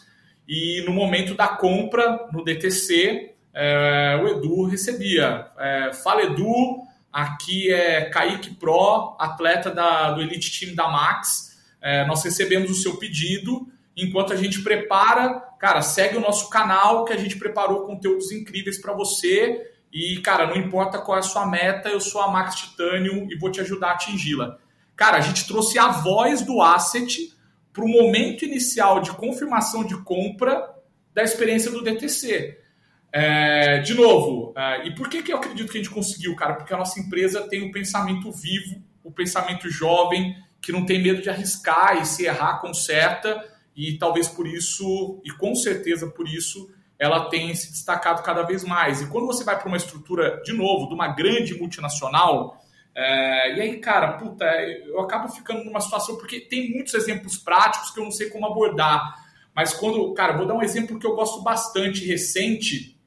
E 0.52 0.82
no 0.84 0.92
momento 0.92 1.32
da 1.32 1.46
compra 1.46 2.28
no 2.32 2.42
DTC, 2.42 3.36
é, 3.54 4.20
o 4.20 4.26
Edu 4.26 4.64
recebia. 4.64 5.46
É, 5.56 5.92
Fala 5.92 6.24
Edu, 6.24 6.82
aqui 7.12 7.72
é 7.72 8.06
Kaique 8.06 8.56
Pro, 8.56 9.14
atleta 9.16 9.70
da, 9.70 10.10
do 10.10 10.20
Elite 10.20 10.58
Team 10.58 10.74
da 10.74 10.88
Max. 10.88 11.56
É, 11.80 12.04
nós 12.04 12.24
recebemos 12.24 12.68
o 12.68 12.74
seu 12.74 12.96
pedido. 12.96 13.68
Enquanto 13.96 14.32
a 14.32 14.36
gente 14.36 14.60
prepara, 14.62 15.34
cara, 15.56 15.82
segue 15.82 16.16
o 16.16 16.20
nosso 16.20 16.50
canal 16.50 17.04
que 17.04 17.12
a 17.12 17.16
gente 17.16 17.38
preparou 17.38 17.86
conteúdos 17.86 18.32
incríveis 18.32 18.76
para 18.76 18.92
você. 18.92 19.70
E, 19.92 20.18
cara, 20.18 20.48
não 20.48 20.56
importa 20.56 20.98
qual 20.98 21.16
é 21.16 21.20
a 21.20 21.22
sua 21.22 21.46
meta, 21.46 21.88
eu 21.88 22.00
sou 22.00 22.22
a 22.22 22.28
Max 22.28 22.56
Titanium 22.56 23.28
e 23.30 23.38
vou 23.38 23.52
te 23.52 23.60
ajudar 23.60 23.90
a 23.90 23.92
atingi-la. 23.92 24.58
Cara, 24.96 25.18
a 25.18 25.20
gente 25.20 25.46
trouxe 25.46 25.78
a 25.78 25.92
voz 25.92 26.42
do 26.42 26.60
asset 26.60 27.38
para 27.72 27.84
o 27.84 27.88
momento 27.88 28.44
inicial 28.44 29.00
de 29.00 29.12
confirmação 29.12 29.84
de 29.84 29.96
compra 30.02 30.74
da 31.14 31.22
experiência 31.22 31.70
do 31.70 31.82
DTC. 31.82 32.58
É, 33.12 33.78
de 33.78 33.94
novo, 33.94 34.52
é, 34.56 34.86
e 34.86 34.94
por 34.94 35.08
que, 35.08 35.22
que 35.22 35.32
eu 35.32 35.36
acredito 35.36 35.70
que 35.70 35.78
a 35.78 35.82
gente 35.82 35.92
conseguiu, 35.92 36.34
cara? 36.36 36.54
Porque 36.54 36.72
a 36.72 36.76
nossa 36.76 37.00
empresa 37.00 37.48
tem 37.48 37.62
um 37.62 37.72
pensamento 37.72 38.30
vivo, 38.30 38.82
o 39.02 39.08
um 39.08 39.12
pensamento 39.12 39.68
jovem, 39.68 40.36
que 40.60 40.70
não 40.70 40.84
tem 40.84 41.02
medo 41.02 41.20
de 41.20 41.28
arriscar 41.28 42.00
e 42.00 42.06
se 42.06 42.24
errar, 42.24 42.60
conserta, 42.60 43.42
e 43.74 43.96
talvez 43.98 44.28
por 44.28 44.46
isso, 44.46 45.20
e 45.24 45.30
com 45.30 45.54
certeza 45.54 46.06
por 46.06 46.28
isso, 46.28 46.70
ela 46.98 47.28
tem 47.30 47.54
se 47.54 47.70
destacado 47.70 48.22
cada 48.22 48.42
vez 48.42 48.62
mais. 48.62 49.00
E 49.00 49.06
quando 49.06 49.26
você 49.26 49.42
vai 49.42 49.58
para 49.58 49.66
uma 49.66 49.76
estrutura, 49.76 50.40
de 50.44 50.52
novo, 50.52 50.86
de 50.86 50.94
uma 50.94 51.08
grande 51.08 51.54
multinacional, 51.58 52.59
é, 52.94 53.56
e 53.56 53.60
aí, 53.60 53.78
cara, 53.78 54.12
puta, 54.14 54.44
eu 54.44 55.00
acabo 55.00 55.28
ficando 55.28 55.64
numa 55.64 55.80
situação 55.80 56.16
porque 56.16 56.40
tem 56.40 56.70
muitos 56.70 56.94
exemplos 56.94 57.38
práticos 57.38 57.90
que 57.90 58.00
eu 58.00 58.04
não 58.04 58.10
sei 58.10 58.28
como 58.30 58.46
abordar. 58.46 59.14
Mas 59.54 59.74
quando, 59.74 60.12
cara, 60.14 60.36
vou 60.36 60.46
dar 60.46 60.54
um 60.54 60.62
exemplo 60.62 60.98
que 60.98 61.06
eu 61.06 61.14
gosto 61.14 61.42
bastante 61.42 62.04
recente 62.04 62.98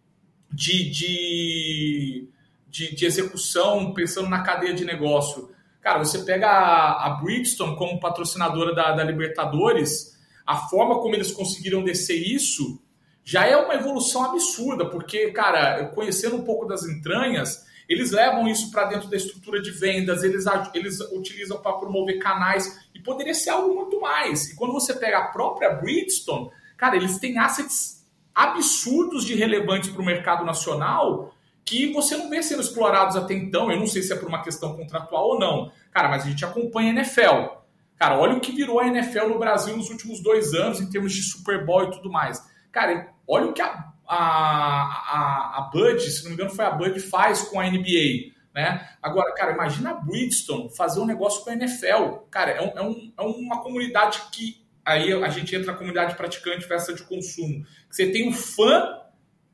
de, 0.52 0.90
de, 0.90 2.30
de, 2.68 2.96
de 2.96 3.06
execução, 3.06 3.94
pensando 3.94 4.30
na 4.30 4.42
cadeia 4.44 4.74
de 4.74 4.86
negócio. 4.86 5.52
Cara, 5.82 6.00
você 6.00 6.20
pega 6.20 6.48
a, 6.48 7.08
a 7.08 7.10
Bridgestone 7.22 7.76
como 7.76 8.00
patrocinadora 8.00 8.74
da, 8.74 8.94
da 8.94 9.04
Libertadores, 9.04 10.18
a 10.46 10.56
forma 10.56 11.00
como 11.00 11.16
eles 11.16 11.32
conseguiram 11.32 11.84
descer 11.84 12.18
isso 12.18 12.82
já 13.24 13.46
é 13.46 13.56
uma 13.56 13.76
evolução 13.76 14.24
absurda, 14.26 14.90
porque, 14.90 15.32
cara, 15.32 15.86
conhecendo 15.88 16.36
um 16.36 16.44
pouco 16.44 16.66
das 16.66 16.84
entranhas, 16.84 17.66
eles 17.88 18.12
levam 18.12 18.48
isso 18.48 18.72
para 18.72 18.86
dentro 18.86 19.10
da 19.10 19.18
estrutura 19.18 19.62
de 19.62 19.72
vendas, 19.72 20.24
eles, 20.24 20.46
eles 20.74 21.00
utilizam 21.12 21.62
para 21.62 21.74
promover 21.74 22.20
canais 22.20 22.88
e 22.94 23.00
poderia 23.00 23.34
ser 23.34 23.50
algo 23.52 23.76
muito 23.76 24.00
mais. 24.00 24.50
E 24.50 24.56
quando 24.56 24.74
você 24.74 24.94
pega 24.94 25.20
a 25.20 25.28
própria 25.28 25.72
Bridgestone, 25.72 26.50
cara, 26.78 26.96
eles 26.96 27.18
têm 27.20 27.38
assets 27.38 28.04
absurdos 28.34 29.26
de 29.26 29.36
relevantes 29.36 29.90
para 29.90 30.02
o 30.02 30.06
mercado 30.06 30.44
nacional 30.44 31.34
que 31.66 31.94
você 31.94 32.18
não 32.18 32.30
vê 32.30 32.42
sendo 32.44 32.62
explorados 32.62 33.16
até 33.16 33.34
então. 33.34 33.72
Eu 33.72 33.80
não 33.80 33.88
sei 33.88 34.02
se 34.02 34.12
é 34.12 34.16
por 34.16 34.28
uma 34.28 34.42
questão 34.42 34.76
contratual 34.76 35.30
ou 35.30 35.40
não. 35.40 35.72
Cara, 35.92 36.10
mas 36.10 36.26
a 36.26 36.30
gente 36.30 36.44
acompanha 36.44 36.92
a 36.92 36.96
NFL. 36.96 37.64
Cara, 37.96 38.18
olha 38.20 38.36
o 38.36 38.42
que 38.42 38.52
virou 38.52 38.80
a 38.80 38.88
NFL 38.88 39.30
no 39.30 39.40
Brasil 39.40 39.78
nos 39.78 39.90
últimos 39.90 40.22
dois 40.22 40.54
anos 40.54 40.82
em 40.82 40.90
termos 40.90 41.14
de 41.14 41.22
Super 41.22 41.66
Bowl 41.66 41.84
e 41.84 41.92
tudo 41.92 42.12
mais. 42.12 42.44
Cara, 42.72 43.14
olha 43.28 43.46
o 43.46 43.54
que 43.54 43.62
a 43.62 43.93
a, 44.08 44.18
a, 44.18 45.58
a 45.58 45.62
Bud, 45.72 46.00
se 46.02 46.24
não 46.24 46.30
me 46.30 46.36
engano, 46.36 46.50
foi 46.50 46.66
a 46.66 46.72
Bud 46.72 47.00
faz 47.00 47.44
com 47.44 47.60
a 47.60 47.70
NBA. 47.70 48.34
Né? 48.54 48.88
Agora, 49.02 49.34
cara, 49.34 49.54
imagina 49.54 49.92
a 49.92 49.94
Bridgestone 49.96 50.70
fazer 50.76 51.00
um 51.00 51.06
negócio 51.06 51.44
com 51.44 51.50
a 51.50 51.54
NFL. 51.54 52.28
Cara, 52.30 52.52
é, 52.52 52.62
um, 52.62 52.78
é, 52.78 52.82
um, 52.82 53.14
é 53.18 53.22
uma 53.22 53.62
comunidade 53.62 54.22
que. 54.32 54.62
Aí 54.86 55.14
a 55.14 55.30
gente 55.30 55.56
entra 55.56 55.72
na 55.72 55.78
comunidade 55.78 56.16
praticante 56.16 56.68
festa 56.68 56.94
de 56.94 57.04
consumo. 57.04 57.66
Você 57.90 58.12
tem 58.12 58.28
um 58.28 58.34
fã, 58.34 59.00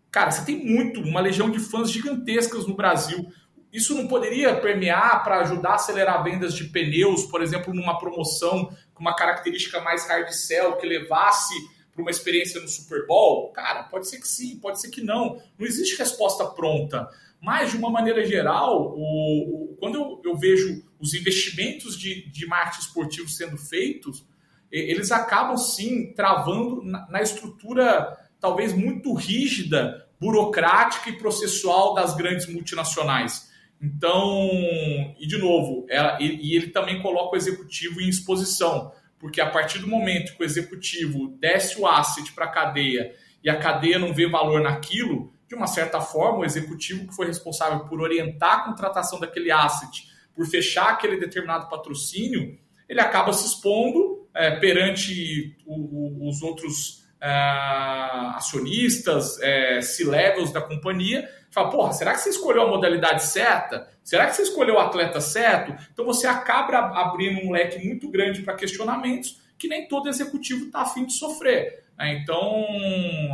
cara, 0.09 0.31
você 0.31 0.43
tem 0.43 0.65
muito, 0.65 1.01
uma 1.01 1.21
legião 1.21 1.51
de 1.51 1.59
fãs 1.59 1.91
gigantescas 1.91 2.65
no 2.65 2.75
Brasil. 2.75 3.31
Isso 3.71 3.93
não 3.93 4.07
poderia 4.07 4.55
permear 4.55 5.23
para 5.23 5.41
ajudar 5.41 5.69
a 5.69 5.75
acelerar 5.75 6.23
vendas 6.23 6.55
de 6.55 6.63
pneus, 6.63 7.25
por 7.25 7.43
exemplo, 7.43 7.71
numa 7.71 7.99
promoção 7.99 8.75
com 8.95 9.01
uma 9.01 9.15
característica 9.15 9.79
mais 9.79 10.07
hard 10.09 10.29
sell, 10.31 10.75
que 10.77 10.87
levasse 10.87 11.53
para 11.99 12.01
uma 12.01 12.11
experiência 12.11 12.61
no 12.61 12.67
Super 12.67 13.05
Bowl? 13.05 13.51
Cara, 13.51 13.83
pode 13.83 14.07
ser 14.07 14.19
que 14.19 14.27
sim, 14.27 14.57
pode 14.57 14.79
ser 14.79 14.89
que 14.89 15.01
não. 15.01 15.41
Não 15.57 15.67
existe 15.67 15.97
resposta 15.97 16.45
pronta. 16.45 17.09
Mas, 17.41 17.71
de 17.71 17.77
uma 17.77 17.89
maneira 17.89 18.25
geral, 18.25 18.93
o, 18.95 19.73
o, 19.73 19.77
quando 19.77 19.95
eu, 19.95 20.21
eu, 20.23 20.37
vejo 20.37 20.83
os 20.99 21.13
investimentos 21.13 21.97
de, 21.97 22.29
de 22.29 22.45
marketing 22.45 22.81
esportivo 22.81 23.29
sendo 23.29 23.57
feitos, 23.57 24.25
eles 24.71 25.11
acabam 25.11 25.57
sim 25.57 26.13
travando 26.13 26.81
na, 26.83 27.07
na 27.09 27.21
estrutura 27.21 28.17
talvez 28.39 28.73
muito 28.73 29.13
rígida, 29.13 30.07
burocrática 30.19 31.09
e 31.09 31.17
processual 31.17 31.93
das 31.93 32.15
grandes 32.15 32.45
multinacionais. 32.47 33.49
Então, 33.81 34.49
e 35.17 35.25
de 35.25 35.37
novo, 35.37 35.85
ela, 35.89 36.17
e, 36.21 36.51
e 36.51 36.55
ele 36.55 36.67
também 36.67 37.01
coloca 37.01 37.35
o 37.35 37.37
executivo 37.37 38.01
em 38.01 38.09
exposição 38.09 38.91
porque 39.19 39.41
a 39.41 39.49
partir 39.49 39.79
do 39.79 39.87
momento 39.87 40.35
que 40.35 40.41
o 40.41 40.45
executivo 40.45 41.37
desce 41.39 41.79
o 41.79 41.85
asset 41.85 42.31
para 42.31 42.45
a 42.45 42.51
cadeia 42.51 43.13
e 43.43 43.49
a 43.49 43.57
cadeia 43.57 43.99
não 43.99 44.13
vê 44.13 44.27
valor 44.27 44.61
naquilo, 44.61 45.33
de 45.47 45.55
uma 45.55 45.67
certa 45.67 45.99
forma, 45.99 46.39
o 46.39 46.45
executivo 46.45 47.07
que 47.07 47.15
foi 47.15 47.27
responsável 47.27 47.79
por 47.85 48.01
orientar 48.01 48.59
a 48.59 48.63
contratação 48.65 49.19
daquele 49.19 49.51
asset, 49.51 50.07
por 50.35 50.45
fechar 50.45 50.89
aquele 50.89 51.19
determinado 51.19 51.67
patrocínio, 51.67 52.57
ele 52.87 53.01
acaba 53.01 53.33
se 53.33 53.45
expondo 53.47 54.27
é, 54.33 54.51
perante 54.57 55.57
o, 55.65 56.25
o, 56.25 56.29
os 56.29 56.41
outros 56.41 57.03
é, 57.19 57.29
acionistas, 58.35 59.39
é, 59.41 59.81
C-levels 59.81 60.53
da 60.53 60.61
companhia, 60.61 61.27
fala, 61.51 61.69
porra, 61.69 61.93
será 61.93 62.13
que 62.13 62.19
você 62.19 62.29
escolheu 62.29 62.63
a 62.63 62.67
modalidade 62.67 63.23
certa? 63.23 63.89
Será 64.09 64.25
que 64.25 64.35
você 64.35 64.41
escolheu 64.41 64.73
o 64.73 64.79
atleta 64.79 65.21
certo? 65.21 65.71
Então 65.93 66.03
você 66.03 66.25
acaba 66.25 66.99
abrindo 66.99 67.45
um 67.45 67.51
leque 67.51 67.85
muito 67.85 68.09
grande 68.09 68.41
para 68.41 68.55
questionamentos 68.55 69.39
que 69.55 69.67
nem 69.67 69.87
todo 69.87 70.09
executivo 70.09 70.65
está 70.65 70.81
afim 70.81 71.05
de 71.05 71.13
sofrer. 71.13 71.83
Né? 71.95 72.15
Então, 72.15 72.41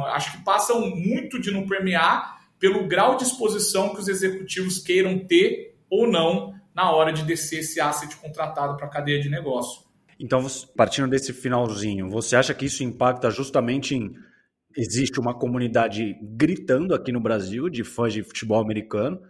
acho 0.07 0.33
que 0.33 0.43
passam 0.43 0.93
muito 0.93 1.39
de 1.39 1.49
não 1.49 1.65
permear 1.65 2.41
pelo 2.59 2.85
grau 2.89 3.15
de 3.15 3.23
exposição 3.23 3.93
que 3.93 4.01
os 4.01 4.09
executivos 4.09 4.79
queiram 4.79 5.17
ter 5.17 5.77
ou 5.89 6.11
não 6.11 6.53
na 6.75 6.91
hora 6.91 7.13
de 7.13 7.23
descer 7.23 7.59
esse 7.59 7.79
asset 7.79 8.13
contratado 8.17 8.75
para 8.75 8.87
a 8.87 8.89
cadeia 8.89 9.21
de 9.21 9.29
negócio. 9.29 9.85
Então, 10.19 10.45
partindo 10.75 11.07
desse 11.07 11.31
finalzinho, 11.31 12.09
você 12.09 12.35
acha 12.35 12.53
que 12.53 12.65
isso 12.65 12.83
impacta 12.83 13.31
justamente 13.31 13.95
em 13.95 14.13
existe 14.75 15.21
uma 15.21 15.33
comunidade 15.33 16.17
gritando 16.21 16.93
aqui 16.93 17.13
no 17.13 17.21
Brasil 17.21 17.69
de 17.69 17.81
fãs 17.81 18.11
de 18.11 18.21
futebol 18.23 18.61
americano, 18.61 19.21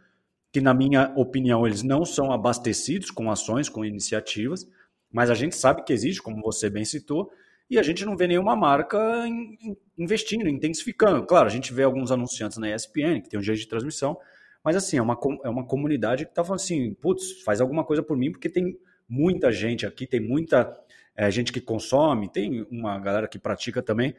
que 0.55 0.61
na 0.61 0.73
minha 0.73 1.11
opinião 1.17 1.67
eles 1.67 1.83
não 1.83 2.05
são 2.05 2.31
abastecidos 2.31 3.11
com 3.11 3.29
ações, 3.29 3.67
com 3.67 3.83
iniciativas, 3.83 4.65
mas 5.11 5.29
a 5.29 5.33
gente 5.33 5.53
sabe 5.53 5.83
que 5.83 5.91
existe, 5.91 6.21
como 6.21 6.41
você 6.41 6.69
bem 6.69 6.85
citou, 6.85 7.29
e 7.69 7.77
a 7.77 7.83
gente 7.83 8.05
não 8.05 8.15
vê 8.15 8.25
nenhuma 8.25 8.55
marca 8.55 8.97
investindo, 9.97 10.47
intensificando. 10.47 11.25
Claro, 11.25 11.47
a 11.47 11.51
gente 11.51 11.73
vê 11.73 11.83
alguns 11.83 12.09
anunciantes 12.09 12.57
na 12.57 12.73
ESPN, 12.73 13.19
que 13.21 13.29
tem 13.29 13.37
um 13.37 13.43
jeito 13.43 13.59
de 13.59 13.67
transmissão, 13.67 14.17
mas 14.63 14.77
assim, 14.77 14.95
é 14.95 15.01
uma, 15.01 15.19
é 15.43 15.49
uma 15.49 15.67
comunidade 15.67 16.23
que 16.23 16.31
está 16.31 16.41
falando 16.41 16.61
assim, 16.61 16.93
putz, 17.01 17.41
faz 17.41 17.59
alguma 17.59 17.83
coisa 17.83 18.01
por 18.01 18.15
mim, 18.15 18.31
porque 18.31 18.47
tem 18.47 18.79
muita 19.09 19.51
gente 19.51 19.85
aqui, 19.85 20.07
tem 20.07 20.21
muita 20.21 20.73
é, 21.17 21.29
gente 21.29 21.51
que 21.51 21.59
consome, 21.59 22.31
tem 22.31 22.65
uma 22.71 22.97
galera 22.97 23.27
que 23.27 23.37
pratica 23.37 23.81
também, 23.81 24.15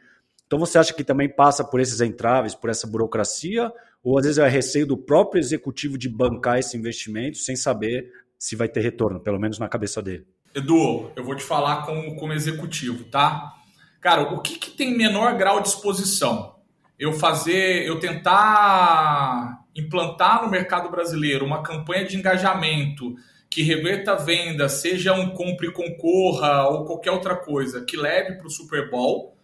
então 0.47 0.57
você 0.57 0.79
acha 0.79 0.93
que 0.93 1.03
também 1.03 1.29
passa 1.29 1.63
por 1.63 1.79
esses 1.81 1.99
entraves, 1.99 2.55
por 2.55 2.69
essa 2.69 2.87
burocracia, 2.87 3.71
ou 4.01 4.17
às 4.17 4.25
vezes 4.25 4.37
é 4.37 4.47
receio 4.47 4.87
do 4.87 4.97
próprio 4.97 5.39
executivo 5.39 5.97
de 5.97 6.07
bancar 6.07 6.57
esse 6.57 6.77
investimento 6.77 7.37
sem 7.37 7.55
saber 7.55 8.09
se 8.39 8.55
vai 8.55 8.69
ter 8.69 8.79
retorno, 8.79 9.19
pelo 9.19 9.39
menos 9.39 9.59
na 9.59 9.67
cabeça 9.67 10.01
dele. 10.01 10.25
Edu, 10.55 11.11
eu 11.15 11.23
vou 11.23 11.35
te 11.35 11.43
falar 11.43 11.85
como, 11.85 12.15
como 12.15 12.33
executivo, 12.33 13.03
tá? 13.05 13.53
Cara, 13.99 14.33
o 14.33 14.41
que, 14.41 14.57
que 14.57 14.71
tem 14.71 14.97
menor 14.97 15.35
grau 15.35 15.59
de 15.59 15.67
exposição? 15.67 16.55
Eu 16.97 17.11
fazer, 17.11 17.85
eu 17.85 17.99
tentar 17.99 19.65
implantar 19.75 20.43
no 20.43 20.49
mercado 20.49 20.89
brasileiro 20.89 21.45
uma 21.45 21.61
campanha 21.61 22.05
de 22.05 22.17
engajamento 22.17 23.15
que 23.49 23.61
reverta 23.61 24.13
a 24.13 24.15
venda, 24.15 24.69
seja 24.69 25.13
um 25.13 25.31
compre 25.31 25.67
e 25.67 25.71
concorra 25.71 26.69
ou 26.69 26.85
qualquer 26.85 27.11
outra 27.11 27.35
coisa, 27.35 27.83
que 27.83 27.97
leve 27.97 28.37
para 28.37 28.47
o 28.47 28.51
Super 28.51 28.89
Bowl, 28.89 29.36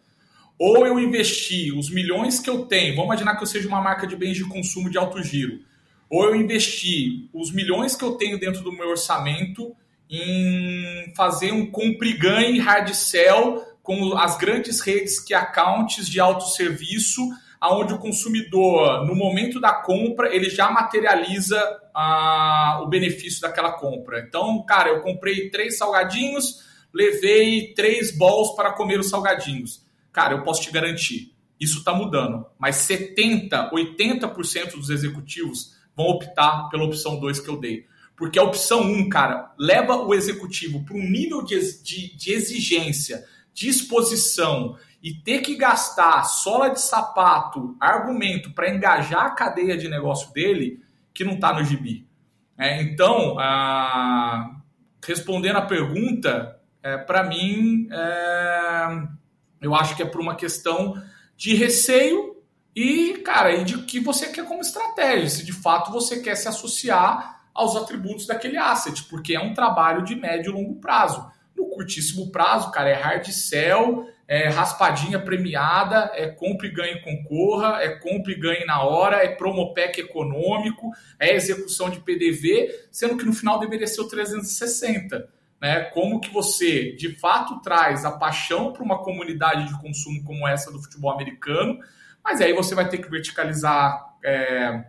ou 0.66 0.88
eu 0.88 0.98
investir 0.98 1.78
os 1.78 1.90
milhões 1.90 2.40
que 2.40 2.50
eu 2.50 2.66
tenho, 2.66 2.96
vamos 2.96 3.08
imaginar 3.08 3.36
que 3.36 3.44
eu 3.44 3.48
seja 3.48 3.68
uma 3.68 3.82
marca 3.82 4.08
de 4.08 4.16
bens 4.16 4.38
de 4.38 4.46
consumo 4.46 4.90
de 4.90 4.98
alto 4.98 5.22
giro, 5.22 5.60
ou 6.10 6.24
eu 6.24 6.38
investir 6.38 7.28
os 7.34 7.52
milhões 7.52 7.98
que 7.98 8.06
eu 8.06 8.14
tenho 8.14 8.40
dentro 8.40 8.64
do 8.64 8.72
meu 8.72 8.88
orçamento 8.88 9.76
em 10.10 11.12
fazer 11.18 11.52
um 11.52 11.70
compre 11.70 12.18
e 12.18 12.60
hard 12.60 12.94
sell 12.94 13.62
com 13.82 14.18
as 14.18 14.38
grandes 14.38 14.80
redes 14.80 15.20
que 15.20 15.34
accounts 15.34 16.08
de 16.08 16.22
autosserviço, 16.22 17.22
aonde 17.60 17.94
o 17.94 18.00
consumidor, 18.00 19.06
no 19.06 19.16
momento 19.16 19.60
da 19.60 19.74
compra, 19.74 20.34
ele 20.34 20.50
já 20.50 20.72
materializa 20.72 21.60
ah, 21.94 22.80
o 22.82 22.88
benefício 22.88 23.42
daquela 23.42 23.74
compra. 23.74 24.22
Então, 24.22 24.64
cara, 24.66 24.92
eu 24.92 25.02
comprei 25.02 25.50
três 25.50 25.78
salgadinhos, 25.78 26.64
levei 26.94 27.74
três 27.74 28.18
balls 28.18 28.56
para 28.56 28.72
comer 28.72 28.98
os 28.98 29.10
salgadinhos. 29.10 29.84
Cara, 30.14 30.36
eu 30.36 30.44
posso 30.44 30.62
te 30.62 30.72
garantir, 30.72 31.36
isso 31.60 31.80
está 31.80 31.94
mudando. 31.94 32.46
Mas 32.58 32.78
70, 32.78 33.72
80% 33.72 34.74
dos 34.74 34.90
executivos 34.90 35.76
vão 35.96 36.06
optar 36.06 36.70
pela 36.70 36.84
opção 36.84 37.20
2 37.20 37.40
que 37.40 37.50
eu 37.50 37.60
dei. 37.60 37.86
Porque 38.16 38.38
a 38.38 38.44
opção 38.44 38.82
1, 38.82 38.98
um, 39.00 39.10
cara, 39.10 39.52
leva 39.58 39.96
o 39.96 40.14
executivo 40.14 40.86
para 40.86 40.96
um 40.96 41.10
nível 41.10 41.44
de, 41.44 41.60
de, 41.84 42.16
de 42.16 42.32
exigência, 42.32 43.26
de 43.54 43.68
exposição 43.68 44.78
e 45.02 45.14
ter 45.14 45.42
que 45.42 45.56
gastar 45.56 46.24
sola 46.24 46.70
de 46.70 46.80
sapato, 46.80 47.76
argumento 47.80 48.54
para 48.54 48.74
engajar 48.74 49.26
a 49.26 49.32
cadeia 49.32 49.76
de 49.76 49.90
negócio 49.90 50.32
dele, 50.32 50.82
que 51.14 51.24
não 51.24 51.34
está 51.34 51.54
no 51.54 51.64
gibi. 51.64 52.08
É, 52.58 52.82
então, 52.84 53.38
a... 53.40 54.58
respondendo 55.04 55.58
a 55.58 55.64
pergunta, 55.64 56.60
é, 56.82 56.98
para 56.98 57.24
mim, 57.24 57.88
é... 57.92 59.08
eu 59.64 59.74
acho 59.74 59.96
que 59.96 60.04
é 60.04 60.06
por 60.06 60.22
uma 60.22 60.36
questão 60.36 61.02
de 61.36 61.56
receio 61.56 62.38
e, 62.76 63.22
cara, 63.24 63.54
e 63.54 63.64
de 63.64 63.78
que 63.84 64.00
você 64.00 64.28
quer 64.28 64.46
como 64.46 64.62
estratégia, 64.62 65.30
se 65.30 65.46
de 65.46 65.54
fato 65.54 65.92
você 65.92 66.22
quer 66.22 66.36
se 66.36 66.48
associar 66.48 67.42
aos 67.54 67.76
atributos 67.76 68.26
daquele 68.26 68.58
asset, 68.58 69.04
porque 69.04 69.36
é 69.36 69.40
um 69.40 69.54
trabalho 69.54 70.04
de 70.04 70.16
médio 70.16 70.52
e 70.52 70.54
longo 70.54 70.76
prazo. 70.76 71.26
No 71.56 71.68
curtíssimo 71.68 72.32
prazo, 72.32 72.72
cara, 72.72 72.90
é 72.90 72.94
hard 72.94 73.28
sell, 73.28 74.08
é 74.28 74.50
raspadinha 74.50 75.20
premiada, 75.20 76.12
é 76.16 76.28
compre 76.28 76.70
e 76.70 76.72
ganhe 76.72 77.00
concorra, 77.02 77.82
é 77.82 77.90
compre 77.90 78.34
e 78.34 78.40
ganhe 78.40 78.66
na 78.66 78.82
hora, 78.82 79.18
é 79.18 79.38
pack 79.76 80.02
econômico, 80.02 80.92
é 81.20 81.36
execução 81.36 81.90
de 81.92 82.00
PDV, 82.00 82.88
sendo 82.92 83.18
que 83.18 83.26
no 83.26 83.34
final 83.34 83.60
deveria 83.60 83.86
ser 83.86 84.02
o 84.02 84.08
360. 84.08 85.30
Né? 85.64 85.80
Como 85.86 86.20
que 86.20 86.30
você, 86.30 86.92
de 86.92 87.18
fato, 87.18 87.62
traz 87.62 88.04
a 88.04 88.12
paixão 88.12 88.74
para 88.74 88.84
uma 88.84 89.02
comunidade 89.02 89.66
de 89.70 89.80
consumo 89.80 90.22
como 90.26 90.46
essa 90.46 90.70
do 90.70 90.84
futebol 90.84 91.10
americano, 91.10 91.80
mas 92.22 92.42
aí 92.42 92.52
você 92.52 92.76
vai 92.76 92.90
ter 92.90 92.98
que 92.98 93.10
verticalizar 93.10 94.14
é, 94.22 94.84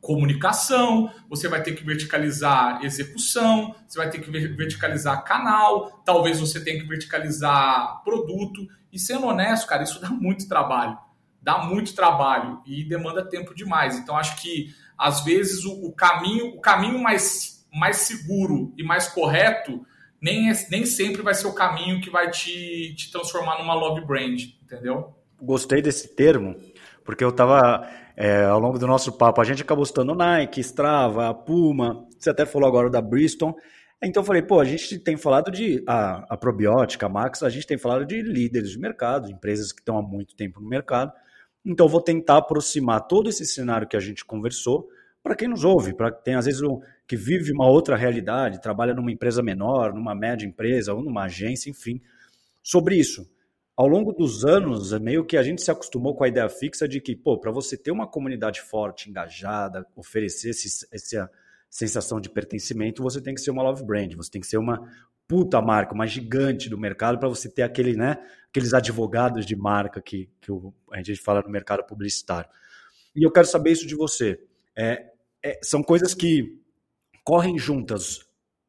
comunicação, 0.00 1.12
você 1.30 1.46
vai 1.46 1.62
ter 1.62 1.76
que 1.76 1.84
verticalizar 1.84 2.84
execução, 2.84 3.72
você 3.86 3.98
vai 3.98 4.10
ter 4.10 4.18
que 4.18 4.28
verticalizar 4.28 5.22
canal, 5.22 6.02
talvez 6.04 6.40
você 6.40 6.58
tenha 6.58 6.80
que 6.80 6.88
verticalizar 6.88 8.02
produto. 8.02 8.66
E 8.92 8.98
sendo 8.98 9.26
honesto, 9.26 9.68
cara, 9.68 9.84
isso 9.84 10.00
dá 10.00 10.10
muito 10.10 10.48
trabalho. 10.48 10.98
Dá 11.40 11.58
muito 11.58 11.94
trabalho 11.94 12.60
e 12.66 12.82
demanda 12.82 13.24
tempo 13.24 13.54
demais. 13.54 13.96
Então, 13.96 14.16
acho 14.16 14.42
que 14.42 14.74
às 14.98 15.24
vezes 15.24 15.64
o, 15.64 15.86
o 15.86 15.92
caminho, 15.92 16.56
o 16.56 16.60
caminho 16.60 17.00
mais, 17.00 17.64
mais 17.72 17.98
seguro 17.98 18.74
e 18.76 18.82
mais 18.82 19.06
correto 19.06 19.86
nem, 20.26 20.50
é, 20.50 20.54
nem 20.68 20.84
sempre 20.84 21.22
vai 21.22 21.34
ser 21.34 21.46
o 21.46 21.54
caminho 21.54 22.00
que 22.00 22.10
vai 22.10 22.28
te, 22.28 22.92
te 22.96 23.12
transformar 23.12 23.58
numa 23.60 23.74
love 23.74 24.04
brand, 24.04 24.42
entendeu? 24.60 25.14
Gostei 25.40 25.80
desse 25.80 26.16
termo, 26.16 26.56
porque 27.04 27.22
eu 27.22 27.28
estava 27.28 27.88
é, 28.16 28.44
ao 28.44 28.58
longo 28.58 28.76
do 28.76 28.88
nosso 28.88 29.12
papo, 29.12 29.40
a 29.40 29.44
gente 29.44 29.62
acabou 29.62 29.84
citando 29.84 30.16
Nike, 30.16 30.60
Strava, 30.60 31.32
Puma, 31.32 32.04
você 32.18 32.30
até 32.30 32.44
falou 32.44 32.68
agora 32.68 32.90
da 32.90 33.00
Bristol. 33.00 33.56
Então 34.02 34.22
eu 34.22 34.26
falei, 34.26 34.42
pô, 34.42 34.60
a 34.60 34.64
gente 34.64 34.98
tem 34.98 35.16
falado 35.16 35.50
de 35.50 35.82
a, 35.86 36.34
a 36.34 36.36
Probiótica, 36.36 37.06
a 37.06 37.08
Max, 37.08 37.42
a 37.42 37.48
gente 37.48 37.66
tem 37.66 37.78
falado 37.78 38.04
de 38.04 38.20
líderes 38.20 38.70
de 38.70 38.78
mercado, 38.78 39.30
empresas 39.30 39.72
que 39.72 39.80
estão 39.80 39.96
há 39.96 40.02
muito 40.02 40.34
tempo 40.34 40.60
no 40.60 40.68
mercado. 40.68 41.12
Então 41.64 41.86
eu 41.86 41.90
vou 41.90 42.00
tentar 42.00 42.38
aproximar 42.38 43.06
todo 43.06 43.28
esse 43.28 43.46
cenário 43.46 43.86
que 43.86 43.96
a 43.96 44.00
gente 44.00 44.24
conversou 44.24 44.88
para 45.22 45.36
quem 45.36 45.48
nos 45.48 45.64
ouve, 45.64 45.94
para 45.94 46.10
quem 46.10 46.22
tem 46.22 46.34
às 46.34 46.44
vezes 46.44 46.62
um, 46.62 46.80
que 47.06 47.16
vive 47.16 47.52
uma 47.52 47.68
outra 47.68 47.96
realidade, 47.96 48.60
trabalha 48.60 48.94
numa 48.94 49.12
empresa 49.12 49.42
menor, 49.42 49.94
numa 49.94 50.14
média 50.14 50.46
empresa 50.46 50.92
ou 50.92 51.02
numa 51.02 51.24
agência, 51.24 51.70
enfim, 51.70 52.00
sobre 52.62 52.96
isso 52.96 53.26
ao 53.76 53.86
longo 53.86 54.12
dos 54.12 54.44
anos, 54.44 54.98
meio 54.98 55.24
que 55.24 55.36
a 55.36 55.42
gente 55.42 55.60
se 55.60 55.70
acostumou 55.70 56.16
com 56.16 56.24
a 56.24 56.28
ideia 56.28 56.48
fixa 56.48 56.88
de 56.88 56.98
que, 56.98 57.14
pô, 57.14 57.38
para 57.38 57.52
você 57.52 57.76
ter 57.76 57.90
uma 57.90 58.06
comunidade 58.06 58.62
forte, 58.62 59.10
engajada, 59.10 59.86
oferecer 59.94 60.50
esse, 60.50 60.88
essa 60.90 61.30
sensação 61.68 62.18
de 62.18 62.30
pertencimento, 62.30 63.02
você 63.02 63.20
tem 63.20 63.34
que 63.34 63.40
ser 63.40 63.50
uma 63.50 63.62
love 63.62 63.84
brand, 63.84 64.14
você 64.14 64.30
tem 64.30 64.40
que 64.40 64.46
ser 64.46 64.56
uma 64.56 64.90
puta 65.28 65.60
marca, 65.60 65.92
uma 65.92 66.06
gigante 66.06 66.70
do 66.70 66.78
mercado 66.78 67.18
para 67.18 67.28
você 67.28 67.50
ter 67.50 67.62
aquele, 67.62 67.94
né, 67.94 68.16
aqueles 68.48 68.72
advogados 68.72 69.44
de 69.44 69.54
marca 69.54 70.00
que, 70.00 70.30
que 70.40 70.50
a 70.92 70.96
gente 71.02 71.16
fala 71.16 71.42
no 71.42 71.50
mercado 71.50 71.84
publicitário. 71.84 72.48
E 73.14 73.26
eu 73.26 73.30
quero 73.30 73.46
saber 73.46 73.72
isso 73.72 73.86
de 73.86 73.94
você. 73.94 74.40
É, 74.74 75.10
é, 75.42 75.58
são 75.62 75.82
coisas 75.82 76.14
que 76.14 76.58
correm 77.26 77.58
juntas. 77.58 78.20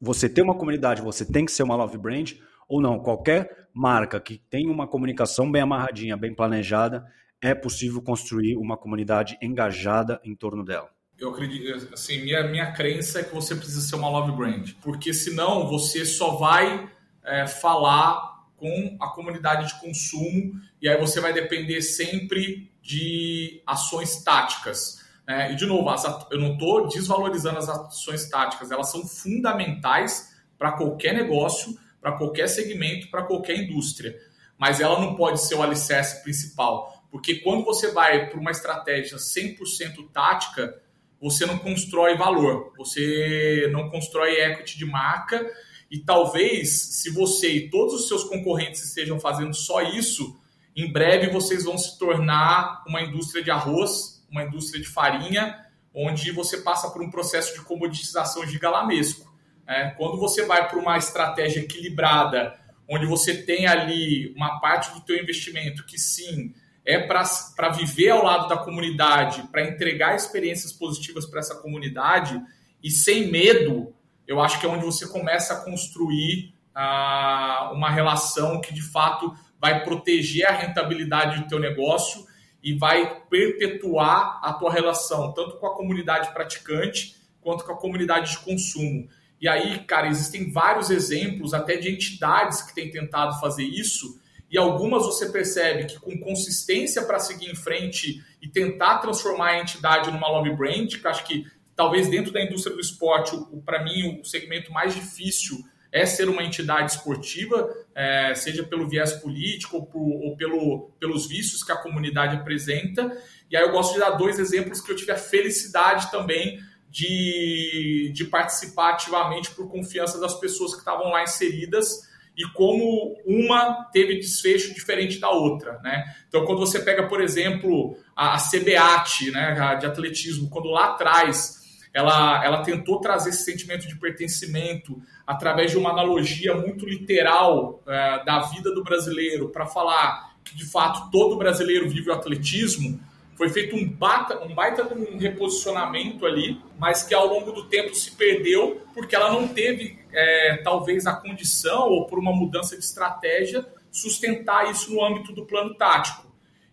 Você 0.02 0.28
ter 0.28 0.42
uma 0.42 0.58
comunidade, 0.58 1.00
você 1.00 1.24
tem 1.24 1.46
que 1.46 1.52
ser 1.52 1.62
uma 1.62 1.76
love 1.76 1.96
brand, 1.96 2.34
ou 2.68 2.82
não, 2.82 3.00
qualquer 3.00 3.70
marca 3.72 4.20
que 4.20 4.40
tem 4.50 4.68
uma 4.68 4.88
comunicação 4.88 5.50
bem 5.50 5.62
amarradinha, 5.62 6.18
bem 6.18 6.34
planejada, 6.34 7.06
é 7.40 7.54
possível 7.54 8.02
construir 8.02 8.58
uma 8.58 8.76
comunidade 8.76 9.38
engajada 9.44 10.20
em 10.24 10.36
torno 10.36 10.66
dela. 10.66 10.90
Eu 11.20 11.30
acredito, 11.30 11.94
assim, 11.94 12.24
minha, 12.24 12.48
minha 12.48 12.72
crença 12.72 13.20
é 13.20 13.24
que 13.24 13.34
você 13.34 13.56
precisa 13.56 13.82
ser 13.82 13.96
uma 13.96 14.10
love 14.10 14.32
brand, 14.32 14.72
porque 14.82 15.14
senão 15.14 15.68
você 15.68 16.04
só 16.04 16.36
vai 16.38 16.92
é, 17.24 17.46
falar 17.46 18.38
com 18.56 18.98
a 19.00 19.08
comunidade 19.10 19.68
de 19.68 19.80
consumo 19.80 20.60
e 20.82 20.90
aí 20.90 21.00
você 21.00 21.22
vai 21.22 21.32
depender 21.32 21.82
sempre 21.84 22.72
de 22.82 23.62
ações 23.68 24.24
táticas. 24.24 24.97
Né? 25.28 25.52
E, 25.52 25.56
de 25.56 25.66
novo, 25.66 25.94
eu 26.32 26.40
não 26.40 26.54
estou 26.54 26.88
desvalorizando 26.88 27.58
as 27.58 27.68
ações 27.68 28.30
táticas, 28.30 28.72
elas 28.72 28.90
são 28.90 29.06
fundamentais 29.06 30.34
para 30.58 30.72
qualquer 30.72 31.14
negócio, 31.14 31.78
para 32.00 32.14
qualquer 32.14 32.48
segmento, 32.48 33.12
para 33.12 33.24
qualquer 33.24 33.58
indústria. 33.58 34.16
Mas 34.58 34.80
ela 34.80 35.00
não 35.00 35.16
pode 35.16 35.42
ser 35.42 35.56
o 35.56 35.62
alicerce 35.62 36.24
principal, 36.24 37.06
porque 37.12 37.36
quando 37.42 37.66
você 37.66 37.92
vai 37.92 38.30
para 38.30 38.40
uma 38.40 38.52
estratégia 38.52 39.18
100% 39.18 40.10
tática, 40.12 40.82
você 41.22 41.46
não 41.46 41.58
constrói 41.58 42.16
valor, 42.16 42.74
você 42.78 43.70
não 43.72 43.90
constrói 43.90 44.40
equity 44.40 44.78
de 44.78 44.86
marca 44.86 45.46
e 45.90 46.00
talvez 46.00 47.02
se 47.02 47.12
você 47.12 47.50
e 47.50 47.70
todos 47.70 47.94
os 47.94 48.08
seus 48.08 48.24
concorrentes 48.24 48.84
estejam 48.84 49.20
fazendo 49.20 49.54
só 49.54 49.82
isso, 49.82 50.40
em 50.76 50.92
breve 50.92 51.32
vocês 51.32 51.64
vão 51.64 51.78
se 51.78 51.98
tornar 51.98 52.84
uma 52.88 53.02
indústria 53.02 53.44
de 53.44 53.50
arroz, 53.50 54.17
uma 54.30 54.44
indústria 54.44 54.82
de 54.82 54.88
farinha, 54.88 55.66
onde 55.94 56.32
você 56.32 56.58
passa 56.58 56.90
por 56.90 57.02
um 57.02 57.10
processo 57.10 57.54
de 57.54 57.62
comoditização 57.62 58.46
gigalamesco. 58.46 59.28
É, 59.68 59.90
quando 59.92 60.18
você 60.18 60.46
vai 60.46 60.68
para 60.68 60.78
uma 60.78 60.98
estratégia 60.98 61.60
equilibrada, 61.60 62.58
onde 62.90 63.06
você 63.06 63.44
tem 63.44 63.68
ali 63.68 64.34
uma 64.36 64.60
parte 64.60 64.94
do 64.94 65.02
teu 65.02 65.18
investimento 65.18 65.86
que 65.86 65.98
sim 65.98 66.54
é 66.86 67.00
para 67.00 67.70
viver 67.70 68.12
ao 68.12 68.24
lado 68.24 68.48
da 68.48 68.56
comunidade, 68.56 69.44
para 69.52 69.62
entregar 69.62 70.16
experiências 70.16 70.72
positivas 70.72 71.26
para 71.26 71.40
essa 71.40 71.56
comunidade 71.56 72.42
e 72.82 72.90
sem 72.90 73.30
medo, 73.30 73.94
eu 74.26 74.40
acho 74.40 74.60
que 74.60 74.66
é 74.66 74.70
onde 74.70 74.86
você 74.86 75.08
começa 75.08 75.54
a 75.54 75.66
construir 75.66 76.54
ah, 76.74 77.72
uma 77.74 77.90
relação 77.90 78.62
que 78.62 78.74
de 78.74 78.82
fato 78.82 79.36
vai 79.60 79.84
proteger 79.84 80.46
a 80.46 80.52
rentabilidade 80.52 81.42
do 81.42 81.48
teu 81.48 81.60
negócio 81.60 82.26
e 82.64 82.74
vai 82.74 83.22
perpetuar 83.30 84.40
a 84.44 84.54
tua 84.54 84.72
relação 84.72 85.34
tanto 85.34 85.58
com 85.58 85.68
a 85.68 85.76
comunidade 85.76 86.34
praticante 86.34 87.16
quanto 87.42 87.64
com 87.64 87.72
a 87.72 87.78
comunidade 87.78 88.32
de 88.32 88.40
consumo. 88.40 89.08
E 89.40 89.48
aí, 89.48 89.80
cara, 89.86 90.08
existem 90.08 90.52
vários 90.52 90.90
exemplos 90.90 91.54
até 91.54 91.78
de 91.78 91.90
entidades 91.90 92.62
que 92.62 92.74
têm 92.74 92.90
tentado 92.90 93.40
fazer 93.40 93.64
isso, 93.64 94.20
e 94.50 94.58
algumas 94.58 95.06
você 95.06 95.30
percebe 95.30 95.86
que 95.86 96.00
com 96.00 96.18
consistência 96.20 97.04
para 97.04 97.20
seguir 97.20 97.52
em 97.52 97.56
frente 97.56 98.24
e 98.42 98.48
tentar 98.48 99.00
transformar 99.00 99.50
a 99.50 99.60
entidade 99.60 100.10
numa 100.10 100.30
love 100.30 100.56
brand, 100.56 100.88
que 100.88 101.08
acho 101.08 101.26
que 101.26 101.46
talvez 101.76 102.10
dentro 102.10 102.32
da 102.32 102.42
indústria 102.42 102.74
do 102.74 102.82
esporte, 102.82 103.38
para 103.66 103.84
mim, 103.84 104.20
o 104.22 104.26
segmento 104.26 104.72
mais 104.72 104.96
difícil 104.96 105.58
é 105.92 106.06
ser 106.06 106.30
uma 106.30 106.44
entidade 106.44 106.92
esportiva, 106.92 107.70
é, 107.96 108.34
seja 108.36 108.64
pelo 108.64 108.88
viés 108.88 109.14
político 109.14 109.78
ou, 109.78 109.86
por, 109.86 110.02
ou 110.02 110.36
pelo, 110.36 110.92
pelos 111.00 111.28
vícios 111.28 111.64
que 111.64 111.72
a 111.72 111.78
comunidade 111.78 112.36
apresenta. 112.36 113.16
E 113.50 113.56
aí 113.56 113.64
eu 113.64 113.72
gosto 113.72 113.94
de 113.94 114.00
dar 114.00 114.12
dois 114.12 114.40
exemplos 114.40 114.82
que 114.82 114.92
eu 114.92 114.96
tive 114.96 115.12
a 115.12 115.18
felicidade 115.18 116.12
também 116.12 116.60
de, 116.90 118.12
de 118.14 118.26
participar 118.26 118.92
ativamente 118.92 119.52
por 119.52 119.70
confiança 119.70 120.20
das 120.20 120.40
pessoas 120.40 120.74
que 120.74 120.80
estavam 120.80 121.10
lá 121.12 121.24
inseridas 121.24 122.08
e 122.38 122.44
como 122.54 123.18
uma 123.26 123.90
teve 123.92 124.16
desfecho 124.16 124.74
diferente 124.74 125.20
da 125.20 125.30
outra, 125.30 125.80
né? 125.80 126.04
Então, 126.28 126.46
quando 126.46 126.60
você 126.60 126.80
pega, 126.80 127.08
por 127.08 127.20
exemplo, 127.20 127.98
a, 128.16 128.36
a 128.36 128.38
CBAT, 128.38 129.32
né, 129.32 129.76
de 129.80 129.88
atletismo, 129.88 130.50
quando 130.50 130.70
lá 130.70 130.92
atrás 130.92 131.58
ela, 131.98 132.46
ela 132.46 132.62
tentou 132.62 133.00
trazer 133.00 133.32
esse 133.32 133.44
sentimento 133.44 133.88
de 133.88 133.96
pertencimento 133.96 135.02
através 135.26 135.72
de 135.72 135.80
uma 135.80 135.90
analogia 135.90 136.54
muito 136.54 136.86
literal 136.86 137.82
é, 137.88 138.24
da 138.24 138.42
vida 138.42 138.72
do 138.72 138.84
brasileiro 138.84 139.50
para 139.50 139.66
falar 139.66 140.36
que, 140.44 140.56
de 140.56 140.64
fato, 140.64 141.10
todo 141.10 141.36
brasileiro 141.36 141.90
vive 141.90 142.12
o 142.12 142.14
atletismo, 142.14 143.00
foi 143.36 143.50
feito 143.50 143.76
um, 143.76 143.90
bata, 143.90 144.44
um 144.44 144.54
baita 144.54 144.84
de 144.84 144.94
um 144.94 145.18
reposicionamento 145.18 146.24
ali, 146.28 146.62
mas 146.78 147.02
que 147.02 147.16
ao 147.16 147.26
longo 147.26 147.52
do 147.52 147.64
tempo 147.64 147.96
se 147.96 148.16
perdeu 148.16 148.80
porque 148.94 149.16
ela 149.16 149.32
não 149.32 149.48
teve, 149.48 149.98
é, 150.14 150.58
talvez, 150.58 151.08
a 151.08 151.14
condição 151.14 151.90
ou 151.90 152.06
por 152.06 152.20
uma 152.20 152.32
mudança 152.32 152.78
de 152.78 152.84
estratégia 152.84 153.66
sustentar 153.92 154.70
isso 154.70 154.94
no 154.94 155.04
âmbito 155.04 155.34
do 155.34 155.48
plano 155.48 155.74
tático. 155.74 156.27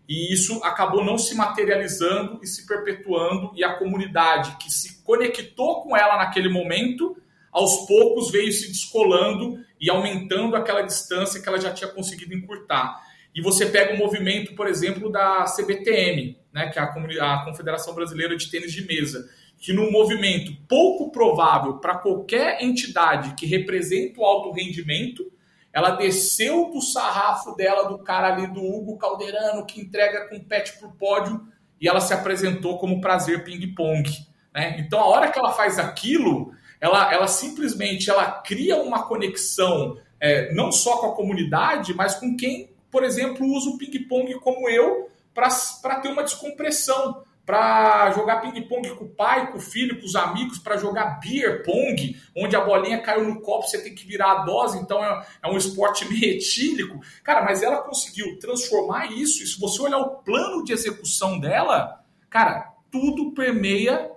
E 0.07 0.33
isso 0.33 0.63
acabou 0.63 1.03
não 1.03 1.17
se 1.17 1.33
materializando 1.35 2.39
e 2.43 2.47
se 2.47 2.67
perpetuando, 2.67 3.51
e 3.55 3.63
a 3.63 3.73
comunidade 3.73 4.57
que 4.57 4.71
se 4.71 5.03
conectou 5.03 5.81
com 5.81 5.97
ela 5.97 6.17
naquele 6.17 6.49
momento, 6.49 7.17
aos 7.51 7.87
poucos 7.87 8.31
veio 8.31 8.51
se 8.51 8.67
descolando 8.67 9.59
e 9.79 9.89
aumentando 9.89 10.55
aquela 10.55 10.81
distância 10.81 11.41
que 11.41 11.47
ela 11.47 11.59
já 11.59 11.71
tinha 11.71 11.89
conseguido 11.89 12.33
encurtar. 12.33 13.01
E 13.33 13.41
você 13.41 13.65
pega 13.65 13.93
o 13.93 13.97
movimento, 13.97 14.55
por 14.55 14.67
exemplo, 14.67 15.11
da 15.11 15.43
CBTM, 15.45 16.37
né, 16.53 16.69
que 16.69 16.79
é 16.79 16.81
a, 16.81 17.43
Confederação 17.43 17.93
Brasileira 17.93 18.35
de 18.37 18.49
Tênis 18.49 18.71
de 18.71 18.85
Mesa, 18.85 19.29
que 19.57 19.73
num 19.73 19.91
movimento 19.91 20.55
pouco 20.67 21.11
provável 21.11 21.79
para 21.79 21.97
qualquer 21.97 22.61
entidade 22.61 23.35
que 23.35 23.45
representa 23.45 24.21
o 24.21 24.25
alto 24.25 24.51
rendimento, 24.51 25.29
ela 25.75 25.91
desceu 25.91 26.71
do 26.71 26.81
sarrafo 26.81 27.55
dela, 27.55 27.89
do 27.89 27.99
cara 27.99 28.33
ali 28.33 28.47
do 28.47 28.63
Hugo 28.63 28.97
Calderano, 28.97 29.65
que 29.65 29.81
entrega 29.81 30.27
com 30.29 30.39
pet 30.39 30.79
pro 30.79 30.91
pódio, 30.93 31.45
e 31.79 31.87
ela 31.87 31.99
se 31.99 32.13
apresentou 32.13 32.77
como 32.79 33.01
prazer 33.01 33.43
ping-pong. 33.43 34.09
Né? 34.53 34.77
Então, 34.79 34.99
a 34.99 35.05
hora 35.07 35.29
que 35.29 35.37
ela 35.37 35.51
faz 35.51 35.77
aquilo, 35.77 36.53
ela, 36.79 37.13
ela 37.13 37.27
simplesmente 37.27 38.09
ela 38.09 38.31
cria 38.31 38.77
uma 38.81 39.03
conexão 39.03 39.97
é, 40.19 40.53
não 40.53 40.71
só 40.71 40.97
com 40.97 41.07
a 41.07 41.15
comunidade, 41.15 41.93
mas 41.93 42.15
com 42.15 42.37
quem 42.37 42.73
por 42.95 43.03
exemplo, 43.03 43.45
usa 43.45 43.71
o 43.71 43.77
ping-pong 43.77 44.39
como 44.39 44.69
eu 44.69 45.09
para 45.33 45.99
ter 45.99 46.07
uma 46.07 46.23
descompressão, 46.23 47.25
para 47.45 48.11
jogar 48.11 48.41
ping-pong 48.41 48.95
com 48.95 49.05
o 49.05 49.09
pai, 49.09 49.51
com 49.51 49.57
o 49.57 49.61
filho, 49.61 49.99
com 49.99 50.05
os 50.05 50.15
amigos, 50.15 50.57
para 50.57 50.77
jogar 50.77 51.19
beer 51.19 51.63
pong, 51.63 52.19
onde 52.35 52.55
a 52.55 52.61
bolinha 52.61 53.01
caiu 53.01 53.23
no 53.23 53.39
copo, 53.41 53.67
você 53.67 53.81
tem 53.81 53.93
que 53.93 54.07
virar 54.07 54.31
a 54.31 54.45
dose, 54.45 54.79
então 54.79 55.03
é, 55.03 55.25
é 55.43 55.47
um 55.47 55.57
esporte 55.57 56.05
meio 56.09 56.23
etílico. 56.23 56.99
Cara, 57.23 57.43
mas 57.43 57.61
ela 57.61 57.83
conseguiu 57.83 58.39
transformar 58.39 59.11
isso, 59.11 59.43
e 59.43 59.47
se 59.47 59.59
você 59.59 59.81
olhar 59.81 59.99
o 59.99 60.17
plano 60.23 60.63
de 60.63 60.73
execução 60.73 61.39
dela, 61.39 62.03
cara, 62.29 62.73
tudo 62.91 63.31
permeia 63.33 64.11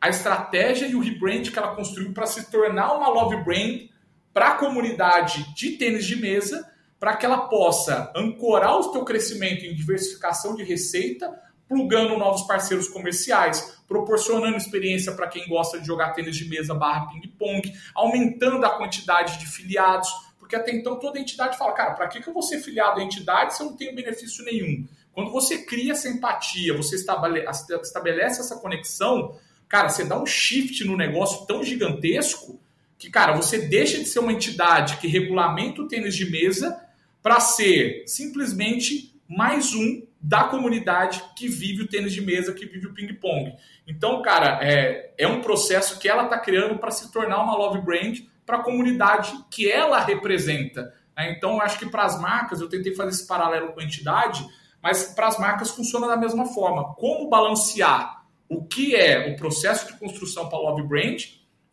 a 0.00 0.10
estratégia 0.10 0.86
e 0.86 0.94
o 0.94 1.00
rebrand 1.00 1.44
que 1.44 1.58
ela 1.58 1.74
construiu 1.74 2.12
para 2.12 2.26
se 2.26 2.50
tornar 2.50 2.94
uma 2.94 3.08
love 3.08 3.42
brand 3.42 3.88
para 4.34 4.48
a 4.48 4.54
comunidade 4.56 5.54
de 5.54 5.78
tênis 5.78 6.04
de 6.04 6.16
mesa 6.16 6.70
para 7.00 7.16
que 7.16 7.24
ela 7.24 7.48
possa 7.48 8.12
ancorar 8.14 8.78
o 8.78 8.92
seu 8.92 9.04
crescimento 9.04 9.64
em 9.64 9.74
diversificação 9.74 10.54
de 10.54 10.62
receita, 10.62 11.30
plugando 11.68 12.18
novos 12.18 12.42
parceiros 12.42 12.88
comerciais, 12.88 13.78
proporcionando 13.88 14.56
experiência 14.56 15.12
para 15.12 15.28
quem 15.28 15.46
gosta 15.48 15.80
de 15.80 15.86
jogar 15.86 16.12
tênis 16.12 16.36
de 16.36 16.48
mesa 16.48 16.74
barra 16.74 17.06
ping-pong, 17.06 17.72
aumentando 17.94 18.64
a 18.64 18.76
quantidade 18.76 19.38
de 19.38 19.46
filiados, 19.46 20.08
porque 20.38 20.56
até 20.56 20.72
então 20.72 20.98
toda 20.98 21.18
entidade 21.18 21.56
fala, 21.56 21.72
cara, 21.72 21.92
para 21.92 22.08
que, 22.08 22.20
que 22.20 22.28
eu 22.28 22.34
vou 22.34 22.42
ser 22.42 22.60
filiado 22.60 23.00
à 23.00 23.02
entidade 23.02 23.56
se 23.56 23.62
eu 23.62 23.66
não 23.66 23.76
tenho 23.76 23.94
benefício 23.94 24.44
nenhum? 24.44 24.86
Quando 25.12 25.30
você 25.30 25.58
cria 25.58 25.92
essa 25.92 26.08
empatia, 26.08 26.76
você 26.76 26.96
estabelece 26.96 28.40
essa 28.40 28.56
conexão, 28.56 29.36
cara, 29.68 29.88
você 29.88 30.04
dá 30.04 30.20
um 30.20 30.26
shift 30.26 30.84
no 30.84 30.96
negócio 30.96 31.46
tão 31.46 31.62
gigantesco 31.62 32.60
que, 32.98 33.08
cara, 33.10 33.32
você 33.32 33.58
deixa 33.58 33.98
de 33.98 34.06
ser 34.06 34.18
uma 34.18 34.32
entidade 34.32 34.96
que 34.98 35.06
regulamenta 35.06 35.82
o 35.82 35.88
tênis 35.88 36.16
de 36.16 36.30
mesa 36.30 36.80
para 37.22 37.40
ser 37.40 38.04
simplesmente 38.06 39.14
mais 39.28 39.72
um 39.72 40.02
da 40.24 40.44
comunidade 40.44 41.22
que 41.36 41.46
vive 41.46 41.82
o 41.82 41.86
tênis 41.86 42.14
de 42.14 42.22
mesa, 42.22 42.54
que 42.54 42.64
vive 42.64 42.86
o 42.86 42.94
ping-pong. 42.94 43.54
Então, 43.86 44.22
cara, 44.22 44.58
é, 44.62 45.12
é 45.18 45.28
um 45.28 45.42
processo 45.42 45.98
que 45.98 46.08
ela 46.08 46.24
está 46.24 46.38
criando 46.38 46.78
para 46.78 46.90
se 46.90 47.12
tornar 47.12 47.42
uma 47.42 47.54
love 47.54 47.82
brand 47.82 48.20
para 48.46 48.56
a 48.56 48.62
comunidade 48.62 49.34
que 49.50 49.70
ela 49.70 50.00
representa. 50.00 50.94
Né? 51.14 51.30
Então, 51.36 51.60
acho 51.60 51.78
que 51.78 51.84
para 51.84 52.04
as 52.04 52.18
marcas, 52.18 52.62
eu 52.62 52.70
tentei 52.70 52.94
fazer 52.94 53.10
esse 53.10 53.26
paralelo 53.26 53.74
com 53.74 53.80
a 53.80 53.84
entidade, 53.84 54.42
mas 54.82 55.12
para 55.14 55.26
as 55.26 55.38
marcas 55.38 55.70
funciona 55.72 56.08
da 56.08 56.16
mesma 56.16 56.46
forma. 56.46 56.94
Como 56.94 57.28
balancear 57.28 58.24
o 58.48 58.64
que 58.64 58.96
é 58.96 59.30
o 59.30 59.36
processo 59.36 59.88
de 59.88 59.98
construção 59.98 60.48
para 60.48 60.56
a 60.56 60.62
love 60.62 60.84
brand 60.84 61.22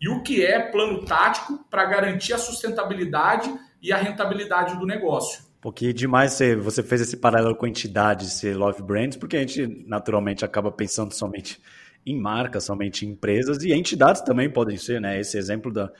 e 0.02 0.10
o 0.10 0.22
que 0.24 0.45
é 0.45 0.60
plano 0.60 1.06
tático 1.06 1.66
para 1.70 1.86
garantir 1.86 2.34
a 2.34 2.38
sustentabilidade 2.38 3.49
e 3.82 3.93
a 3.93 3.97
rentabilidade 3.97 4.78
do 4.78 4.86
negócio. 4.86 5.51
Porque 5.62 5.93
demais 5.93 6.34
você, 6.34 6.55
você 6.55 6.82
fez 6.82 7.01
esse 7.01 7.18
paralelo 7.18 7.55
com 7.55 7.68
entidades, 7.68 8.34
ser 8.34 8.57
love 8.57 8.82
brands, 8.82 9.16
porque 9.16 9.38
a 9.38 9.39
gente 9.41 9.86
naturalmente 9.88 10.43
acaba 10.43 10.72
pensando 10.72 11.14
somente 11.14 11.62
em 12.03 12.20
marcas, 12.20 12.64
somente 12.64 13.05
em 13.05 13.09
empresas, 13.09 13.64
e 13.64 13.72
entidades 13.72 14.24
também 14.24 14.49
podem 14.49 14.76
ser, 14.76 14.99
né? 14.99 15.20
Esse 15.20 15.38
exemplo 15.38 15.72
da, 15.72 15.91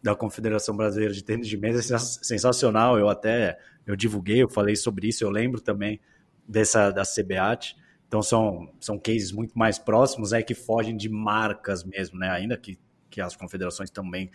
da 0.00 0.14
Confederação 0.14 0.76
Brasileira 0.76 1.12
de 1.12 1.24
Tênis 1.24 1.48
de 1.48 1.56
Mesa 1.56 1.94
é 1.94 1.98
sensacional. 1.98 2.96
Eu 2.96 3.08
até 3.08 3.58
eu 3.84 3.96
divulguei, 3.96 4.40
eu 4.40 4.48
falei 4.48 4.76
sobre 4.76 5.08
isso, 5.08 5.24
eu 5.24 5.30
lembro 5.30 5.60
também 5.60 6.00
dessa 6.46 6.92
da 6.92 7.02
CBAT. 7.02 7.76
Então 8.06 8.22
são, 8.22 8.72
são 8.80 8.98
cases 8.98 9.32
muito 9.32 9.58
mais 9.58 9.78
próximos, 9.78 10.32
é 10.32 10.42
que 10.42 10.54
fogem 10.54 10.96
de 10.96 11.08
marcas 11.08 11.82
mesmo, 11.82 12.18
né? 12.18 12.30
Ainda 12.30 12.56
que 12.56 12.78
que 13.10 13.20
as 13.20 13.34
confederações 13.34 13.90
também 13.90 14.30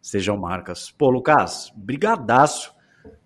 sejam 0.00 0.36
marcas. 0.36 0.90
Pô, 0.90 1.10
Lucas, 1.10 1.72
brigadaço 1.74 2.74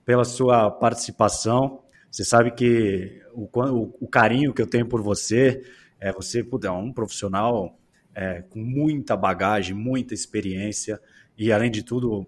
pela 0.05 0.25
sua 0.25 0.71
participação. 0.71 1.83
Você 2.11 2.25
sabe 2.25 2.51
que 2.53 3.23
o, 3.33 3.49
o, 3.55 3.97
o 4.01 4.09
carinho 4.09 4.53
que 4.53 4.63
eu 4.63 4.67
tenho 4.67 4.87
por 4.87 5.03
você, 5.03 5.63
é 6.01 6.13
você 6.13 6.47
é 6.65 6.71
um 6.71 6.93
profissional 6.93 7.79
é, 8.15 8.43
com 8.43 8.59
muita 8.59 9.17
bagagem, 9.17 9.75
muita 9.75 10.15
experiência 10.15 11.01
e, 11.37 11.51
além 11.51 11.71
de 11.71 11.83
tudo, 11.83 12.27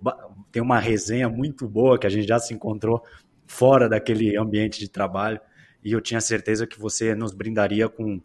tem 0.51 0.62
uma 0.62 0.79
resenha 0.79 1.29
muito 1.29 1.68
boa 1.68 1.99
que 1.99 2.07
a 2.07 2.11
gente 2.11 2.27
já 2.27 2.39
se 2.39 2.55
encontrou 2.55 3.03
fora 3.47 3.89
daquele 3.89 4.37
ambiente 4.37 4.81
de 4.81 4.89
trabalho 4.89 5.41
e 5.85 5.93
eu 5.93 6.01
tinha 6.01 6.20
certeza 6.20 6.66
que 6.66 6.81
você 6.81 7.14
nos 7.14 7.35
brindaria 7.35 7.89
com, 7.89 8.20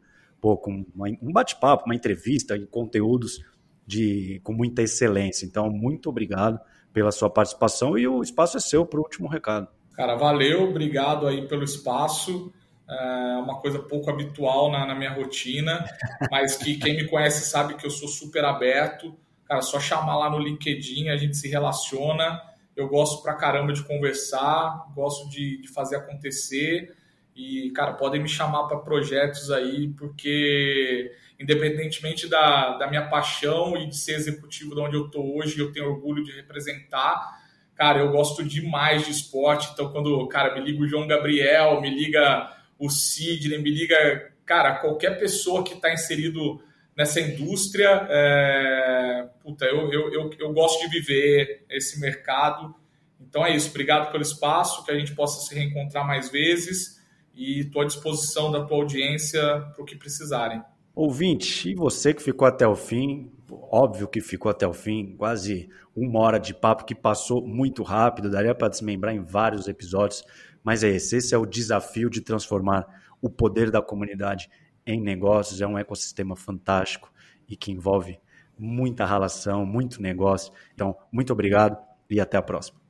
uma, 0.95 1.07
um 1.21 1.31
bate-papo, 1.33 1.85
uma 1.85 1.95
entrevista 1.95 2.57
conteúdos 2.67 3.43
de, 3.85 4.39
com 4.43 4.53
muita 4.53 4.81
excelência. 4.81 5.45
Então, 5.45 5.69
muito 5.69 6.09
obrigado 6.09 6.59
pela 6.93 7.11
sua 7.11 7.29
participação 7.29 7.97
e 7.97 8.07
o 8.07 8.21
espaço 8.21 8.57
é 8.57 8.59
seu 8.59 8.85
para 8.85 8.99
o 8.99 9.03
último 9.03 9.27
recado. 9.27 9.67
Cara, 9.93 10.15
valeu, 10.15 10.69
obrigado 10.69 11.27
aí 11.27 11.47
pelo 11.47 11.63
espaço. 11.63 12.51
É 12.89 13.37
uma 13.37 13.59
coisa 13.59 13.79
pouco 13.79 14.09
habitual 14.09 14.71
na, 14.71 14.85
na 14.85 14.95
minha 14.95 15.13
rotina, 15.13 15.85
mas 16.31 16.55
que 16.55 16.75
quem 16.75 16.95
me 16.95 17.07
conhece 17.07 17.47
sabe 17.49 17.75
que 17.75 17.85
eu 17.85 17.91
sou 17.91 18.07
super 18.07 18.43
aberto. 18.43 19.15
Cara, 19.45 19.61
só 19.61 19.79
chamar 19.79 20.17
lá 20.17 20.29
no 20.29 20.39
LinkedIn, 20.39 21.09
a 21.09 21.17
gente 21.17 21.37
se 21.37 21.47
relaciona. 21.47 22.41
Eu 22.75 22.87
gosto 22.87 23.21
pra 23.21 23.33
caramba 23.33 23.73
de 23.73 23.83
conversar, 23.83 24.87
gosto 24.95 25.29
de, 25.29 25.61
de 25.61 25.67
fazer 25.67 25.97
acontecer. 25.97 26.95
E, 27.35 27.71
cara, 27.71 27.93
podem 27.93 28.21
me 28.21 28.29
chamar 28.29 28.67
para 28.67 28.77
projetos 28.77 29.51
aí, 29.51 29.89
porque 29.97 31.11
independentemente 31.39 32.27
da, 32.27 32.77
da 32.77 32.87
minha 32.87 33.07
paixão 33.07 33.77
e 33.77 33.87
de 33.87 33.95
ser 33.95 34.15
executivo 34.15 34.75
de 34.75 34.81
onde 34.81 34.95
eu 34.97 35.05
estou 35.05 35.37
hoje, 35.37 35.57
eu 35.57 35.71
tenho 35.71 35.89
orgulho 35.89 36.23
de 36.23 36.31
representar. 36.31 37.39
Cara, 37.73 37.99
eu 37.99 38.11
gosto 38.11 38.43
demais 38.43 39.05
de 39.05 39.11
esporte, 39.11 39.69
então 39.71 39.89
quando, 39.91 40.27
cara, 40.27 40.53
me 40.53 40.59
liga 40.59 40.83
o 40.83 40.87
João 40.87 41.07
Gabriel, 41.07 41.79
me 41.79 41.89
liga 41.89 42.53
o 42.77 42.89
Sidney, 42.89 43.57
me 43.57 43.71
liga, 43.71 44.33
cara, 44.45 44.75
qualquer 44.75 45.17
pessoa 45.17 45.63
que 45.63 45.75
está 45.75 45.93
inserido 45.93 46.61
nessa 46.95 47.21
indústria, 47.21 48.05
é, 48.09 49.29
puta, 49.41 49.63
eu, 49.63 49.93
eu, 49.93 50.13
eu, 50.13 50.29
eu 50.37 50.51
gosto 50.51 50.81
de 50.81 50.89
viver 50.89 51.63
esse 51.69 52.01
mercado. 52.01 52.75
Então 53.21 53.45
é 53.45 53.55
isso, 53.55 53.69
obrigado 53.69 54.11
pelo 54.11 54.23
espaço, 54.23 54.83
que 54.83 54.91
a 54.91 54.99
gente 54.99 55.15
possa 55.15 55.47
se 55.47 55.55
reencontrar 55.55 56.05
mais 56.05 56.29
vezes 56.29 56.99
e 57.33 57.61
estou 57.61 57.81
à 57.81 57.85
disposição 57.85 58.51
da 58.51 58.65
tua 58.65 58.75
audiência 58.75 59.41
para 59.73 59.81
o 59.81 59.85
que 59.85 59.95
precisarem. 59.95 60.61
Ouvinte, 60.95 61.69
e 61.69 61.75
você 61.75 62.13
que 62.13 62.21
ficou 62.21 62.47
até 62.47 62.67
o 62.67 62.75
fim, 62.75 63.31
óbvio 63.49 64.07
que 64.07 64.19
ficou 64.21 64.51
até 64.51 64.67
o 64.67 64.73
fim, 64.73 65.15
quase 65.17 65.69
uma 65.95 66.19
hora 66.19 66.39
de 66.39 66.53
papo 66.53 66.85
que 66.85 66.95
passou 66.95 67.45
muito 67.45 67.83
rápido, 67.83 68.29
daria 68.29 68.53
para 68.55 68.67
desmembrar 68.67 69.15
em 69.15 69.21
vários 69.21 69.67
episódios, 69.67 70.23
mas 70.63 70.83
é 70.83 70.89
esse, 70.89 71.17
esse 71.17 71.33
é 71.33 71.37
o 71.37 71.45
desafio 71.45 72.09
de 72.09 72.21
transformar 72.21 72.85
o 73.21 73.29
poder 73.29 73.71
da 73.71 73.81
comunidade 73.81 74.49
em 74.85 75.01
negócios, 75.01 75.61
é 75.61 75.67
um 75.67 75.77
ecossistema 75.77 76.35
fantástico 76.35 77.11
e 77.47 77.55
que 77.55 77.71
envolve 77.71 78.19
muita 78.57 79.05
relação, 79.05 79.65
muito 79.65 80.01
negócio. 80.01 80.51
Então, 80.73 80.95
muito 81.11 81.31
obrigado 81.31 81.77
e 82.09 82.19
até 82.19 82.37
a 82.37 82.41
próxima. 82.41 82.79